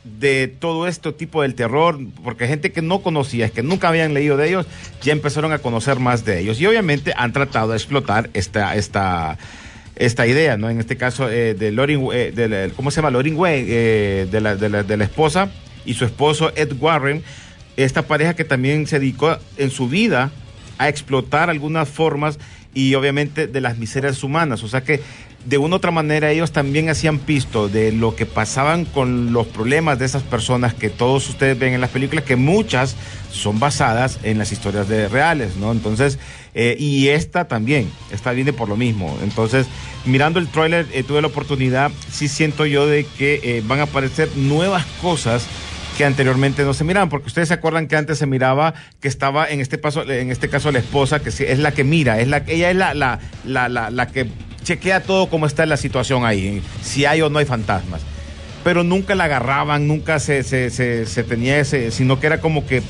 de 0.05 0.47
todo 0.47 0.87
este 0.87 1.11
tipo 1.11 1.41
del 1.41 1.55
terror, 1.55 1.99
porque 2.23 2.47
gente 2.47 2.71
que 2.71 2.81
no 2.81 3.01
conocía, 3.01 3.49
que 3.49 3.63
nunca 3.63 3.89
habían 3.89 4.13
leído 4.13 4.37
de 4.37 4.47
ellos, 4.47 4.67
ya 5.01 5.11
empezaron 5.11 5.51
a 5.51 5.59
conocer 5.59 5.99
más 5.99 6.23
de 6.23 6.39
ellos. 6.39 6.61
Y 6.61 6.67
obviamente 6.67 7.13
han 7.17 7.33
tratado 7.33 7.71
de 7.71 7.77
explotar 7.77 8.29
esta, 8.33 8.75
esta, 8.75 9.37
esta 9.95 10.27
idea, 10.27 10.57
¿no? 10.57 10.69
En 10.69 10.79
este 10.79 10.95
caso 10.95 11.29
eh, 11.29 11.55
de 11.55 11.71
Lorin, 11.71 12.07
eh, 12.13 12.31
de 12.33 12.71
¿cómo 12.75 12.91
se 12.91 12.97
llama? 12.97 13.09
Lorin 13.09 13.35
Way, 13.35 13.65
eh, 13.67 14.27
de, 14.31 14.41
la, 14.41 14.55
de, 14.55 14.69
la, 14.69 14.83
de 14.83 14.97
la 14.97 15.03
esposa 15.03 15.49
y 15.85 15.95
su 15.95 16.05
esposo 16.05 16.51
Ed 16.55 16.73
Warren, 16.79 17.23
esta 17.75 18.03
pareja 18.03 18.35
que 18.35 18.45
también 18.45 18.87
se 18.87 18.99
dedicó 18.99 19.37
en 19.57 19.71
su 19.71 19.89
vida 19.89 20.31
a 20.77 20.87
explotar 20.87 21.49
algunas 21.49 21.89
formas 21.89 22.39
y 22.73 22.93
obviamente 22.95 23.47
de 23.47 23.61
las 23.61 23.77
miserias 23.77 24.23
humanas. 24.23 24.63
O 24.63 24.67
sea 24.67 24.81
que 24.81 25.01
de 25.45 25.59
una 25.59 25.75
u 25.75 25.77
otra 25.77 25.91
manera 25.91 26.31
ellos 26.31 26.51
también 26.51 26.89
hacían 26.89 27.19
pisto 27.19 27.69
de 27.69 27.91
lo 27.91 28.15
que 28.15 28.25
pasaban 28.25 28.85
con 28.85 29.31
los 29.31 29.45
problemas 29.45 29.99
de 29.99 30.05
esas 30.05 30.23
personas 30.23 30.73
que 30.73 30.89
todos 30.89 31.29
ustedes 31.29 31.57
ven 31.57 31.73
en 31.73 31.81
las 31.81 31.91
películas, 31.91 32.25
que 32.25 32.35
muchas 32.35 32.95
son 33.31 33.59
basadas 33.59 34.19
en 34.23 34.39
las 34.39 34.51
historias 34.51 34.89
de 34.89 35.07
reales, 35.07 35.55
¿no? 35.57 35.71
Entonces, 35.71 36.17
eh, 36.55 36.75
y 36.79 37.09
esta 37.09 37.47
también, 37.47 37.89
esta 38.11 38.31
viene 38.31 38.53
por 38.53 38.69
lo 38.69 38.75
mismo. 38.75 39.17
Entonces, 39.21 39.67
mirando 40.05 40.39
el 40.39 40.47
tráiler, 40.47 40.87
eh, 40.93 41.03
tuve 41.03 41.21
la 41.21 41.27
oportunidad, 41.27 41.91
sí 42.09 42.27
siento 42.27 42.65
yo 42.65 42.87
de 42.87 43.05
que 43.17 43.39
eh, 43.43 43.63
van 43.67 43.79
a 43.79 43.83
aparecer 43.83 44.29
nuevas 44.35 44.85
cosas 45.01 45.45
que 45.97 46.05
anteriormente 46.05 46.63
no 46.63 46.73
se 46.73 46.83
miraban, 46.83 47.09
porque 47.09 47.27
ustedes 47.27 47.49
se 47.49 47.53
acuerdan 47.53 47.87
que 47.87 47.95
antes 47.95 48.17
se 48.17 48.25
miraba 48.25 48.73
que 48.99 49.07
estaba 49.07 49.47
en 49.47 49.61
este 49.61 49.77
paso, 49.77 50.09
en 50.09 50.31
este 50.31 50.49
caso 50.49 50.71
la 50.71 50.79
esposa, 50.79 51.19
que 51.21 51.29
es 51.29 51.59
la 51.59 51.71
que 51.71 51.83
mira, 51.83 52.19
es 52.19 52.27
la, 52.27 52.43
ella 52.47 52.69
es 52.69 52.75
la, 52.75 52.93
la, 52.93 53.19
la, 53.45 53.69
la, 53.69 53.89
la 53.91 54.07
que 54.07 54.27
chequea 54.65 55.03
todo 55.03 55.29
cómo 55.29 55.45
está 55.45 55.65
la 55.65 55.77
situación 55.77 56.25
ahí, 56.25 56.61
si 56.83 57.05
hay 57.05 57.21
o 57.21 57.29
no 57.29 57.39
hay 57.39 57.45
fantasmas. 57.45 58.01
Pero 58.63 58.83
nunca 58.83 59.15
la 59.15 59.25
agarraban, 59.25 59.87
nunca 59.87 60.19
se, 60.19 60.43
se, 60.43 60.69
se, 60.69 61.23
tenía 61.23 61.59
ese, 61.59 61.91
sino 61.91 62.19
que 62.19 62.27
era 62.27 62.41
como 62.41 62.65
que 62.65 62.81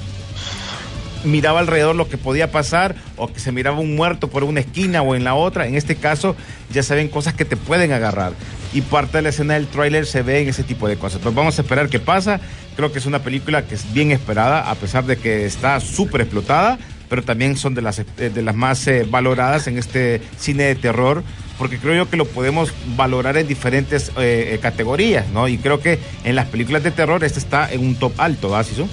miraba 1.26 1.60
alrededor 1.60 1.96
lo 1.96 2.08
que 2.08 2.18
podía 2.18 2.50
pasar 2.50 2.96
o 3.18 3.28
que 3.28 3.40
se 3.40 3.52
miraba 3.52 3.80
un 3.80 3.96
muerto 3.96 4.30
por 4.30 4.44
una 4.44 4.62
esquina 4.62 5.02
o 5.02 5.16
en 5.16 5.26
la 5.26 5.36
otra. 5.36 5.68
En 5.68 5.76
este 5.76 5.96
caso 5.96 6.36
ya 6.72 6.82
se 6.82 6.96
ven 6.96 7.10
cosas 7.10 7.34
que 7.34 7.44
te 7.44 7.58
pueden 7.58 7.92
agarrar. 7.92 8.34
Y 8.74 8.82
parte 8.82 9.18
de 9.18 9.24
la 9.24 9.30
escena 9.30 9.56
del 9.56 9.68
tráiler 9.68 10.06
se 10.06 10.22
ve 10.22 10.42
en 10.42 10.50
ese 10.50 10.64
tipo 10.64 10.88
de 10.88 10.96
cosas. 10.96 11.18
Entonces 11.18 11.36
vamos 11.36 11.60
a 11.60 11.62
esperar 11.62 11.90
qué 11.90 12.00
pasa. 12.00 12.40
Creo 12.78 12.94
que 12.94 13.00
es 13.00 13.06
una 13.06 13.20
película 13.20 13.66
que 13.66 13.76
es 13.76 13.94
bien 13.94 14.12
esperada, 14.12 14.70
a 14.70 14.76
pesar 14.76 15.06
de 15.06 15.18
que 15.18 15.46
está 15.46 15.80
súper 15.82 16.22
explotada, 16.22 16.78
pero 17.10 17.24
también 17.24 17.58
son 17.58 17.76
de 17.76 17.82
las, 17.82 18.00
eh, 18.00 18.06
de 18.18 18.42
las 18.42 18.56
más 18.56 18.88
eh, 18.88 19.06
valoradas 19.10 19.68
en 19.68 19.78
este 19.78 20.22
cine 20.38 20.64
de 20.64 20.76
terror, 20.76 21.24
porque 21.58 21.80
creo 21.80 21.96
yo 21.96 22.10
que 22.10 22.18
lo 22.18 22.26
podemos 22.26 22.74
valorar 22.96 23.38
en 23.38 23.48
diferentes 23.48 24.10
eh, 24.18 24.52
eh, 24.54 24.60
categorías, 24.62 25.28
¿no? 25.30 25.48
Y 25.48 25.58
creo 25.58 25.80
que 25.80 26.00
en 26.24 26.36
las 26.36 26.48
películas 26.48 26.84
de 26.84 26.91
terror 26.91 27.24
este 27.24 27.39
está 27.39 27.72
en 27.72 27.82
un 27.82 27.96
top 27.96 28.13
alto, 28.18 28.50
¿verdad, 28.50 28.65
Sisu? 28.65 28.88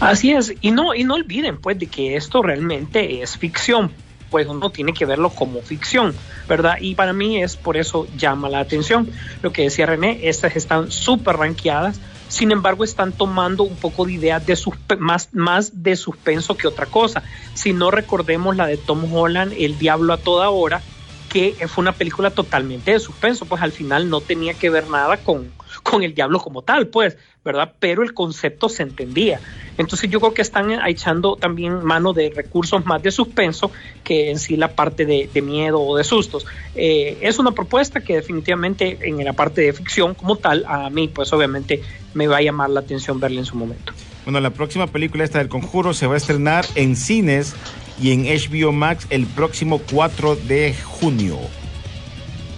Así 0.00 0.32
es, 0.32 0.54
y 0.60 0.70
no, 0.70 0.94
y 0.94 1.04
no 1.04 1.14
olviden 1.14 1.58
pues 1.58 1.78
de 1.78 1.86
que 1.86 2.16
esto 2.16 2.42
realmente 2.42 3.22
es 3.22 3.36
ficción, 3.36 3.90
pues 4.30 4.46
uno 4.46 4.70
tiene 4.70 4.92
que 4.92 5.04
verlo 5.04 5.30
como 5.30 5.60
ficción, 5.60 6.14
¿verdad? 6.48 6.76
Y 6.80 6.94
para 6.94 7.12
mí 7.12 7.42
es 7.42 7.56
por 7.56 7.76
eso 7.76 8.06
llama 8.16 8.48
la 8.48 8.60
atención. 8.60 9.10
Lo 9.42 9.52
que 9.52 9.62
decía 9.62 9.86
René, 9.86 10.20
estas 10.28 10.56
están 10.56 10.90
súper 10.90 11.36
ranqueadas, 11.36 12.00
sin 12.28 12.52
embargo 12.52 12.84
están 12.84 13.12
tomando 13.12 13.62
un 13.62 13.76
poco 13.76 14.04
de 14.04 14.12
ideas 14.12 14.46
de 14.46 14.56
más, 14.98 15.30
más 15.32 15.82
de 15.82 15.96
suspenso 15.96 16.56
que 16.56 16.68
otra 16.68 16.86
cosa. 16.86 17.22
Si 17.54 17.72
no 17.72 17.90
recordemos 17.90 18.56
la 18.56 18.66
de 18.66 18.76
Tom 18.76 19.12
Holland, 19.12 19.54
El 19.58 19.78
Diablo 19.78 20.12
a 20.12 20.18
toda 20.18 20.50
hora, 20.50 20.82
que 21.28 21.54
fue 21.68 21.82
una 21.82 21.92
película 21.92 22.30
totalmente 22.30 22.92
de 22.92 23.00
suspenso, 23.00 23.44
pues 23.44 23.62
al 23.62 23.72
final 23.72 24.08
no 24.08 24.20
tenía 24.20 24.54
que 24.54 24.70
ver 24.70 24.88
nada 24.88 25.18
con, 25.18 25.50
con 25.82 26.02
el 26.02 26.14
diablo 26.14 26.40
como 26.40 26.62
tal, 26.62 26.88
pues, 26.88 27.16
¿verdad? 27.44 27.72
Pero 27.78 28.02
el 28.02 28.14
concepto 28.14 28.68
se 28.68 28.82
entendía. 28.82 29.40
Entonces 29.76 30.10
yo 30.10 30.20
creo 30.20 30.34
que 30.34 30.42
están 30.42 30.70
echando 30.86 31.36
también 31.36 31.84
mano 31.84 32.12
de 32.12 32.30
recursos 32.34 32.84
más 32.84 33.02
de 33.02 33.10
suspenso 33.10 33.70
que 34.04 34.30
en 34.30 34.38
sí 34.38 34.56
la 34.56 34.68
parte 34.68 35.06
de, 35.06 35.42
miedo 35.42 35.80
o 35.80 35.96
de 35.96 36.04
sustos. 36.04 36.46
Eh, 36.74 37.18
es 37.20 37.38
una 37.38 37.52
propuesta 37.52 38.00
que 38.00 38.16
definitivamente 38.16 38.98
en 39.02 39.24
la 39.24 39.32
parte 39.32 39.60
de 39.60 39.72
ficción 39.72 40.14
como 40.14 40.36
tal, 40.36 40.64
a 40.66 40.90
mí 40.90 41.08
pues 41.08 41.32
obviamente 41.32 41.82
me 42.14 42.26
va 42.26 42.38
a 42.38 42.42
llamar 42.42 42.70
la 42.70 42.80
atención 42.80 43.20
verla 43.20 43.40
en 43.40 43.46
su 43.46 43.56
momento. 43.56 43.92
Bueno, 44.24 44.40
la 44.40 44.50
próxima 44.50 44.86
película 44.88 45.24
esta 45.24 45.38
del 45.38 45.48
Conjuro 45.48 45.94
se 45.94 46.06
va 46.06 46.14
a 46.14 46.16
estrenar 46.18 46.66
en 46.74 46.96
cines 46.96 47.54
y 48.00 48.12
en 48.12 48.24
HBO 48.24 48.72
Max 48.72 49.06
el 49.10 49.26
próximo 49.26 49.80
4 49.90 50.36
de 50.36 50.74
junio. 50.74 51.38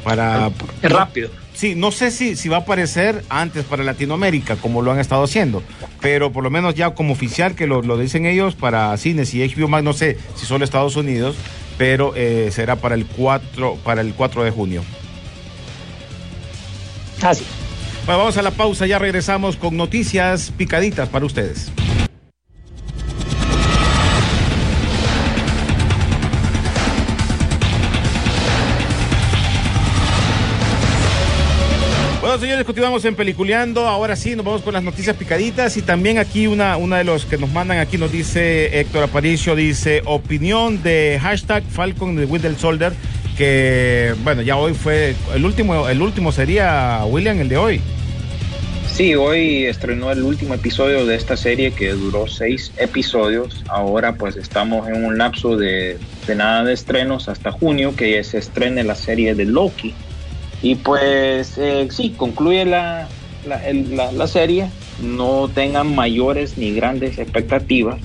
Para 0.05 0.51
Es 0.83 0.91
rápido. 0.91 1.31
Sí, 1.53 1.75
no 1.75 1.91
sé 1.91 2.11
si, 2.11 2.37
si 2.37 2.49
va 2.49 2.59
a 2.59 2.61
aparecer 2.61 3.23
antes 3.29 3.65
para 3.65 3.85
Latinoamérica, 3.85 4.57
como 4.57 4.81
lo 4.81 4.93
han 4.93 4.99
estado 4.99 5.25
haciendo, 5.25 5.63
pero 6.01 6.33
por 6.33 6.43
lo 6.43 6.49
menos 6.49 6.75
ya 6.75 6.95
como 6.95 7.13
oficial 7.13 7.55
que 7.55 7.67
lo, 7.67 7.83
lo 7.83 7.99
dicen 7.99 8.25
ellos 8.25 8.55
para 8.55 8.97
cines 8.97 9.35
y 9.35 9.47
HBO 9.47 9.69
Max, 9.69 9.85
no 9.85 9.93
sé 9.93 10.17
si 10.37 10.47
solo 10.47 10.65
Estados 10.65 10.97
Unidos, 10.97 11.37
pero 11.77 12.15
eh, 12.17 12.49
será 12.51 12.77
para 12.77 12.95
el 12.95 13.05
4, 13.05 13.77
para 13.85 14.01
el 14.01 14.15
4 14.15 14.45
de 14.45 14.51
junio. 14.51 14.83
Así. 17.23 17.45
Bueno, 18.07 18.21
vamos 18.21 18.39
a 18.39 18.43
la 18.43 18.53
pausa, 18.53 18.87
ya 18.87 18.99
regresamos 18.99 19.57
con 19.57 19.77
noticias 19.77 20.53
picaditas 20.57 21.09
para 21.11 21.27
ustedes. 21.27 21.71
Señores, 32.41 32.65
continuamos 32.65 33.05
en 33.05 33.15
Peliculeando. 33.15 33.87
Ahora 33.87 34.17
sí, 34.17 34.35
nos 34.35 34.47
vamos 34.47 34.63
con 34.63 34.73
las 34.73 34.83
noticias 34.83 35.15
picaditas. 35.15 35.77
Y 35.77 35.83
también 35.83 36.19
aquí 36.19 36.47
una, 36.47 36.77
una 36.79 36.99
de 36.99 37.05
los 37.05 37.27
que 37.27 37.37
nos 37.37 37.53
mandan 37.53 37.79
aquí 37.79 37.99
nos 37.99 38.11
dice 38.11 38.81
Héctor 38.81 39.05
Aparicio, 39.05 39.55
dice 39.55 40.03
opinión 40.07 40.83
de 40.83 41.19
hashtag 41.21 41.63
Falcon 41.65 42.17
de 42.17 42.25
Winter 42.25 42.55
Soldier, 42.57 42.93
que 43.37 44.15
bueno, 44.25 44.41
ya 44.41 44.57
hoy 44.57 44.73
fue 44.73 45.15
el 45.35 45.45
último, 45.45 45.89
el 45.89 46.01
último 46.01 46.33
sería 46.33 47.05
William, 47.05 47.39
el 47.41 47.49
de 47.49 47.57
hoy. 47.59 47.81
Sí, 48.91 49.15
hoy 49.15 49.67
estrenó 49.67 50.11
el 50.11 50.23
último 50.23 50.55
episodio 50.55 51.07
de 51.07 51.15
esta 51.15 51.37
serie 51.37 51.73
que 51.73 51.91
duró 51.91 52.27
seis 52.27 52.73
episodios. 52.79 53.63
Ahora 53.69 54.15
pues 54.15 54.37
estamos 54.37 54.89
en 54.89 55.05
un 55.05 55.19
lapso 55.19 55.57
de, 55.57 55.99
de 56.27 56.35
nada 56.35 56.65
de 56.65 56.73
estrenos 56.73 57.29
hasta 57.29 57.53
junio 57.53 57.95
que 57.95 58.23
se 58.25 58.39
estrene 58.39 58.83
la 58.83 58.95
serie 58.95 59.35
de 59.35 59.45
Loki. 59.45 59.95
Y 60.63 60.75
pues 60.77 61.57
eh, 61.59 61.89
sí, 61.91 62.15
concluye 62.17 62.65
la, 62.65 63.09
la, 63.47 64.13
la 64.13 64.27
serie. 64.27 64.69
No 65.03 65.49
tengan 65.49 65.95
mayores 65.95 66.59
ni 66.59 66.75
grandes 66.75 67.19
expectativas. 67.19 67.99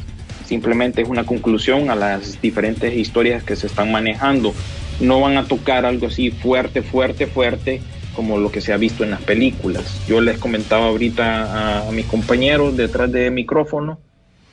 Simplemente 0.46 1.02
es 1.02 1.10
una 1.10 1.26
conclusión 1.26 1.90
a 1.90 1.96
las 1.96 2.42
diferentes 2.42 2.94
historias 2.94 3.44
que 3.44 3.56
se 3.56 3.68
están 3.68 3.92
manejando. 3.92 4.54
No 5.00 5.20
van 5.20 5.38
a 5.38 5.46
tocar 5.46 5.86
algo 5.86 6.08
así 6.08 6.32
fuerte, 6.32 6.82
fuerte, 6.82 7.28
fuerte 7.28 7.82
como 8.16 8.38
lo 8.38 8.50
que 8.50 8.62
se 8.62 8.72
ha 8.72 8.78
visto 8.78 9.04
en 9.04 9.12
las 9.12 9.22
películas. 9.22 10.02
Yo 10.08 10.22
les 10.22 10.38
comentaba 10.38 10.86
ahorita 10.86 11.82
a, 11.84 11.90
a 11.90 11.92
mis 11.92 12.06
compañeros 12.06 12.78
detrás 12.78 13.12
de 13.12 13.30
micrófono 13.30 14.00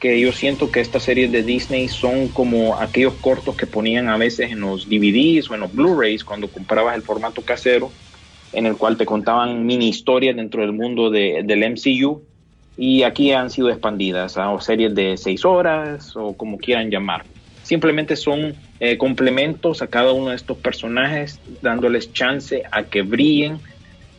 que 0.02 0.18
yo 0.20 0.32
siento 0.32 0.72
que 0.72 0.80
estas 0.80 1.04
series 1.04 1.30
de 1.30 1.44
Disney 1.44 1.86
son 1.86 2.32
como 2.32 2.76
aquellos 2.80 3.20
cortos 3.20 3.54
que 3.54 3.68
ponían 3.68 4.08
a 4.08 4.16
veces 4.16 4.50
en 4.50 4.58
los 4.62 4.88
DVDs 4.88 5.48
o 5.48 5.54
en 5.54 5.60
los 5.60 5.72
Blu-rays 5.72 6.24
cuando 6.24 6.50
comprabas 6.50 6.96
el 6.96 7.04
formato 7.04 7.44
casero, 7.44 7.94
en 8.50 8.66
el 8.66 8.76
cual 8.76 8.96
te 8.96 9.06
contaban 9.06 9.64
mini 9.64 9.88
historias 9.88 10.34
dentro 10.34 10.62
del 10.62 10.72
mundo 10.72 11.08
de- 11.08 11.42
del 11.44 11.62
MCU 11.62 12.26
y 12.76 13.04
aquí 13.04 13.30
han 13.30 13.48
sido 13.48 13.70
expandidas 13.70 14.36
a 14.38 14.58
series 14.58 14.92
de 14.92 15.16
seis 15.16 15.44
horas 15.44 16.16
o 16.16 16.36
como 16.36 16.58
quieran 16.58 16.90
llamar. 16.90 17.28
Simplemente 17.60 18.16
son 18.16 18.56
eh, 18.80 18.98
complementos 18.98 19.82
a 19.82 19.86
cada 19.88 20.12
uno 20.12 20.30
de 20.30 20.34
estos 20.36 20.58
personajes, 20.58 21.40
dándoles 21.60 22.12
chance 22.12 22.64
a 22.72 22.88
que 22.88 23.02
brillen, 23.02 23.62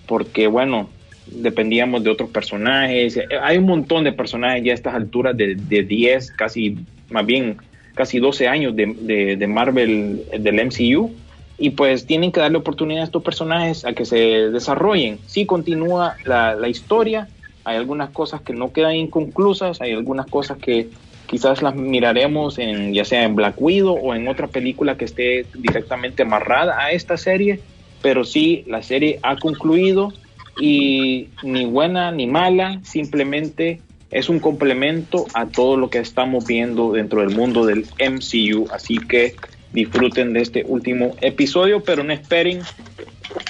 porque 0.05 0.47
bueno, 0.47 0.95
dependíamos 1.27 2.03
de 2.03 2.09
otros 2.09 2.29
personajes. 2.29 3.17
Eh, 3.17 3.27
Hay 3.41 3.57
un 3.57 3.65
montón 3.65 4.03
de 4.03 4.11
personajes 4.11 4.63
ya 4.63 4.71
a 4.71 4.75
estas 4.75 4.95
alturas 4.95 5.35
de, 5.35 5.55
de 5.55 5.83
10, 5.83 6.31
casi, 6.31 6.77
más 7.09 7.25
bien, 7.25 7.57
casi 7.95 8.19
12 8.19 8.47
años 8.47 8.75
de, 8.75 8.95
de- 9.01 9.35
de 9.37 9.47
Marvel, 9.47 10.23
del 10.39 10.59
MCU. 10.59 11.11
Y 11.57 11.69
pues 11.71 12.05
tienen 12.05 12.31
que 12.31 12.39
darle 12.39 12.57
oportunidad 12.57 13.01
a 13.01 13.05
estos 13.05 13.23
personajes 13.23 13.85
a 13.85 13.93
que 13.93 14.05
se 14.05 14.17
desarrollen. 14.49 15.19
Sí 15.27 15.45
continúa 15.45 16.15
la, 16.25 16.55
la 16.55 16.67
historia, 16.67 17.27
hay 17.63 17.77
algunas 17.77 18.09
cosas 18.09 18.41
que 18.41 18.53
no 18.53 18.73
quedan 18.73 18.95
inconclusas, 18.95 19.79
hay 19.79 19.91
algunas 19.93 20.25
cosas 20.25 20.57
que 20.57 20.87
quizás 21.27 21.61
las 21.61 21.75
miraremos 21.75 22.57
en 22.59 22.93
ya 22.93 23.05
sea 23.05 23.23
en 23.23 23.35
Black 23.35 23.55
Widow 23.61 23.95
o 23.95 24.13
en 24.15 24.27
otra 24.27 24.47
película 24.47 24.97
que 24.97 25.05
esté 25.05 25.45
directamente 25.53 26.23
amarrada 26.23 26.77
a 26.79 26.91
esta 26.91 27.15
serie, 27.17 27.59
pero 28.01 28.25
sí 28.25 28.63
la 28.67 28.81
serie 28.83 29.19
ha 29.21 29.37
concluido 29.37 30.11
y 30.59 31.29
ni 31.41 31.65
buena 31.65 32.11
ni 32.11 32.27
mala, 32.27 32.79
simplemente 32.83 33.81
es 34.11 34.29
un 34.29 34.39
complemento 34.39 35.25
a 35.33 35.47
todo 35.47 35.75
lo 35.75 35.89
que 35.89 35.97
estamos 35.97 36.45
viendo 36.45 36.91
dentro 36.91 37.21
del 37.21 37.35
mundo 37.35 37.65
del 37.65 37.87
MCU, 37.99 38.67
así 38.71 38.99
que 38.99 39.35
disfruten 39.71 40.33
de 40.33 40.41
este 40.41 40.63
último 40.67 41.15
episodio, 41.21 41.83
pero 41.83 42.03
no 42.03 42.13
esperen, 42.13 42.61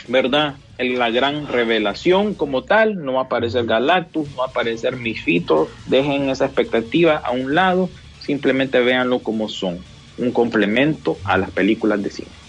¿verdad? 0.08 0.56
La 0.80 1.12
gran 1.12 1.48
revelación 1.48 2.34
como 2.34 2.64
tal, 2.64 3.04
no 3.04 3.14
va 3.14 3.22
a 3.22 3.24
aparecer 3.26 3.66
Galactus, 3.66 4.30
no 4.32 4.38
va 4.38 4.46
a 4.46 4.48
aparecer 4.48 4.96
Misfito, 4.96 5.70
dejen 5.88 6.30
esa 6.30 6.46
expectativa 6.46 7.18
a 7.18 7.32
un 7.32 7.54
lado, 7.54 7.90
simplemente 8.22 8.80
véanlo 8.80 9.20
como 9.20 9.50
son, 9.50 9.80
un 10.18 10.32
complemento 10.32 11.18
a 11.26 11.38
las 11.38 11.52
películas 11.52 12.02
de 12.02 12.10
cine. 12.10 12.43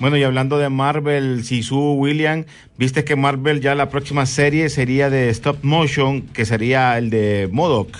Bueno, 0.00 0.16
y 0.16 0.22
hablando 0.22 0.58
de 0.58 0.68
Marvel, 0.70 1.44
Sisu, 1.44 1.92
William, 1.92 2.44
viste 2.78 3.04
que 3.04 3.16
Marvel 3.16 3.60
ya 3.60 3.74
la 3.74 3.90
próxima 3.90 4.24
serie 4.26 4.68
sería 4.70 5.10
de 5.10 5.28
stop 5.28 5.58
motion, 5.62 6.22
que 6.22 6.44
sería 6.46 6.96
el 6.98 7.10
de 7.10 7.48
Modoc. 7.52 7.94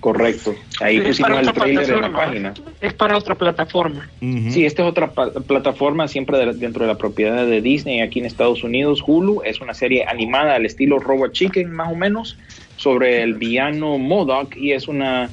Correcto. 0.00 0.54
Ahí 0.80 0.98
Es 0.98 1.04
pusimos 1.04 1.28
para 1.30 1.40
el 1.40 1.48
otra 1.48 1.62
trailer 1.64 1.84
en 1.84 1.90
la 1.90 2.08
plataforma. 2.08 2.26
página. 2.52 2.54
Es 2.80 2.92
para 2.92 3.16
otra 3.16 3.34
plataforma. 3.34 4.10
Ujú. 4.20 4.50
Sí, 4.50 4.64
esta 4.64 4.82
es 4.82 4.88
otra 4.88 5.10
plataforma 5.12 6.06
siempre 6.06 6.38
de- 6.38 6.52
dentro 6.54 6.82
de 6.84 6.92
la 6.92 6.98
propiedad 6.98 7.44
de 7.46 7.60
Disney 7.60 8.00
aquí 8.00 8.20
en 8.20 8.26
Estados 8.26 8.62
Unidos. 8.62 9.02
Hulu 9.04 9.42
es 9.44 9.60
una 9.60 9.74
serie 9.74 10.04
animada 10.06 10.54
al 10.54 10.66
estilo 10.66 10.98
Robot 10.98 11.32
Chicken, 11.32 11.72
más 11.72 11.90
o 11.92 11.96
menos, 11.96 12.36
sobre 12.76 13.22
el 13.22 13.34
villano 13.34 13.98
Modoc 13.98 14.54
y 14.56 14.72
es 14.72 14.86
una 14.86 15.30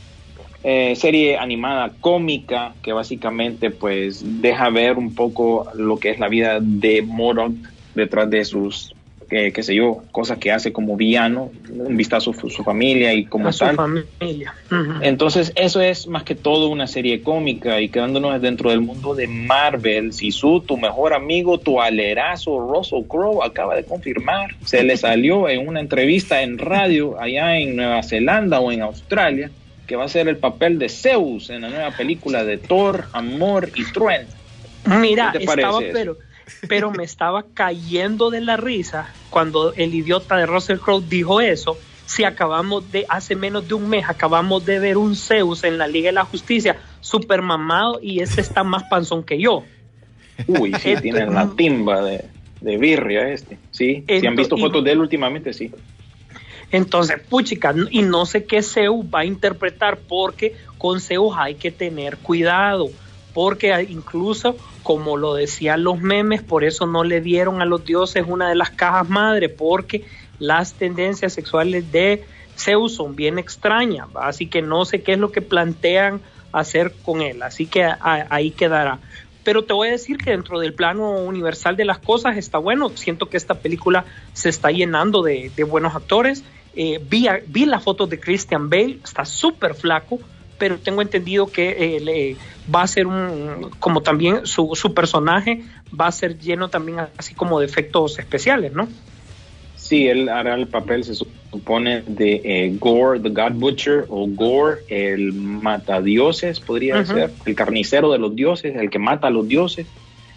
eh, 0.63 0.95
serie 0.95 1.37
animada 1.37 1.91
cómica 1.99 2.73
que 2.81 2.93
básicamente 2.93 3.69
pues 3.69 4.23
deja 4.41 4.69
ver 4.69 4.97
un 4.97 5.13
poco 5.13 5.67
lo 5.75 5.97
que 5.97 6.09
es 6.09 6.19
la 6.19 6.29
vida 6.29 6.59
de 6.61 7.01
Modoc 7.01 7.53
detrás 7.95 8.29
de 8.29 8.45
sus, 8.45 8.95
eh, 9.29 9.51
qué 9.51 9.61
sé 9.61 9.75
yo, 9.75 10.03
cosas 10.13 10.37
que 10.37 10.53
hace 10.53 10.71
como 10.71 10.95
villano, 10.95 11.51
un 11.69 11.97
vistazo 11.97 12.31
a 12.31 12.33
su, 12.33 12.49
su 12.49 12.63
familia 12.63 13.13
y 13.13 13.25
como 13.25 13.49
a 13.49 13.51
su 13.51 13.59
tal. 13.59 13.75
familia. 13.75 14.55
Ujú. 14.71 14.93
Entonces, 15.01 15.51
eso 15.55 15.81
es 15.81 16.07
más 16.07 16.23
que 16.23 16.33
todo 16.33 16.69
una 16.69 16.87
serie 16.87 17.21
cómica 17.21 17.81
y 17.81 17.89
quedándonos 17.89 18.41
dentro 18.41 18.69
del 18.69 18.79
mundo 18.79 19.15
de 19.15 19.27
Marvel, 19.27 20.13
Sisu, 20.13 20.61
tu 20.61 20.77
mejor 20.77 21.13
amigo, 21.13 21.57
tu 21.57 21.81
alerazo, 21.81 22.59
Russell 22.59 23.03
Crowe, 23.07 23.43
acaba 23.43 23.75
de 23.75 23.83
confirmar, 23.83 24.55
se 24.63 24.81
le 24.81 24.95
salió 24.95 25.49
en 25.49 25.67
una 25.67 25.81
entrevista 25.81 26.41
en 26.41 26.57
radio 26.57 27.19
allá 27.19 27.57
en 27.57 27.75
Nueva 27.75 28.01
Zelanda 28.01 28.61
o 28.61 28.71
en 28.71 28.81
Australia, 28.81 29.51
que 29.93 29.97
va 29.97 30.05
a 30.05 30.09
ser 30.09 30.27
el 30.27 30.37
papel 30.37 30.79
de 30.79 30.89
Zeus 30.89 31.51
en 31.51 31.61
la 31.61 31.69
nueva 31.69 31.91
película 31.91 32.43
de 32.43 32.57
Thor, 32.57 33.09
Amor 33.13 33.69
y 33.75 33.83
Trueno. 33.91 34.27
Mira, 34.87 35.29
¿Qué 35.31 35.37
te 35.37 35.45
estaba, 35.45 35.73
parece 35.73 35.93
pero, 35.93 36.17
pero 36.67 36.89
me 36.89 37.03
estaba 37.03 37.45
cayendo 37.53 38.31
de 38.31 38.41
la 38.41 38.57
risa 38.57 39.07
cuando 39.29 39.71
el 39.75 39.93
idiota 39.93 40.35
de 40.35 40.47
Russell 40.47 40.79
Crowe 40.79 41.03
dijo 41.07 41.41
eso. 41.41 41.77
Si 42.07 42.23
acabamos 42.23 42.91
de, 42.91 43.05
hace 43.07 43.35
menos 43.35 43.67
de 43.67 43.75
un 43.75 43.87
mes, 43.87 44.05
acabamos 44.09 44.65
de 44.65 44.79
ver 44.79 44.97
un 44.97 45.15
Zeus 45.15 45.63
en 45.63 45.77
la 45.77 45.87
Liga 45.87 46.07
de 46.07 46.13
la 46.13 46.25
Justicia, 46.25 46.75
super 46.99 47.43
mamado, 47.43 47.99
y 48.01 48.19
ese 48.21 48.41
está 48.41 48.63
más 48.63 48.85
panzón 48.85 49.23
que 49.23 49.39
yo. 49.39 49.63
Uy, 50.47 50.73
sí, 50.73 50.95
tiene 51.03 51.27
la 51.27 51.51
timba 51.55 52.01
de, 52.01 52.25
de 52.61 52.77
birria 52.77 53.29
este, 53.29 53.59
sí. 53.69 54.03
Si 54.07 54.25
han 54.25 54.35
visto 54.35 54.57
y- 54.57 54.61
fotos 54.61 54.83
de 54.83 54.91
él 54.91 55.01
últimamente, 55.01 55.53
sí. 55.53 55.71
Entonces, 56.73 57.21
puchica, 57.21 57.75
y 57.91 58.01
no 58.01 58.25
sé 58.25 58.45
qué 58.45 58.63
Zeus 58.63 59.05
va 59.05 59.19
a 59.19 59.25
interpretar 59.25 59.99
porque 59.99 60.55
con 60.79 60.99
Zeus 60.99 61.35
hay 61.37 61.53
que 61.53 61.69
tener 61.69 62.17
cuidado, 62.17 62.89
porque 63.31 63.85
incluso, 63.87 64.57
como 64.81 65.15
lo 65.15 65.35
decían 65.35 65.83
los 65.83 66.01
memes, 66.01 66.41
por 66.41 66.63
eso 66.63 66.87
no 66.87 67.03
le 67.03 67.21
dieron 67.21 67.61
a 67.61 67.65
los 67.65 67.85
dioses 67.85 68.25
una 68.27 68.49
de 68.49 68.55
las 68.55 68.71
cajas 68.71 69.07
madre, 69.07 69.49
porque 69.49 70.03
las 70.39 70.73
tendencias 70.73 71.33
sexuales 71.33 71.91
de 71.91 72.25
Zeus 72.57 72.95
son 72.95 73.15
bien 73.15 73.37
extrañas, 73.37 74.07
así 74.15 74.47
que 74.47 74.63
no 74.63 74.83
sé 74.85 75.03
qué 75.03 75.13
es 75.13 75.19
lo 75.19 75.31
que 75.31 75.41
plantean 75.41 76.21
hacer 76.53 76.91
con 77.05 77.21
él, 77.21 77.43
así 77.43 77.67
que 77.67 77.87
ahí 78.01 78.49
quedará. 78.49 78.97
Pero 79.43 79.63
te 79.63 79.73
voy 79.73 79.89
a 79.89 79.91
decir 79.91 80.17
que 80.17 80.31
dentro 80.31 80.59
del 80.59 80.73
plano 80.73 81.17
universal 81.19 81.75
de 81.75 81.85
las 81.85 81.99
cosas 81.99 82.37
está 82.37 82.57
bueno. 82.57 82.89
Siento 82.95 83.29
que 83.29 83.35
esta 83.35 83.55
película 83.55 84.05
se 84.31 84.47
está 84.47 84.71
llenando 84.71 85.21
de 85.21 85.51
buenos 85.69 85.95
actores. 85.95 86.43
Eh, 86.75 86.99
vi, 87.09 87.27
vi 87.47 87.65
las 87.65 87.83
fotos 87.83 88.09
de 88.09 88.19
Christian 88.19 88.69
Bale, 88.69 88.97
está 89.03 89.25
súper 89.25 89.75
flaco, 89.75 90.19
pero 90.57 90.77
tengo 90.77 91.01
entendido 91.01 91.47
que 91.47 91.69
eh, 91.69 91.99
le- 91.99 92.35
va 92.73 92.83
a 92.83 92.87
ser 92.87 93.07
un, 93.07 93.69
como 93.79 94.01
también 94.01 94.45
su, 94.45 94.71
su 94.75 94.93
personaje 94.93 95.63
va 95.99 96.07
a 96.07 96.11
ser 96.11 96.39
lleno 96.39 96.69
también 96.69 96.99
así 97.17 97.35
como 97.35 97.59
de 97.59 97.65
efectos 97.65 98.17
especiales, 98.19 98.71
¿no? 98.73 98.87
Sí, 99.75 100.07
él 100.07 100.29
hará 100.29 100.55
el 100.55 100.67
papel, 100.67 101.03
se 101.03 101.13
supone, 101.13 102.03
de 102.07 102.41
eh, 102.45 102.75
Gore, 102.79 103.19
the 103.19 103.29
God 103.29 103.51
Butcher, 103.51 104.05
o 104.07 104.27
Gore, 104.27 104.77
el 104.87 105.33
matadioses, 105.33 106.59
podría 106.61 107.05
ser, 107.05 107.31
el 107.45 107.53
carnicero 107.53 108.11
de 108.11 108.17
los 108.17 108.33
dioses, 108.33 108.75
el 108.75 108.89
que 108.89 108.97
mata 108.99 109.27
a 109.27 109.29
los 109.29 109.45
dioses. 109.47 109.85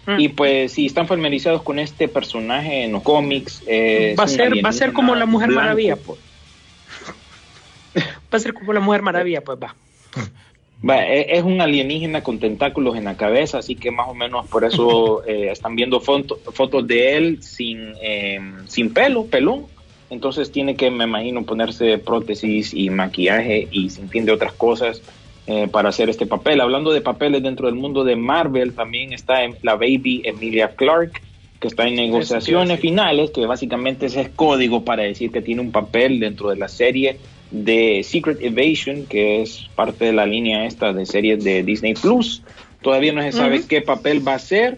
Mm. 0.05 0.19
Y 0.19 0.27
pues, 0.29 0.73
si 0.73 0.85
están 0.85 1.07
familiarizados 1.07 1.61
con 1.61 1.79
este 1.79 2.09
personaje 2.09 2.83
en 2.83 2.91
los 2.91 3.03
cómics, 3.03 3.63
eh, 3.67 4.15
va 4.19 4.25
a 4.25 4.27
ser 4.27 4.53
va 4.63 4.69
a 4.69 4.73
ser 4.73 4.91
como 4.91 5.15
la 5.15 5.25
Mujer 5.25 5.49
Maravilla, 5.51 5.95
pues. 5.95 6.19
Va 7.97 8.37
a 8.37 8.39
ser 8.39 8.53
como 8.53 8.73
la 8.73 8.79
Mujer 8.79 9.01
Maravilla, 9.01 9.41
pues 9.41 9.57
va. 9.61 9.75
Va, 10.87 11.03
e- 11.05 11.37
es 11.37 11.43
un 11.43 11.59
alienígena 11.59 12.21
con 12.21 12.39
tentáculos 12.39 12.95
en 12.97 13.05
la 13.05 13.17
cabeza, 13.17 13.57
así 13.57 13.75
que 13.75 13.89
más 13.91 14.07
o 14.09 14.13
menos 14.13 14.45
por 14.47 14.63
eso 14.63 15.23
eh, 15.27 15.49
están 15.51 15.75
viendo 15.75 15.99
foto- 15.99 16.39
fotos 16.53 16.85
de 16.87 17.17
él 17.17 17.41
sin, 17.41 17.93
eh, 18.01 18.39
sin 18.67 18.93
pelo, 18.93 19.25
pelón. 19.25 19.65
Entonces 20.09 20.51
tiene 20.51 20.75
que, 20.75 20.89
me 20.89 21.03
imagino, 21.03 21.43
ponerse 21.45 21.97
prótesis 21.97 22.73
y 22.73 22.89
maquillaje 22.89 23.67
y 23.71 23.89
sin 23.89 24.07
fin 24.09 24.23
de 24.25 24.31
otras 24.31 24.53
cosas 24.53 25.01
eh, 25.47 25.67
para 25.67 25.89
hacer 25.89 26.09
este 26.09 26.25
papel. 26.25 26.61
Hablando 26.61 26.91
de 26.93 27.01
papeles 27.01 27.43
dentro 27.43 27.65
del 27.67 27.75
mundo 27.75 28.03
de 28.05 28.15
Marvel, 28.15 28.73
también 28.73 29.11
está 29.13 29.43
en- 29.43 29.57
la 29.63 29.73
baby 29.75 30.21
Emilia 30.23 30.75
Clark, 30.75 31.21
que 31.59 31.67
está 31.67 31.87
en 31.87 31.95
negociaciones 31.95 32.79
finales, 32.79 33.31
que 33.31 33.45
básicamente 33.47 34.05
ese 34.05 34.21
es 34.21 34.29
código 34.29 34.85
para 34.85 35.03
decir 35.03 35.31
que 35.31 35.41
tiene 35.41 35.61
un 35.61 35.71
papel 35.71 36.19
dentro 36.19 36.49
de 36.51 36.55
la 36.57 36.67
serie 36.67 37.17
de 37.51 38.01
Secret 38.03 38.39
Evasion, 38.41 39.05
que 39.05 39.41
es 39.41 39.69
parte 39.75 40.05
de 40.05 40.13
la 40.13 40.25
línea 40.25 40.65
esta 40.65 40.93
de 40.93 41.05
series 41.05 41.43
de 41.43 41.63
Disney 41.63 41.93
Plus. 41.93 42.43
Todavía 42.81 43.13
no 43.13 43.21
se 43.21 43.31
sabe 43.31 43.63
qué 43.67 43.81
papel 43.81 44.25
va 44.27 44.35
a 44.35 44.39
ser. 44.39 44.77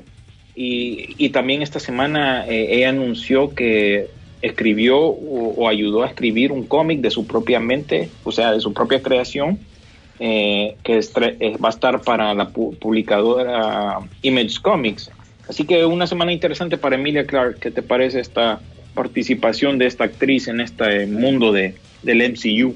Y, 0.56 1.16
y 1.18 1.30
también 1.30 1.62
esta 1.62 1.80
semana 1.80 2.46
eh, 2.48 2.76
ella 2.76 2.90
anunció 2.90 3.54
que 3.56 4.08
escribió 4.42 5.00
o, 5.00 5.54
o 5.56 5.68
ayudó 5.70 6.04
a 6.04 6.08
escribir 6.08 6.52
un 6.52 6.64
cómic 6.66 7.00
de 7.02 7.12
su 7.12 7.26
propia 7.26 7.60
mente, 7.60 8.10
o 8.24 8.32
sea, 8.32 8.52
de 8.52 8.60
su 8.60 8.74
propia 8.74 9.02
creación, 9.02 9.60
eh, 10.20 10.76
que 10.84 10.98
eh, 11.00 11.58
va 11.64 11.70
a 11.70 11.72
estar 11.72 12.02
para 12.02 12.34
la 12.34 12.52
pu- 12.52 12.78
publicadora 12.78 14.00
Image 14.22 14.58
Comics. 14.62 15.10
Así 15.48 15.64
que 15.66 15.86
una 15.86 16.08
semana 16.08 16.34
interesante 16.34 16.78
para 16.78 16.96
Emilia 16.96 17.26
Clark. 17.26 17.60
¿Qué 17.60 17.72
te 17.72 17.82
parece 17.82 18.20
esta 18.20 18.60
participación 18.94 19.78
de 19.78 19.86
esta 19.86 20.04
actriz 20.06 20.48
en 20.48 20.60
este 20.60 21.06
mundo 21.06 21.54
de, 21.54 21.76
del 22.02 22.32
MCU? 22.32 22.76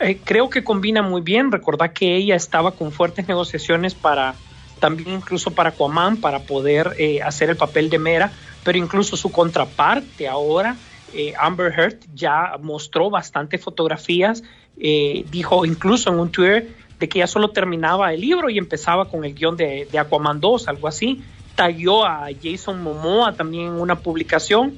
Eh, 0.00 0.18
creo 0.22 0.50
que 0.50 0.64
combina 0.64 1.02
muy 1.02 1.20
bien. 1.20 1.52
Recordad 1.52 1.92
que 1.92 2.16
ella 2.16 2.36
estaba 2.36 2.72
con 2.72 2.92
fuertes 2.92 3.28
negociaciones 3.28 3.94
para 3.94 4.34
también 4.80 5.10
incluso 5.10 5.52
para 5.52 5.70
Aquaman 5.70 6.18
para 6.18 6.40
poder 6.40 6.94
eh, 6.98 7.22
hacer 7.22 7.48
el 7.48 7.56
papel 7.56 7.88
de 7.88 7.98
Mera, 7.98 8.32
pero 8.64 8.76
incluso 8.76 9.16
su 9.16 9.30
contraparte 9.30 10.28
ahora, 10.28 10.76
eh, 11.14 11.32
Amber 11.38 11.72
Heard, 11.72 12.00
ya 12.12 12.56
mostró 12.60 13.08
bastantes 13.08 13.62
fotografías, 13.62 14.42
dijo 14.76 15.64
incluso 15.64 16.10
en 16.10 16.18
un 16.18 16.30
Twitter 16.30 16.68
de 16.98 17.08
que 17.08 17.20
ya 17.20 17.26
solo 17.28 17.50
terminaba 17.50 18.12
el 18.12 18.20
libro 18.20 18.50
y 18.50 18.58
empezaba 18.58 19.08
con 19.08 19.24
el 19.24 19.34
guion 19.34 19.56
de, 19.56 19.86
de 19.90 19.98
Aquaman 19.98 20.40
2, 20.40 20.68
algo 20.68 20.88
así. 20.88 21.22
Taguió 21.54 22.04
a 22.04 22.26
Jason 22.42 22.82
Momoa 22.82 23.32
también 23.32 23.66
en 23.68 23.80
una 23.80 24.00
publicación. 24.00 24.76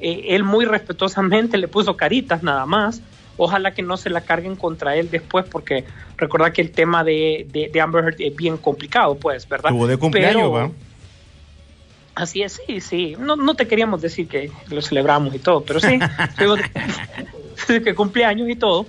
Eh, 0.00 0.26
él 0.28 0.44
muy 0.44 0.64
respetuosamente 0.64 1.58
le 1.58 1.68
puso 1.68 1.96
caritas 1.96 2.42
nada 2.42 2.66
más. 2.66 3.02
Ojalá 3.36 3.72
que 3.72 3.82
no 3.82 3.96
se 3.96 4.10
la 4.10 4.22
carguen 4.22 4.56
contra 4.56 4.96
él 4.96 5.10
después, 5.10 5.44
porque 5.44 5.84
recuerda 6.16 6.52
que 6.52 6.60
el 6.60 6.72
tema 6.72 7.04
de, 7.04 7.46
de, 7.50 7.70
de 7.72 7.80
Amber 7.80 8.04
Heard 8.04 8.16
es 8.20 8.34
bien 8.34 8.56
complicado, 8.56 9.14
pues, 9.14 9.48
¿verdad? 9.48 9.70
Tuvo 9.70 9.86
de 9.86 9.96
cumpleaños. 9.96 10.72
Así 12.16 12.42
es, 12.42 12.60
sí, 12.66 12.80
sí. 12.80 13.14
No, 13.16 13.36
no 13.36 13.54
te 13.54 13.68
queríamos 13.68 14.02
decir 14.02 14.26
que 14.26 14.50
lo 14.70 14.82
celebramos 14.82 15.32
y 15.36 15.38
todo, 15.38 15.62
pero 15.62 15.78
sí, 15.78 16.00
que 17.84 17.94
cumpleaños 17.94 18.48
y 18.48 18.56
todo. 18.56 18.86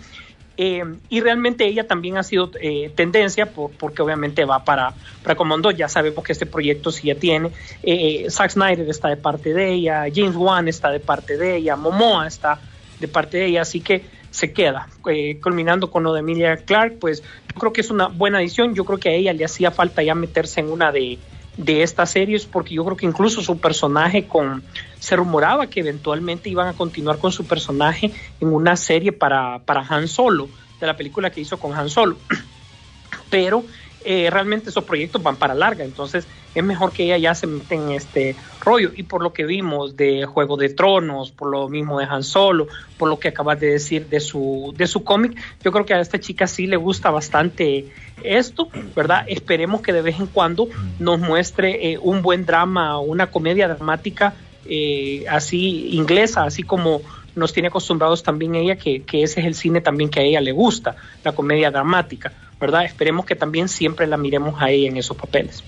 Eh, 0.62 0.84
y 1.08 1.22
realmente 1.22 1.66
ella 1.66 1.88
también 1.88 2.18
ha 2.18 2.24
sido 2.24 2.52
eh, 2.60 2.90
tendencia 2.94 3.54
por- 3.54 3.78
porque 3.78 4.02
obviamente 4.02 4.44
va 4.44 4.66
para, 4.66 4.98
para 5.22 5.36
Comando. 5.38 5.72
Ya 5.72 5.88
sabemos 5.88 6.22
que 6.22 6.34
este 6.34 6.46
proyecto 6.46 6.92
sí 6.92 7.08
ya 7.08 7.16
tiene. 7.16 7.54
Eh, 7.82 8.26
Zack 8.30 8.52
Snyder 8.52 8.90
está 8.90 9.08
de 9.08 9.16
parte 9.16 9.54
de 9.54 9.72
ella, 9.72 10.04
James 10.14 10.36
Wan 10.36 10.68
está 10.68 10.92
de 10.92 11.00
parte 11.00 11.38
de 11.38 11.56
ella, 11.56 11.78
Momoa 11.78 12.28
está 12.28 12.62
de 12.98 13.08
parte 13.08 13.38
de 13.38 13.46
ella, 13.46 13.62
así 13.62 13.82
que 13.82 14.10
se 14.32 14.52
queda. 14.52 14.90
Eh, 15.10 15.40
culminando 15.40 15.90
con 15.90 16.04
lo 16.04 16.12
de 16.12 16.20
Emilia 16.20 16.58
Clark, 16.66 17.00
pues 17.00 17.22
yo 17.22 17.60
creo 17.60 17.72
que 17.72 17.80
es 17.82 17.90
una 17.90 18.08
buena 18.10 18.42
edición. 18.42 18.76
Yo 18.76 18.84
creo 18.84 19.00
que 19.00 19.10
a 19.10 19.14
ella 19.14 19.32
le 19.32 19.46
hacía 19.46 19.72
falta 19.72 20.04
ya 20.04 20.14
meterse 20.14 20.60
en 20.60 20.70
una 20.70 20.92
de, 20.92 21.22
de 21.60 21.84
estas 21.84 22.12
series, 22.12 22.46
porque 22.46 22.76
yo 22.76 22.86
creo 22.86 22.96
que 22.96 23.06
incluso 23.06 23.42
su 23.42 23.60
personaje 23.60 24.26
con 24.26 24.64
se 24.98 25.18
rumoraba 25.18 25.68
que 25.68 25.82
eventualmente 25.82 26.50
iban 26.50 26.68
a 26.68 26.74
continuar 26.74 27.20
con 27.20 27.34
su 27.34 27.46
personaje 27.46 28.12
en 28.40 28.54
una 28.54 28.78
serie 28.78 29.12
para, 29.12 29.60
para 29.60 29.82
Han 29.82 30.08
Solo, 30.08 30.48
de 30.80 30.88
la 30.88 30.96
película 30.96 31.30
que 31.30 31.42
hizo 31.42 31.60
con 31.60 31.74
Han 31.74 31.90
Solo. 31.90 32.16
Pero 33.30 33.66
eh, 34.06 34.30
realmente 34.32 34.70
esos 34.70 34.86
proyectos 34.86 35.22
van 35.22 35.36
para 35.36 35.54
larga, 35.54 35.84
entonces 35.84 36.26
es 36.56 36.64
mejor 36.64 36.92
que 36.92 37.04
ella 37.04 37.18
ya 37.18 37.36
se 37.36 37.48
mete 37.48 37.76
en 37.76 37.92
este 37.92 38.36
rollo. 38.62 38.92
Y 38.96 39.04
por 39.04 39.22
lo 39.22 39.34
que 39.34 39.46
vimos 39.46 39.98
de 39.98 40.26
Juego 40.26 40.58
de 40.58 40.70
Tronos, 40.70 41.32
por 41.32 41.50
lo 41.50 41.68
mismo 41.68 42.00
de 42.00 42.06
Han 42.06 42.24
Solo, 42.24 42.68
por 42.98 43.10
lo 43.10 43.20
que 43.20 43.28
acabas 43.28 43.60
de 43.60 43.72
decir 43.72 44.08
de 44.08 44.20
su, 44.20 44.74
de 44.78 44.88
su 44.88 45.04
cómic, 45.04 45.38
yo 45.64 45.72
creo 45.72 45.86
que 45.86 45.94
a 45.94 46.00
esta 46.00 46.20
chica 46.20 46.48
sí 46.48 46.66
le 46.66 46.78
gusta 46.78 47.12
bastante 47.12 47.88
esto, 48.24 48.70
¿verdad? 48.96 49.26
Esperemos 49.28 49.82
que 49.82 49.94
de 49.94 50.02
vez 50.02 50.20
en 50.20 50.28
cuando 50.28 50.68
nos 50.98 51.20
muestre 51.20 51.92
eh, 51.92 51.98
un 52.02 52.22
buen 52.22 52.46
drama, 52.46 53.00
una 53.00 53.28
comedia 53.28 53.68
dramática 53.68 54.34
eh, 54.66 55.26
así 55.30 55.90
inglesa, 55.96 56.44
así 56.44 56.64
como 56.64 57.02
nos 57.36 57.54
tiene 57.54 57.68
acostumbrados 57.68 58.24
también 58.24 58.56
ella 58.56 58.76
que 58.76 59.04
ese 59.12 59.40
es 59.40 59.46
el 59.46 59.56
cine 59.56 59.82
también 59.82 60.10
que 60.10 60.20
a 60.20 60.24
ella 60.24 60.42
le 60.42 60.52
gusta, 60.52 60.96
la 61.24 61.32
comedia 61.32 61.72
dramática, 61.72 62.34
¿verdad? 62.60 62.86
Esperemos 62.86 63.26
que 63.26 63.36
también 63.36 63.68
siempre 63.70 64.08
la 64.08 64.18
miremos 64.18 64.62
a 64.62 64.70
ella 64.72 64.88
en 64.90 64.98
esos 64.98 65.16
papeles. 65.18 65.64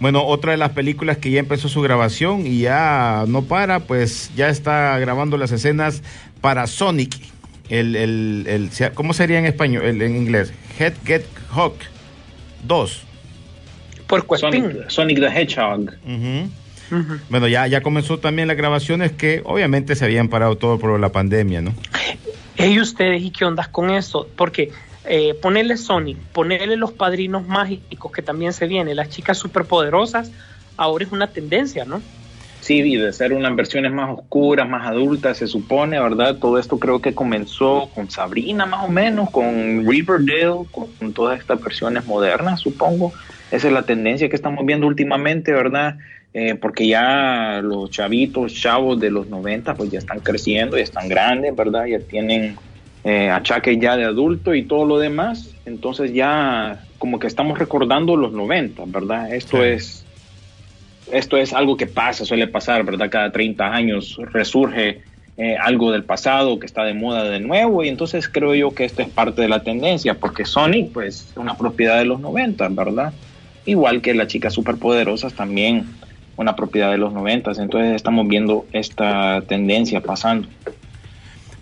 Bueno, 0.00 0.24
otra 0.24 0.50
de 0.52 0.58
las 0.58 0.70
películas 0.70 1.18
que 1.18 1.30
ya 1.30 1.38
empezó 1.38 1.68
su 1.68 1.80
grabación 1.80 2.44
y 2.46 2.60
ya 2.60 3.24
no 3.28 3.42
para, 3.42 3.80
pues 3.80 4.30
ya 4.34 4.48
está 4.48 4.98
grabando 4.98 5.36
las 5.36 5.52
escenas 5.52 6.02
para 6.40 6.66
Sonic. 6.66 7.14
El, 7.68 7.94
el, 7.94 8.44
el, 8.48 8.70
¿Cómo 8.94 9.14
sería 9.14 9.38
en 9.38 9.46
español, 9.46 9.84
el- 9.84 10.02
en 10.02 10.16
inglés? 10.16 10.52
Head 10.78 10.94
Get 11.06 11.22
Hawk 11.54 11.76
2. 12.64 13.02
Por 14.08 14.26
Sonic, 14.38 14.90
Sonic 14.90 15.20
the 15.20 15.28
Hedgehog. 15.28 15.90
Ujú. 16.04 16.50
Bueno, 17.30 17.48
ya, 17.48 17.66
ya 17.68 17.80
comenzó 17.80 18.18
también 18.18 18.48
las 18.48 18.56
grabaciones 18.58 19.12
que 19.12 19.40
obviamente 19.44 19.94
se 19.96 20.04
habían 20.04 20.28
parado 20.28 20.56
todo 20.56 20.78
por 20.78 21.00
la 21.00 21.10
pandemia, 21.10 21.62
¿no? 21.62 21.72
¿Y 22.58 22.78
ustedes 22.80 23.22
y 23.22 23.30
qué 23.30 23.46
ondas 23.46 23.68
con 23.68 23.88
eso? 23.88 24.28
Porque 24.36 24.70
eh, 25.04 25.34
ponerle 25.34 25.76
Sonic, 25.76 26.18
ponerle 26.32 26.76
los 26.76 26.92
padrinos 26.92 27.46
mágicos 27.46 28.12
que 28.12 28.22
también 28.22 28.52
se 28.52 28.66
viene, 28.66 28.94
las 28.94 29.10
chicas 29.10 29.38
superpoderosas, 29.38 30.30
ahora 30.76 31.04
es 31.04 31.12
una 31.12 31.26
tendencia, 31.28 31.84
¿no? 31.84 32.00
Sí, 32.60 32.78
y 32.78 32.96
de 32.96 33.12
ser 33.12 33.32
unas 33.32 33.56
versiones 33.56 33.92
más 33.92 34.16
oscuras, 34.16 34.68
más 34.68 34.86
adultas, 34.86 35.38
se 35.38 35.48
supone, 35.48 35.98
¿verdad? 35.98 36.36
Todo 36.36 36.60
esto 36.60 36.78
creo 36.78 37.00
que 37.00 37.12
comenzó 37.12 37.90
con 37.92 38.08
Sabrina, 38.08 38.66
más 38.66 38.84
o 38.84 38.88
menos, 38.88 39.30
con 39.30 39.84
Riverdale, 39.84 40.66
con, 40.70 40.86
con 40.92 41.12
todas 41.12 41.40
estas 41.40 41.60
versiones 41.60 42.06
modernas, 42.06 42.60
supongo. 42.60 43.12
Esa 43.50 43.66
es 43.66 43.72
la 43.72 43.82
tendencia 43.82 44.28
que 44.28 44.36
estamos 44.36 44.64
viendo 44.64 44.86
últimamente, 44.86 45.52
¿verdad? 45.52 45.98
Eh, 46.34 46.54
porque 46.54 46.86
ya 46.86 47.60
los 47.62 47.90
chavitos, 47.90 48.54
chavos 48.54 48.98
de 48.98 49.10
los 49.10 49.26
90, 49.26 49.74
pues 49.74 49.90
ya 49.90 49.98
están 49.98 50.20
creciendo, 50.20 50.78
ya 50.78 50.84
están 50.84 51.08
grandes, 51.08 51.54
¿verdad? 51.54 51.84
Ya 51.86 51.98
tienen 51.98 52.56
eh, 53.04 53.30
achaques 53.30 53.78
ya 53.80 53.96
de 53.96 54.04
adulto 54.04 54.54
y 54.54 54.62
todo 54.64 54.84
lo 54.84 54.98
demás. 54.98 55.50
Entonces 55.66 56.12
ya 56.12 56.84
como 56.98 57.18
que 57.18 57.26
estamos 57.26 57.58
recordando 57.58 58.16
los 58.16 58.32
90, 58.32 58.82
¿verdad? 58.86 59.32
Esto 59.34 59.58
Sí. 59.58 59.64
es 59.64 59.98
esto 61.10 61.36
es 61.36 61.52
algo 61.52 61.76
que 61.76 61.86
pasa, 61.86 62.24
suele 62.24 62.46
pasar, 62.46 62.84
¿verdad? 62.84 63.10
Cada 63.10 63.32
30 63.32 63.66
años 63.74 64.16
resurge 64.32 65.02
eh, 65.36 65.56
algo 65.60 65.90
del 65.90 66.04
pasado 66.04 66.58
que 66.58 66.66
está 66.66 66.84
de 66.84 66.94
moda 66.94 67.24
de 67.24 67.40
nuevo 67.40 67.82
y 67.82 67.88
entonces 67.88 68.28
creo 68.28 68.54
yo 68.54 68.72
que 68.74 68.84
esto 68.84 69.02
es 69.02 69.08
parte 69.08 69.42
de 69.42 69.48
la 69.48 69.62
tendencia 69.62 70.14
porque 70.14 70.44
Sonic 70.44 70.92
pues 70.92 71.28
es 71.30 71.36
una 71.36 71.56
propiedad 71.56 71.98
de 71.98 72.04
los 72.04 72.20
90, 72.20 72.68
¿verdad? 72.68 73.12
Igual 73.66 74.00
que 74.00 74.14
las 74.14 74.28
chicas 74.28 74.54
superpoderosas 74.54 75.34
también 75.34 75.86
una 76.36 76.54
propiedad 76.54 76.90
de 76.90 76.98
los 76.98 77.12
90, 77.12 77.52
entonces 77.58 77.94
estamos 77.96 78.26
viendo 78.28 78.66
esta 78.72 79.42
tendencia 79.42 80.00
pasando. 80.00 80.48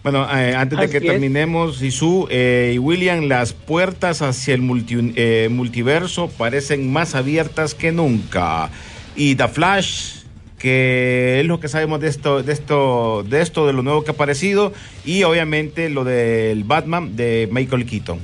Bueno, 0.02 0.26
eh, 0.34 0.54
antes 0.54 0.78
de 0.78 0.84
Así 0.86 0.92
que 0.92 0.98
es. 0.98 1.04
terminemos, 1.04 1.82
Isu 1.82 2.26
eh, 2.30 2.72
y 2.74 2.78
William, 2.78 3.24
las 3.28 3.52
puertas 3.52 4.22
hacia 4.22 4.54
el 4.54 4.62
multi- 4.62 5.12
eh, 5.16 5.48
multiverso 5.50 6.28
parecen 6.28 6.90
más 6.90 7.14
abiertas 7.14 7.74
que 7.74 7.92
nunca. 7.92 8.70
Y 9.14 9.34
The 9.34 9.48
Flash, 9.48 10.20
que 10.58 11.40
es 11.40 11.46
lo 11.46 11.60
que 11.60 11.68
sabemos 11.68 12.00
de 12.00 12.08
esto, 12.08 12.42
de 12.42 12.52
esto, 12.52 13.24
de 13.28 13.42
esto, 13.42 13.66
de 13.66 13.74
lo 13.74 13.82
nuevo 13.82 14.02
que 14.02 14.12
ha 14.12 14.14
aparecido, 14.14 14.72
y 15.04 15.22
obviamente 15.24 15.90
lo 15.90 16.04
del 16.04 16.64
Batman 16.64 17.14
de 17.14 17.46
Michael 17.52 17.84
Keaton. 17.84 18.20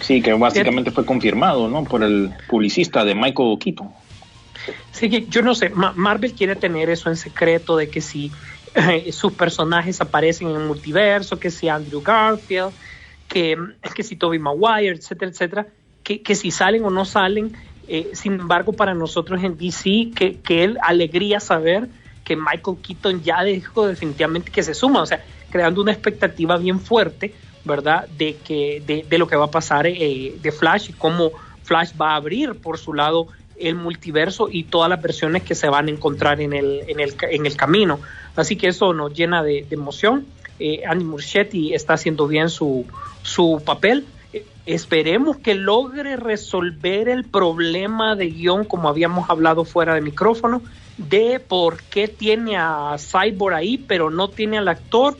Sí, 0.00 0.20
que 0.20 0.34
básicamente 0.34 0.90
fue 0.90 1.06
confirmado, 1.06 1.68
¿no? 1.68 1.84
Por 1.84 2.02
el 2.02 2.30
publicista 2.48 3.04
de 3.04 3.14
Michael 3.14 3.56
Keaton. 3.58 3.88
Sí, 4.90 5.26
yo 5.30 5.42
no 5.42 5.54
sé, 5.54 5.70
Ma- 5.70 5.92
Marvel 5.96 6.34
quiere 6.34 6.56
tener 6.56 6.90
eso 6.90 7.08
en 7.08 7.16
secreto 7.16 7.76
de 7.76 7.88
que 7.88 8.00
si 8.00 8.30
sus 9.12 9.32
personajes 9.32 10.00
aparecen 10.00 10.48
en 10.48 10.56
el 10.56 10.66
multiverso, 10.66 11.38
que 11.38 11.50
si 11.50 11.68
Andrew 11.68 12.02
Garfield, 12.02 12.72
que, 13.28 13.56
que 13.94 14.02
si 14.02 14.16
Tobey 14.16 14.38
Maguire, 14.38 14.96
etcétera, 14.96 15.30
etcétera, 15.30 15.66
que, 16.02 16.22
que 16.22 16.34
si 16.34 16.50
salen 16.50 16.84
o 16.84 16.90
no 16.90 17.04
salen. 17.04 17.52
Eh, 17.88 18.10
sin 18.14 18.34
embargo, 18.34 18.72
para 18.72 18.94
nosotros 18.94 19.42
en 19.42 19.56
DC, 19.56 20.12
que, 20.14 20.38
que 20.42 20.64
él 20.64 20.78
alegría 20.82 21.40
saber 21.40 21.88
que 22.24 22.36
Michael 22.36 22.76
Keaton 22.80 23.22
ya 23.22 23.42
dijo 23.42 23.86
definitivamente 23.86 24.52
que 24.52 24.62
se 24.62 24.74
suma, 24.74 25.02
o 25.02 25.06
sea, 25.06 25.24
creando 25.50 25.82
una 25.82 25.92
expectativa 25.92 26.56
bien 26.56 26.78
fuerte, 26.78 27.34
¿verdad? 27.64 28.08
De, 28.08 28.36
que, 28.36 28.82
de, 28.86 29.04
de 29.08 29.18
lo 29.18 29.26
que 29.26 29.36
va 29.36 29.46
a 29.46 29.50
pasar 29.50 29.86
eh, 29.86 30.36
de 30.40 30.52
Flash 30.52 30.90
y 30.90 30.92
cómo 30.92 31.32
Flash 31.64 31.92
va 32.00 32.12
a 32.12 32.16
abrir 32.16 32.54
por 32.60 32.78
su 32.78 32.94
lado 32.94 33.28
el 33.62 33.76
multiverso 33.76 34.48
y 34.50 34.64
todas 34.64 34.90
las 34.90 35.00
versiones 35.00 35.42
que 35.42 35.54
se 35.54 35.68
van 35.68 35.86
a 35.86 35.90
encontrar 35.90 36.40
en 36.40 36.52
el, 36.52 36.82
en 36.88 37.00
el, 37.00 37.14
en 37.30 37.46
el 37.46 37.56
camino. 37.56 38.00
Así 38.36 38.56
que 38.56 38.68
eso 38.68 38.92
nos 38.92 39.14
llena 39.14 39.42
de, 39.42 39.66
emoción. 39.70 40.26
Eh, 40.58 40.82
Andy 40.86 41.04
Muschietti 41.04 41.74
está 41.74 41.94
haciendo 41.94 42.26
bien 42.26 42.48
su, 42.48 42.86
su 43.22 43.62
papel. 43.64 44.06
Eh, 44.32 44.44
esperemos 44.66 45.36
que 45.36 45.54
logre 45.54 46.16
resolver 46.16 47.08
el 47.08 47.24
problema 47.24 48.16
de 48.16 48.30
guion, 48.30 48.64
como 48.64 48.88
habíamos 48.88 49.30
hablado 49.30 49.64
fuera 49.64 49.94
de 49.94 50.00
micrófono, 50.00 50.62
de 50.96 51.40
por 51.40 51.82
qué 51.84 52.08
tiene 52.08 52.56
a 52.56 52.96
Cyborg 52.98 53.54
ahí, 53.54 53.78
pero 53.78 54.10
no 54.10 54.28
tiene 54.28 54.58
al 54.58 54.68
actor. 54.68 55.16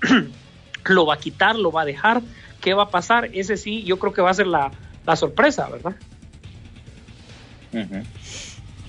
lo 0.86 1.06
va 1.06 1.14
a 1.14 1.18
quitar, 1.18 1.56
lo 1.56 1.70
va 1.70 1.82
a 1.82 1.86
dejar. 1.86 2.22
¿Qué 2.60 2.74
va 2.74 2.84
a 2.84 2.90
pasar? 2.90 3.30
Ese 3.32 3.56
sí, 3.56 3.82
yo 3.82 3.98
creo 3.98 4.12
que 4.12 4.22
va 4.22 4.30
a 4.30 4.34
ser 4.34 4.46
la, 4.46 4.70
la 5.04 5.16
sorpresa, 5.16 5.68
¿verdad? 5.68 5.94
Ujú. 7.72 8.02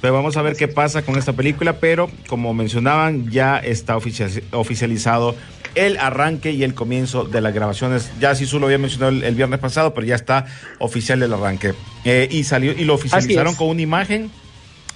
Pero 0.01 0.13
vamos 0.13 0.36
a 0.36 0.41
ver 0.41 0.55
qué 0.57 0.67
pasa 0.67 1.03
con 1.03 1.17
esta 1.17 1.31
película, 1.34 1.79
pero 1.79 2.09
como 2.27 2.53
mencionaban, 2.53 3.31
ya 3.31 3.57
está 3.57 3.95
oficial- 3.95 4.43
oficializado 4.51 5.36
el 5.75 5.97
arranque 5.97 6.51
y 6.51 6.63
el 6.63 6.73
comienzo 6.73 7.23
de 7.23 7.39
las 7.41 7.53
grabaciones. 7.53 8.11
Ya 8.19 8.36
sí 8.36 8.45
solo 8.45 8.65
había 8.65 8.77
mencionado 8.77 9.11
el, 9.11 9.23
el 9.23 9.34
viernes 9.36 9.59
pasado, 9.59 9.93
pero 9.93 10.05
ya 10.05 10.15
está 10.15 10.45
oficial 10.79 11.23
el 11.23 11.31
arranque. 11.34 11.73
Eh, 12.03 12.27
y 12.29 12.43
salió 12.43 12.73
y 12.73 12.84
lo 12.84 12.95
oficializaron 12.95 13.55
con 13.55 13.69
una 13.69 13.81
imagen 13.81 14.29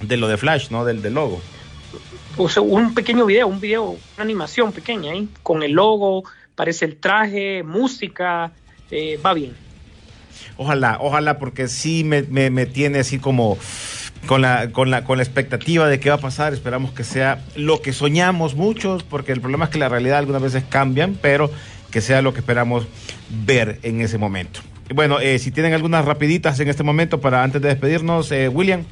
de 0.02 0.18
lo 0.18 0.28
de 0.28 0.38
Flash, 0.38 0.70
¿no? 0.72 0.84
Del, 0.84 1.02
del 1.02 1.14
logo. 1.14 1.42
O 2.36 2.50
sea, 2.50 2.62
un 2.62 2.94
pequeño 2.94 3.26
video, 3.26 3.48
un 3.48 3.60
video, 3.62 3.84
una 3.92 4.24
animación 4.24 4.72
pequeña 4.74 5.14
ahí, 5.14 5.28
con 5.42 5.64
el 5.64 5.72
logo, 5.72 6.24
parece 6.54 6.86
el 6.86 6.98
traje, 6.98 7.64
música, 7.64 8.52
eh, 8.92 9.18
va 9.26 9.34
bien. 9.34 9.56
Ojalá, 10.58 10.98
ojalá, 11.02 11.40
porque 11.40 11.68
sí 11.68 12.04
me, 12.04 12.22
tiene 12.66 13.00
así 13.00 13.20
como 13.20 13.58
con 14.26 14.42
la, 14.42 14.72
con, 14.72 14.90
la, 14.90 15.04
con 15.04 15.18
la 15.18 15.24
expectativa 15.24 15.88
de 15.88 16.00
qué 16.00 16.10
va 16.10 16.16
a 16.16 16.20
pasar. 16.20 16.54
Esperamos 16.54 16.92
que 16.92 17.04
sea 17.04 17.44
lo 17.56 17.82
que 17.82 17.94
soñamos 17.94 18.56
muchos, 18.56 19.04
porque 19.04 19.32
el 19.32 19.42
problema 19.42 19.66
es 19.66 19.72
que 19.72 19.80
la 19.80 19.90
realidad 19.90 20.20
algunas 20.20 20.42
veces 20.42 20.64
cambian, 20.68 21.18
pero 21.22 21.52
que 21.92 22.02
sea 22.02 22.22
lo 22.22 22.34
que 22.34 22.40
esperamos 22.40 22.88
ver 23.46 23.80
en 23.84 24.02
ese 24.02 24.18
momento. 24.18 24.62
Bueno, 24.94 25.20
eh, 25.20 25.38
si 25.40 25.52
tienen 25.52 25.74
algunas 25.74 26.06
rapiditas 26.06 26.60
en 26.60 26.70
este 26.70 26.84
momento 26.84 27.20
para 27.20 27.44
antes 27.44 27.62
de 27.62 27.70
despedirnos, 27.70 28.32
eh, 28.32 28.48
William. 28.48 28.84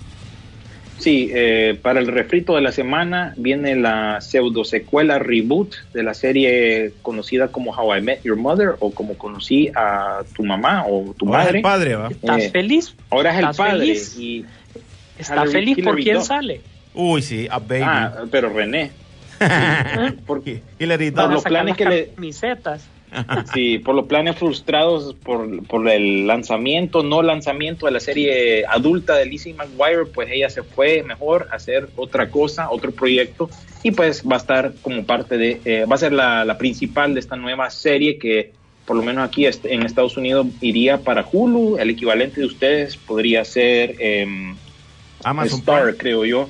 Sí, 0.98 1.30
eh, 1.34 1.78
para 1.82 2.00
el 2.00 2.08
refrito 2.08 2.56
de 2.56 2.62
la 2.62 2.72
semana 2.72 3.34
viene 3.36 3.76
la 3.76 4.22
pseudo 4.22 4.64
secuela 4.64 5.20
reboot 5.20 5.76
de 5.94 6.04
la 6.04 6.14
serie 6.14 6.94
conocida 7.02 7.50
como 7.50 7.72
How 7.72 7.98
I 7.98 8.02
Met 8.02 8.24
Your 8.24 8.38
Mother 8.38 8.76
o 8.80 8.92
como 8.92 9.18
conocí 9.18 9.70
a 9.76 10.22
tu 10.34 10.44
mamá 10.46 10.86
o 10.88 11.14
tu 11.18 11.28
Ahora 11.28 11.50
es 11.50 11.56
el 11.56 11.62
padre, 11.62 11.96
¿va? 11.96 12.08
¿Estás 12.08 12.44
Eh, 12.44 12.50
feliz? 12.50 12.96
Ahora 13.10 13.32
es 13.32 13.36
el 13.40 13.42
¿Estás 13.44 13.58
padre. 13.58 13.80
feliz? 13.80 14.16
Y, 14.18 14.46
¿Está 15.20 15.36
Hillary- 15.44 15.52
feliz 15.52 15.78
por 15.84 15.96
quién 15.98 16.16
Duff. 16.18 16.28
sale? 16.28 16.62
Uy, 16.94 17.22
sí, 17.22 17.46
a 17.52 17.60
Baby. 17.60 17.82
ah, 17.84 18.24
pero 18.32 18.50
René. 18.54 18.92
Porque 20.26 20.62
Hillary 20.80 21.12
Por 21.12 21.24
Duff. 21.24 21.32
los 21.34 21.44
sacar 21.44 21.52
planes 21.52 21.70
las 21.72 21.78
que 21.78 21.86
le- 21.96 22.08
camisetas. 22.16 22.88
Sí, 23.54 23.80
por 23.80 23.96
los 23.96 24.08
planes 24.08 24.36
frustrados 24.36 25.14
por, 25.14 25.66
por 25.68 25.88
el 25.88 26.28
lanzamiento, 26.28 27.04
no 27.04 27.22
lanzamiento 27.22 27.86
de 27.86 27.94
la 27.94 28.00
serie 28.00 28.66
adulta 28.66 29.16
de 29.16 29.26
Lizzie 29.26 29.54
McGuire, 29.54 30.06
pues 30.06 30.30
ella 30.32 30.50
se 30.50 30.64
fue 30.64 31.04
mejor 31.04 31.48
a 31.52 31.56
hacer 31.56 31.90
otra 31.96 32.30
cosa, 32.30 32.70
otro 32.70 32.92
proyecto, 32.92 33.50
y 33.84 33.92
pues 33.92 34.24
va 34.24 34.36
a 34.36 34.40
estar 34.40 34.74
como 34.82 35.06
parte 35.06 35.38
de, 35.38 35.62
eh, 35.66 35.86
va 35.86 35.96
a 35.96 36.00
ser 36.00 36.14
la, 36.14 36.44
la 36.46 36.58
principal 36.58 37.14
de 37.14 37.20
esta 37.20 37.36
nueva 37.36 37.70
serie 37.70 38.18
que 38.18 38.52
por 38.86 38.96
lo 38.96 39.04
menos 39.04 39.28
aquí 39.28 39.46
en 39.48 39.84
Estados 39.84 40.16
Unidos 40.16 40.48
iría 40.62 41.00
para 41.00 41.26
Hulu, 41.30 41.78
el 41.78 41.90
equivalente 41.90 42.42
de 42.42 42.46
ustedes 42.46 42.96
podría 42.96 43.44
ser 43.44 43.96
em, 44.00 44.56
Amazon 45.24 45.60
Star, 45.60 45.96
creo 45.98 46.24
yo. 46.24 46.48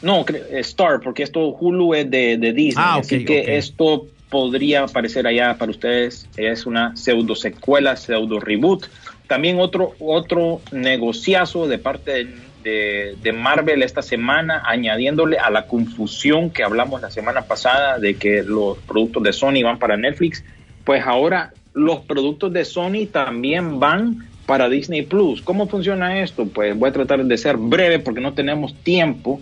No, 0.00 0.24
Star, 0.60 1.00
porque 1.00 1.24
esto 1.24 1.48
Hulu 1.48 1.94
es 1.94 2.10
de, 2.10 2.38
de 2.38 2.52
Disney, 2.52 2.84
Ah, 2.86 2.96
ok, 2.98 3.04
así 3.04 3.24
que 3.24 3.40
ok. 3.40 3.48
esto 3.48 4.06
podría 4.30 4.84
aparecer 4.84 5.26
allá 5.26 5.56
para 5.58 5.70
ustedes. 5.70 6.28
Es 6.36 6.64
una 6.66 6.96
pseudo 6.96 7.34
secuela, 7.34 7.96
pseudo 7.96 8.40
reboot. 8.40 8.86
También 9.26 9.58
otro, 9.60 9.94
otro 10.00 10.60
negociazo 10.72 11.66
de 11.68 11.78
parte 11.78 12.10
de, 12.12 12.24
de- 12.62 13.16
de 13.22 13.32
Marvel 13.32 13.82
esta 13.82 14.02
semana, 14.02 14.62
añadiéndole 14.66 15.38
a 15.38 15.50
la 15.50 15.66
confusión 15.66 16.50
que 16.50 16.62
hablamos 16.62 17.00
la 17.02 17.10
semana 17.10 17.42
pasada 17.42 17.98
de 17.98 18.16
que 18.16 18.42
los 18.42 18.78
productos 18.78 19.22
de 19.22 19.32
Sony 19.32 19.62
van 19.64 19.78
para 19.78 19.96
Netflix, 19.96 20.44
pues 20.84 21.02
ahora 21.06 21.52
los 21.74 22.00
productos 22.00 22.52
de 22.52 22.64
Sony 22.64 23.06
también 23.10 23.78
van 23.80 24.28
para 24.46 24.68
Disney 24.68 25.02
Plus. 25.02 25.40
¿Cómo 25.42 25.68
funciona 25.68 26.20
esto? 26.20 26.46
Pues 26.46 26.76
voy 26.76 26.88
a 26.90 26.92
tratar 26.92 27.24
de 27.24 27.38
ser 27.38 27.56
breve 27.56 28.00
porque 28.00 28.20
no 28.20 28.34
tenemos 28.34 28.74
tiempo. 28.82 29.40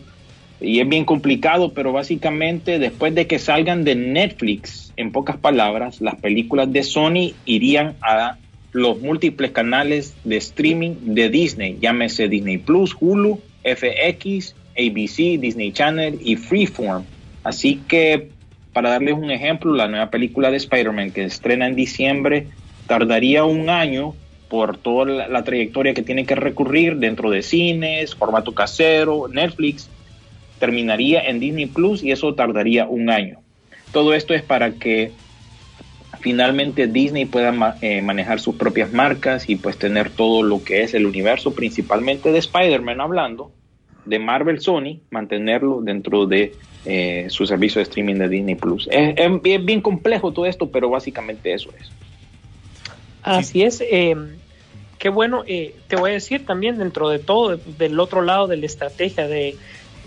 Y 0.60 0.80
es 0.80 0.88
bien 0.88 1.04
complicado, 1.04 1.72
pero 1.72 1.92
básicamente 1.92 2.78
después 2.78 3.14
de 3.14 3.26
que 3.26 3.38
salgan 3.38 3.84
de 3.84 3.94
Netflix, 3.94 4.92
en 4.96 5.12
pocas 5.12 5.36
palabras, 5.36 6.00
las 6.00 6.16
películas 6.16 6.72
de 6.72 6.82
Sony 6.82 7.34
irían 7.44 7.94
a 8.02 8.36
los 8.72 9.00
múltiples 9.00 9.52
canales 9.52 10.14
de 10.24 10.36
streaming 10.36 10.94
de 11.14 11.28
Disney, 11.30 11.78
llámese 11.80 12.28
Disney 12.28 12.58
Plus, 12.58 12.96
Hulu, 12.98 13.40
FX, 13.62 14.54
ABC, 14.76 15.38
Disney 15.40 15.72
Channel 15.72 16.18
y 16.22 16.36
Freeform. 16.36 17.04
Así 17.44 17.80
que, 17.88 18.28
para 18.72 18.90
darles 18.90 19.14
un 19.14 19.30
ejemplo, 19.30 19.74
la 19.74 19.88
nueva 19.88 20.10
película 20.10 20.50
de 20.50 20.56
Spider-Man 20.58 21.12
que 21.12 21.24
estrena 21.24 21.66
en 21.66 21.76
diciembre 21.76 22.48
tardaría 22.86 23.44
un 23.44 23.70
año 23.70 24.14
por 24.48 24.78
toda 24.78 25.06
la, 25.06 25.28
la 25.28 25.44
trayectoria 25.44 25.94
que 25.94 26.02
tiene 26.02 26.24
que 26.24 26.34
recurrir 26.34 26.96
dentro 26.96 27.30
de 27.30 27.42
cines, 27.42 28.14
formato 28.14 28.54
casero, 28.54 29.28
Netflix, 29.28 29.88
terminaría 30.58 31.20
en 31.20 31.40
Disney 31.40 31.66
Plus 31.66 32.02
y 32.02 32.10
eso 32.10 32.34
tardaría 32.34 32.86
un 32.86 33.10
año. 33.10 33.40
Todo 33.92 34.14
esto 34.14 34.34
es 34.34 34.42
para 34.42 34.72
que 34.72 35.12
finalmente 36.20 36.86
Disney 36.86 37.24
pueda 37.26 37.78
eh, 37.80 38.02
manejar 38.02 38.40
sus 38.40 38.56
propias 38.56 38.92
marcas 38.92 39.48
y 39.48 39.56
pues 39.56 39.78
tener 39.78 40.10
todo 40.10 40.42
lo 40.42 40.62
que 40.64 40.82
es 40.82 40.94
el 40.94 41.06
universo, 41.06 41.54
principalmente 41.54 42.32
de 42.32 42.38
Spider-Man 42.38 43.00
hablando, 43.00 43.52
de 44.04 44.18
Marvel 44.18 44.60
Sony, 44.60 45.00
mantenerlo 45.10 45.80
dentro 45.82 46.26
de 46.26 46.56
eh, 46.84 47.26
su 47.28 47.46
servicio 47.46 47.78
de 47.78 47.84
streaming 47.84 48.16
de 48.16 48.28
Disney 48.28 48.54
Plus. 48.54 48.88
Es, 48.90 49.14
bien, 49.42 49.80
complejo 49.80 50.32
todo 50.32 50.46
esto, 50.46 50.70
pero 50.70 50.88
básicamente 50.88 51.52
eso 51.52 51.70
es. 51.78 51.92
Así 53.22 53.62
es. 53.62 53.82
eh, 53.82 54.16
qué 54.98 55.10
bueno, 55.10 55.44
eh, 55.46 55.74
te 55.86 55.96
voy 55.96 56.10
a 56.10 56.12
decir 56.14 56.46
también 56.46 56.78
dentro 56.78 57.08
de 57.10 57.18
todo, 57.18 57.56
de- 57.56 57.62
del 57.78 58.00
otro 58.00 58.22
lado 58.22 58.46
de 58.46 58.56
la 58.56 58.66
estrategia 58.66 59.28
de, 59.28 59.56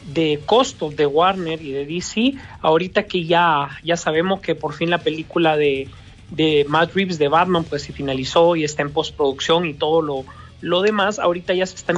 de 0.05 0.41
costos 0.45 0.95
de 0.95 1.05
Warner 1.05 1.61
y 1.61 1.71
de 1.71 1.85
DC, 1.85 2.33
ahorita 2.61 3.03
que 3.03 3.25
ya, 3.25 3.69
ya 3.83 3.97
sabemos 3.97 4.41
que 4.41 4.55
por 4.55 4.73
fin 4.73 4.89
la 4.89 4.97
película 4.97 5.57
de, 5.57 5.87
de 6.31 6.65
Matt 6.67 6.93
Reeves 6.93 7.19
de 7.19 7.27
Batman 7.27 7.63
pues 7.63 7.83
se 7.83 7.93
finalizó 7.93 8.55
y 8.55 8.63
está 8.63 8.81
en 8.81 8.91
postproducción 8.91 9.65
y 9.65 9.73
todo 9.73 10.01
lo, 10.01 10.25
lo 10.61 10.81
demás, 10.81 11.19
ahorita 11.19 11.53
ya 11.53 11.65
se 11.65 11.75
está 11.75 11.93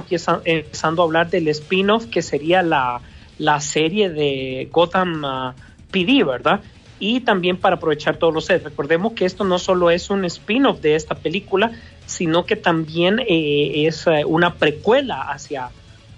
empezando 0.45 1.01
a 1.01 1.05
hablar 1.05 1.29
del 1.29 1.47
spin-off 1.47 2.05
que 2.07 2.21
sería 2.21 2.61
la, 2.61 3.01
la 3.37 3.59
serie 3.59 4.09
de 4.09 4.67
Gotham 4.71 5.23
ah, 5.25 5.55
PD, 5.91 6.23
¿verdad? 6.23 6.61
y 7.05 7.19
también 7.19 7.57
para 7.57 7.75
aprovechar 7.75 8.15
todos 8.15 8.33
los 8.33 8.45
sets. 8.45 8.63
Recordemos 8.63 9.11
que 9.11 9.25
esto 9.25 9.43
no 9.43 9.59
solo 9.59 9.91
es 9.91 10.09
un 10.09 10.23
spin-off 10.23 10.79
de 10.79 10.95
esta 10.95 11.15
película, 11.15 11.71
sino 12.05 12.45
que 12.45 12.55
también 12.55 13.19
eh, 13.19 13.87
es 13.87 14.07
eh, 14.07 14.23
una 14.25 14.53
precuela 14.53 15.23
hacia, 15.23 15.69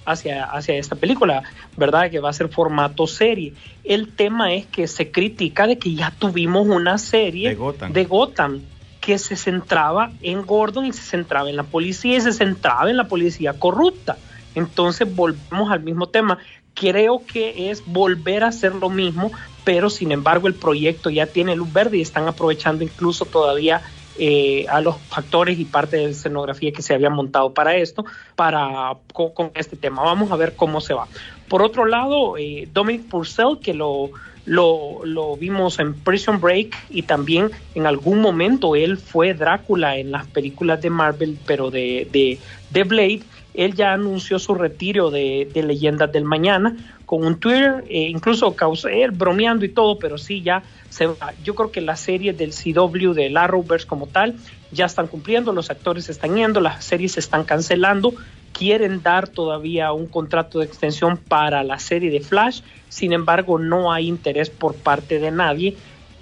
hacia, 0.06 0.46
hacia 0.46 0.76
esta 0.76 0.96
película, 0.96 1.44
¿verdad? 1.76 2.10
Que 2.10 2.20
va 2.20 2.30
a 2.30 2.34
ser 2.34 2.50
formato 2.50 3.08
serie. 3.08 3.54
El 3.84 4.14
tema 4.14 4.54
es 4.54 4.66
que 4.66 4.88
se 4.88 5.12
critica 5.12 5.68
de 5.68 5.78
que 5.78 5.94
ya 5.94 6.12
tuvimos 6.12 6.68
una 6.68 6.98
serie 6.98 7.50
De 7.50 7.56
Gotham. 7.56 7.94
de 7.94 8.06
Gotham 8.06 8.62
que 9.02 9.18
se 9.20 9.36
centraba 9.36 10.12
en 10.22 10.46
Gordon 10.46 10.86
y 10.86 10.94
se 10.94 11.04
centraba 11.04 11.50
en 11.50 11.56
la 11.56 11.64
policía 11.64 12.18
y 12.18 12.22
se 12.22 12.34
centraba 12.34 12.90
en 12.90 12.98
la 12.98 13.08
policía 13.08 13.54
corrupta. 13.54 14.18
Entonces 14.56 15.14
volvemos 15.14 15.72
al 15.72 15.82
mismo 15.82 16.08
tema. 16.08 16.40
Creo 16.74 17.22
que 17.26 17.70
es 17.70 17.84
volver 17.86 18.44
a 18.44 18.48
hacer 18.48 18.74
lo 18.74 18.90
mismo, 18.90 19.32
pero 19.64 19.90
sin 19.90 20.12
embargo 20.12 20.48
el 20.48 20.56
proyecto 20.56 21.10
ya 21.10 21.28
tiene 21.28 21.56
luz 21.56 21.72
verde 21.72 21.98
y 21.98 22.02
están 22.02 22.28
aprovechando 22.28 22.84
incluso 22.84 23.26
todavía 23.26 23.82
eh, 24.18 24.66
a 24.70 24.82
los 24.82 24.98
factores 24.98 25.60
y 25.60 25.66
parte 25.66 25.98
de 25.98 26.04
la 26.06 26.10
escenografía 26.10 26.72
que 26.72 26.82
se 26.82 26.94
había 26.94 27.10
montado 27.10 27.54
para 27.54 27.76
esto, 27.76 28.06
para 28.36 28.94
con, 29.14 29.52
este 29.56 29.76
tema. 29.76 30.04
Vamos 30.04 30.32
a 30.32 30.36
ver 30.36 30.56
cómo 30.56 30.82
se 30.82 30.94
va. 30.94 31.08
Por 31.48 31.62
otro 31.62 31.86
lado, 31.86 32.38
eh, 32.38 32.68
Dominic 32.74 33.10
Purcell, 33.10 33.60
que 33.62 33.74
lo, 33.74 34.12
lo, 34.46 35.06
lo 35.06 35.36
vimos 35.36 35.80
en 35.80 35.94
Prison 35.94 36.40
Break 36.40 36.76
y 36.90 37.04
también 37.04 37.52
en 37.74 37.86
algún 37.86 38.22
momento 38.22 38.76
él 38.76 38.98
fue 38.98 39.34
Drácula 39.34 39.98
en 39.98 40.12
las 40.12 40.26
películas 40.28 40.82
de 40.82 40.90
Marvel, 40.90 41.38
pero 41.46 41.70
de, 41.70 42.08
de, 42.12 42.40
de 42.72 42.84
Blade. 42.84 43.24
Él 43.54 43.74
ya 43.74 43.94
anunció 43.94 44.38
su 44.38 44.54
retiro 44.56 45.12
de, 45.12 45.50
de 45.54 45.64
Leyendas 45.64 46.12
del 46.12 46.26
Mañana 46.26 46.76
con 47.06 47.26
un 47.26 47.40
Twitter, 47.40 47.84
eh, 47.90 48.10
incluso 48.10 48.56
causó 48.56 48.88
él 48.88 49.12
bromeando 49.12 49.66
y 49.66 49.70
todo, 49.70 50.00
pero 50.00 50.18
sí 50.18 50.42
ya 50.42 50.64
se 50.90 51.08
va. 51.08 51.34
Yo 51.44 51.56
creo 51.56 51.72
que 51.72 51.82
las 51.82 52.00
series 52.00 52.38
del 52.38 52.52
CW, 52.52 53.14
del 53.14 53.38
Arrowverse 53.38 53.86
como 53.86 54.08
tal, 54.08 54.36
ya 54.72 54.86
están 54.86 55.08
cumpliendo, 55.08 55.54
los 55.54 55.70
actores 55.70 56.10
están 56.10 56.36
yendo, 56.36 56.62
las 56.62 56.84
series 56.84 57.14
se 57.14 57.20
están 57.20 57.44
cancelando, 57.44 58.14
quieren 58.52 59.02
dar 59.04 59.28
todavía 59.28 59.92
un 59.92 60.08
contrato 60.08 60.60
de 60.60 60.66
extensión 60.66 61.18
para 61.18 61.64
la 61.64 61.80
serie 61.80 62.10
de 62.10 62.22
Flash, 62.22 62.62
sin 62.90 63.14
embargo 63.14 63.60
no 63.60 63.92
hay 63.92 64.08
interés 64.08 64.50
por 64.50 64.76
parte 64.76 65.20
de 65.20 65.32
nadie 65.32 65.76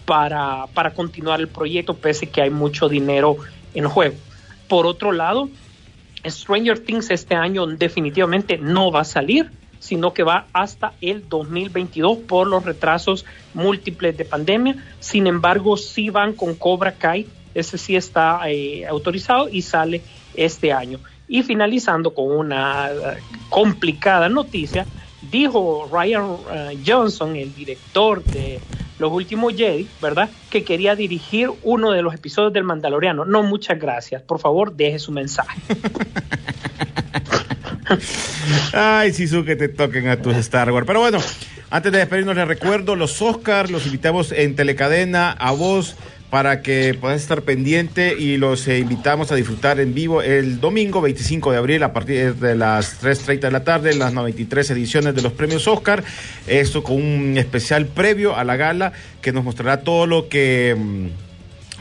para, 0.05 0.65
para 0.73 0.93
continuar 0.93 1.39
el 1.39 1.47
proyecto, 1.47 1.95
pese 1.95 2.27
que 2.27 2.41
hay 2.41 2.49
mucho 2.49 2.89
dinero 2.89 3.37
en 3.73 3.87
juego. 3.87 4.15
Por 4.67 4.85
otro 4.85 5.11
lado, 5.11 5.49
Stranger 6.25 6.79
Things 6.79 7.11
este 7.11 7.35
año 7.35 7.67
definitivamente 7.67 8.57
no 8.57 8.91
va 8.91 9.01
a 9.01 9.05
salir, 9.05 9.49
sino 9.83 10.13
que 10.13 10.23
va 10.23 10.45
hasta 10.53 10.93
el 11.01 11.27
2022 11.27 12.19
por 12.19 12.47
los 12.47 12.63
retrasos 12.63 13.25
múltiples 13.53 14.15
de 14.15 14.23
pandemia. 14.23 14.77
Sin 15.01 15.27
embargo, 15.27 15.75
sí 15.75 16.09
van 16.09 16.31
con 16.31 16.55
Cobra 16.55 16.93
Kai, 16.93 17.27
ese 17.53 17.77
sí 17.77 17.97
está 17.97 18.39
eh, 18.49 18.87
autorizado 18.87 19.49
y 19.49 19.61
sale 19.61 20.01
este 20.35 20.71
año. 20.71 20.99
Y 21.27 21.43
finalizando 21.43 22.13
con 22.13 22.31
una 22.31 22.91
uh, 22.93 23.49
complicada 23.49 24.29
noticia, 24.29 24.85
dijo 25.29 25.89
Ryan 25.91 26.23
uh, 26.23 26.39
Johnson, 26.85 27.35
el 27.35 27.53
director 27.53 28.23
de 28.23 28.61
Los 28.99 29.11
Últimos 29.11 29.53
Jedi, 29.53 29.85
¿verdad? 30.01 30.29
Que 30.49 30.63
quería 30.63 30.95
dirigir 30.95 31.49
uno 31.61 31.91
de 31.91 32.01
los 32.01 32.13
episodios 32.13 32.53
del 32.53 32.63
Mandaloriano. 32.63 33.25
No, 33.25 33.43
muchas 33.43 33.77
gracias. 33.77 34.21
Por 34.21 34.39
favor, 34.39 34.73
deje 34.73 34.97
su 34.97 35.11
mensaje. 35.11 35.59
Ay, 38.73 39.13
Sisu, 39.13 39.43
que 39.45 39.55
te 39.55 39.69
toquen 39.69 40.07
a 40.07 40.21
tus 40.21 40.35
Star 40.37 40.71
Wars. 40.71 40.85
Pero 40.87 40.99
bueno, 40.99 41.19
antes 41.69 41.91
de 41.91 41.99
despedirnos, 41.99 42.35
les 42.35 42.47
recuerdo 42.47 42.95
los 42.95 43.21
Oscars, 43.21 43.71
los 43.71 43.85
invitamos 43.85 44.31
en 44.31 44.55
telecadena 44.55 45.31
a 45.31 45.51
vos 45.51 45.95
para 46.33 46.63
que 46.63 46.97
puedas 46.99 47.21
estar 47.21 47.43
pendiente 47.43 48.15
y 48.17 48.37
los 48.37 48.67
eh, 48.67 48.79
invitamos 48.79 49.31
a 49.31 49.35
disfrutar 49.35 49.79
en 49.79 49.93
vivo 49.93 50.23
el 50.23 50.59
domingo 50.59 50.99
25 50.99 51.51
de 51.51 51.57
abril 51.57 51.83
a 51.83 51.93
partir 51.93 52.33
de 52.33 52.55
las 52.55 53.03
3.30 53.03 53.39
de 53.39 53.51
la 53.51 53.63
tarde, 53.63 53.93
las 53.93 54.13
93 54.13 54.71
ediciones 54.71 55.13
de 55.13 55.21
los 55.21 55.31
premios 55.33 55.67
Oscar. 55.67 56.03
Esto 56.47 56.81
con 56.81 56.95
un 56.95 57.37
especial 57.37 57.85
previo 57.85 58.35
a 58.35 58.43
la 58.43 58.55
gala 58.55 58.93
que 59.21 59.31
nos 59.31 59.43
mostrará 59.43 59.81
todo 59.81 60.07
lo 60.07 60.27
que... 60.27 60.75
mm, 60.75 61.32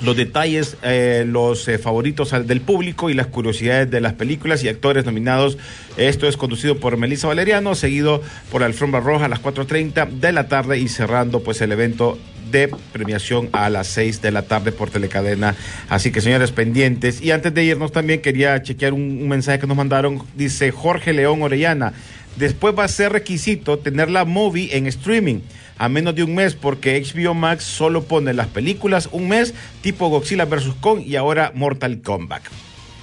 los 0.05 0.17
detalles, 0.17 0.77
eh, 0.83 1.25
los 1.27 1.69
eh, 1.69 1.79
favoritos 1.79 2.33
del 2.47 2.61
público 2.61 3.11
y 3.11 3.15
las 3.15 3.29
curiosidades 3.29 3.91
de 3.91 4.01
las 4.01 4.15
películas 4.15 4.63
y 4.65 4.69
actores 4.69 5.05
nominados. 5.05 5.59
Esto 5.97 6.27
es 6.27 6.37
conducido 6.37 6.79
por 6.79 6.97
Melissa 6.97 7.29
Valeriano, 7.29 7.75
seguido 7.75 8.23
por 8.51 8.63
Alfombra 8.63 9.01
Roja 9.01 9.27
a 9.27 9.29
las 9.29 9.43
4.30 9.43 10.09
de 10.11 10.33
la 10.33 10.49
tarde 10.49 10.79
y 10.79 10.89
cerrando 10.89 11.43
pues 11.43 11.61
el 11.61 11.73
evento 11.73 12.19
de 12.51 12.71
premiación 12.93 13.49
a 13.53 13.71
las 13.71 13.87
6 13.89 14.21
de 14.21 14.31
la 14.31 14.43
tarde 14.43 14.73
por 14.73 14.91
telecadena. 14.91 15.55
Así 15.89 16.11
que 16.11 16.21
señores 16.21 16.51
pendientes. 16.51 17.23
Y 17.23 17.31
antes 17.31 17.55
de 17.55 17.65
irnos 17.65 17.93
también 17.93 18.21
quería 18.21 18.63
chequear 18.63 18.93
un, 18.93 19.03
un 19.03 19.29
mensaje 19.29 19.61
que 19.61 19.67
nos 19.67 19.77
mandaron. 19.77 20.23
Dice 20.35 20.71
Jorge 20.71 21.13
León 21.13 21.43
Orellana. 21.43 21.95
Después 22.37 22.75
va 22.79 22.85
a 22.85 22.89
ser 22.89 23.13
requisito 23.13 23.79
tener 23.79 24.11
la 24.11 24.25
movie 24.25 24.75
en 24.77 24.87
streaming 24.87 25.41
a 25.83 25.89
menos 25.89 26.15
de 26.15 26.23
un 26.23 26.37
mes 26.37 26.55
porque 26.55 27.03
HBO 27.03 27.35
Max 27.35 27.65
solo 27.65 28.05
pone 28.05 28.33
las 28.35 28.47
películas 28.47 29.09
un 29.11 29.27
mes 29.27 29.53
tipo 29.81 30.09
Godzilla 30.11 30.45
vs. 30.45 30.75
Kong 30.81 31.01
y 31.05 31.17
ahora 31.17 31.51
Mortal 31.57 32.03
Kombat. 32.03 32.45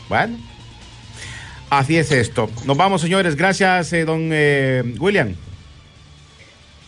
Bueno, 0.07 0.38
así 1.69 1.97
es 1.97 2.13
esto. 2.13 2.49
Nos 2.65 2.77
vamos 2.77 3.01
señores, 3.01 3.36
gracias 3.36 3.91
eh, 3.91 4.05
don 4.05 4.30
eh, 4.32 4.95
William. 4.97 5.36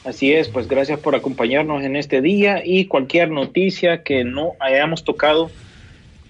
Así 0.06 0.32
es, 0.32 0.48
pues 0.48 0.70
gracias 0.70 0.98
por 0.98 1.14
acompañarnos 1.14 1.84
en 1.84 1.98
este 1.98 2.22
día 2.22 2.62
y 2.64 2.86
cualquier 2.86 3.30
noticia 3.30 4.02
que 4.02 4.24
no 4.24 4.54
hayamos 4.62 5.04
tocado, 5.04 5.52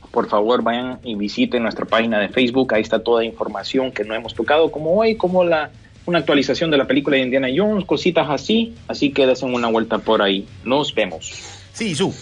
por 0.10 0.28
favor 0.28 0.64
vayan 0.64 0.98
y 1.04 1.14
visiten 1.14 1.62
nuestra 1.62 1.86
página 1.86 2.18
de 2.18 2.30
Facebook, 2.30 2.74
ahí 2.74 2.82
está 2.82 3.04
toda 3.04 3.24
información 3.24 3.92
que 3.92 4.06
no 4.06 4.16
hemos 4.16 4.34
tocado, 4.34 4.72
como 4.72 4.96
hoy, 4.98 5.18
como 5.18 5.44
la 5.44 5.70
una 6.06 6.20
actualización 6.20 6.72
de 6.72 6.78
la 6.78 6.88
película 6.88 7.18
de 7.18 7.24
Indiana 7.24 7.48
Jones, 7.56 7.86
cositas 7.86 8.28
así, 8.30 8.74
así 8.88 9.12
que 9.12 9.26
desen 9.28 9.54
una 9.54 9.68
vuelta 9.70 10.00
por 10.00 10.22
ahí. 10.22 10.48
Nos 10.64 10.94
vemos. 10.96 11.32
Sí, 11.74 11.96
su. 11.96 12.14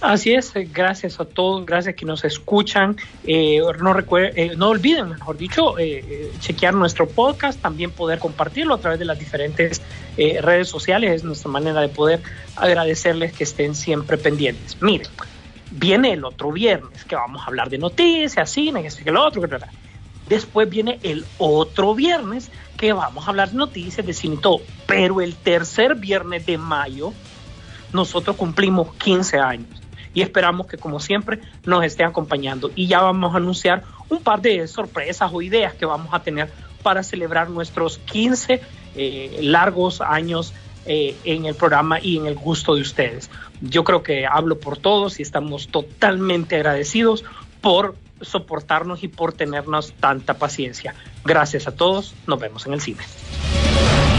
Así 0.00 0.32
es, 0.32 0.54
eh, 0.54 0.68
gracias 0.72 1.18
a 1.18 1.24
todos, 1.24 1.66
gracias 1.66 1.96
que 1.96 2.04
nos 2.06 2.24
escuchan. 2.24 2.96
Eh, 3.24 3.58
no, 3.80 3.92
recuer- 3.94 4.32
eh, 4.36 4.52
no 4.56 4.68
olviden, 4.68 5.08
mejor 5.08 5.36
dicho, 5.36 5.76
eh, 5.76 6.04
eh, 6.08 6.32
chequear 6.38 6.72
nuestro 6.74 7.08
podcast, 7.08 7.60
también 7.60 7.90
poder 7.90 8.20
compartirlo 8.20 8.74
a 8.74 8.78
través 8.78 9.00
de 9.00 9.04
las 9.04 9.18
diferentes 9.18 9.82
eh, 10.16 10.40
redes 10.40 10.68
sociales. 10.68 11.10
Es 11.12 11.24
nuestra 11.24 11.50
manera 11.50 11.80
de 11.80 11.88
poder 11.88 12.20
agradecerles 12.54 13.32
que 13.32 13.42
estén 13.42 13.74
siempre 13.74 14.18
pendientes. 14.18 14.80
Miren, 14.80 15.08
viene 15.72 16.12
el 16.12 16.24
otro 16.24 16.52
viernes 16.52 17.04
que 17.04 17.16
vamos 17.16 17.42
a 17.42 17.46
hablar 17.46 17.68
de 17.68 17.78
noticias, 17.78 18.48
cine, 18.50 18.82
que 18.82 18.88
este 18.88 19.02
que 19.02 19.10
lo 19.10 19.24
otro, 19.26 19.42
que. 19.42 19.48
Después 20.28 20.68
viene 20.68 20.98
el 21.02 21.24
otro 21.38 21.94
viernes 21.94 22.50
que 22.76 22.92
vamos 22.92 23.26
a 23.26 23.30
hablar 23.30 23.50
de 23.50 23.56
noticias 23.56 24.06
de 24.06 24.12
cine 24.12 24.36
y 24.36 24.38
todo. 24.38 24.60
Pero 24.86 25.20
el 25.20 25.34
tercer 25.34 25.94
viernes 25.94 26.46
de 26.46 26.58
mayo 26.58 27.12
nosotros 27.92 28.36
cumplimos 28.36 28.94
15 28.94 29.38
años 29.38 29.68
y 30.14 30.22
esperamos 30.22 30.66
que 30.66 30.76
como 30.76 31.00
siempre 31.00 31.40
nos 31.64 31.84
esté 31.84 32.04
acompañando 32.04 32.70
y 32.74 32.86
ya 32.86 33.00
vamos 33.00 33.34
a 33.34 33.38
anunciar 33.38 33.84
un 34.08 34.22
par 34.22 34.40
de 34.40 34.66
sorpresas 34.66 35.30
o 35.32 35.42
ideas 35.42 35.74
que 35.74 35.86
vamos 35.86 36.12
a 36.12 36.20
tener 36.20 36.50
para 36.82 37.02
celebrar 37.02 37.50
nuestros 37.50 37.98
15 37.98 38.60
eh, 38.96 39.38
largos 39.42 40.00
años 40.00 40.54
eh, 40.86 41.16
en 41.24 41.44
el 41.44 41.54
programa 41.54 42.00
y 42.00 42.16
en 42.16 42.26
el 42.26 42.34
gusto 42.34 42.74
de 42.74 42.82
ustedes. 42.82 43.30
Yo 43.60 43.84
creo 43.84 44.02
que 44.02 44.26
hablo 44.26 44.58
por 44.58 44.78
todos 44.78 45.20
y 45.20 45.22
estamos 45.22 45.68
totalmente 45.68 46.56
agradecidos 46.56 47.24
por 47.60 47.94
soportarnos 48.20 49.02
y 49.04 49.08
por 49.08 49.32
tenernos 49.32 49.92
tanta 50.00 50.34
paciencia. 50.34 50.94
Gracias 51.24 51.66
a 51.66 51.72
todos, 51.72 52.14
nos 52.26 52.40
vemos 52.40 52.66
en 52.66 52.72
el 52.74 52.80
cine. 52.80 53.02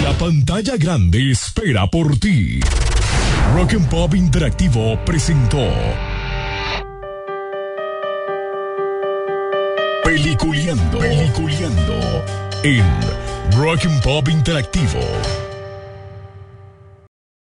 La 0.03 0.13
pantalla 0.13 0.77
grande 0.77 1.31
espera 1.31 1.87
por 1.87 2.17
ti. 2.17 2.59
Rock 3.53 3.73
and 3.73 3.89
Pop 3.89 4.13
Interactivo 4.13 4.97
presentó 5.05 5.57
Peliculeando, 10.03 10.99
Peliculeando 10.99 12.23
en 12.63 12.85
Rock 13.57 13.85
and 13.85 14.01
Pop 14.01 14.27
Interactivo. 14.29 15.48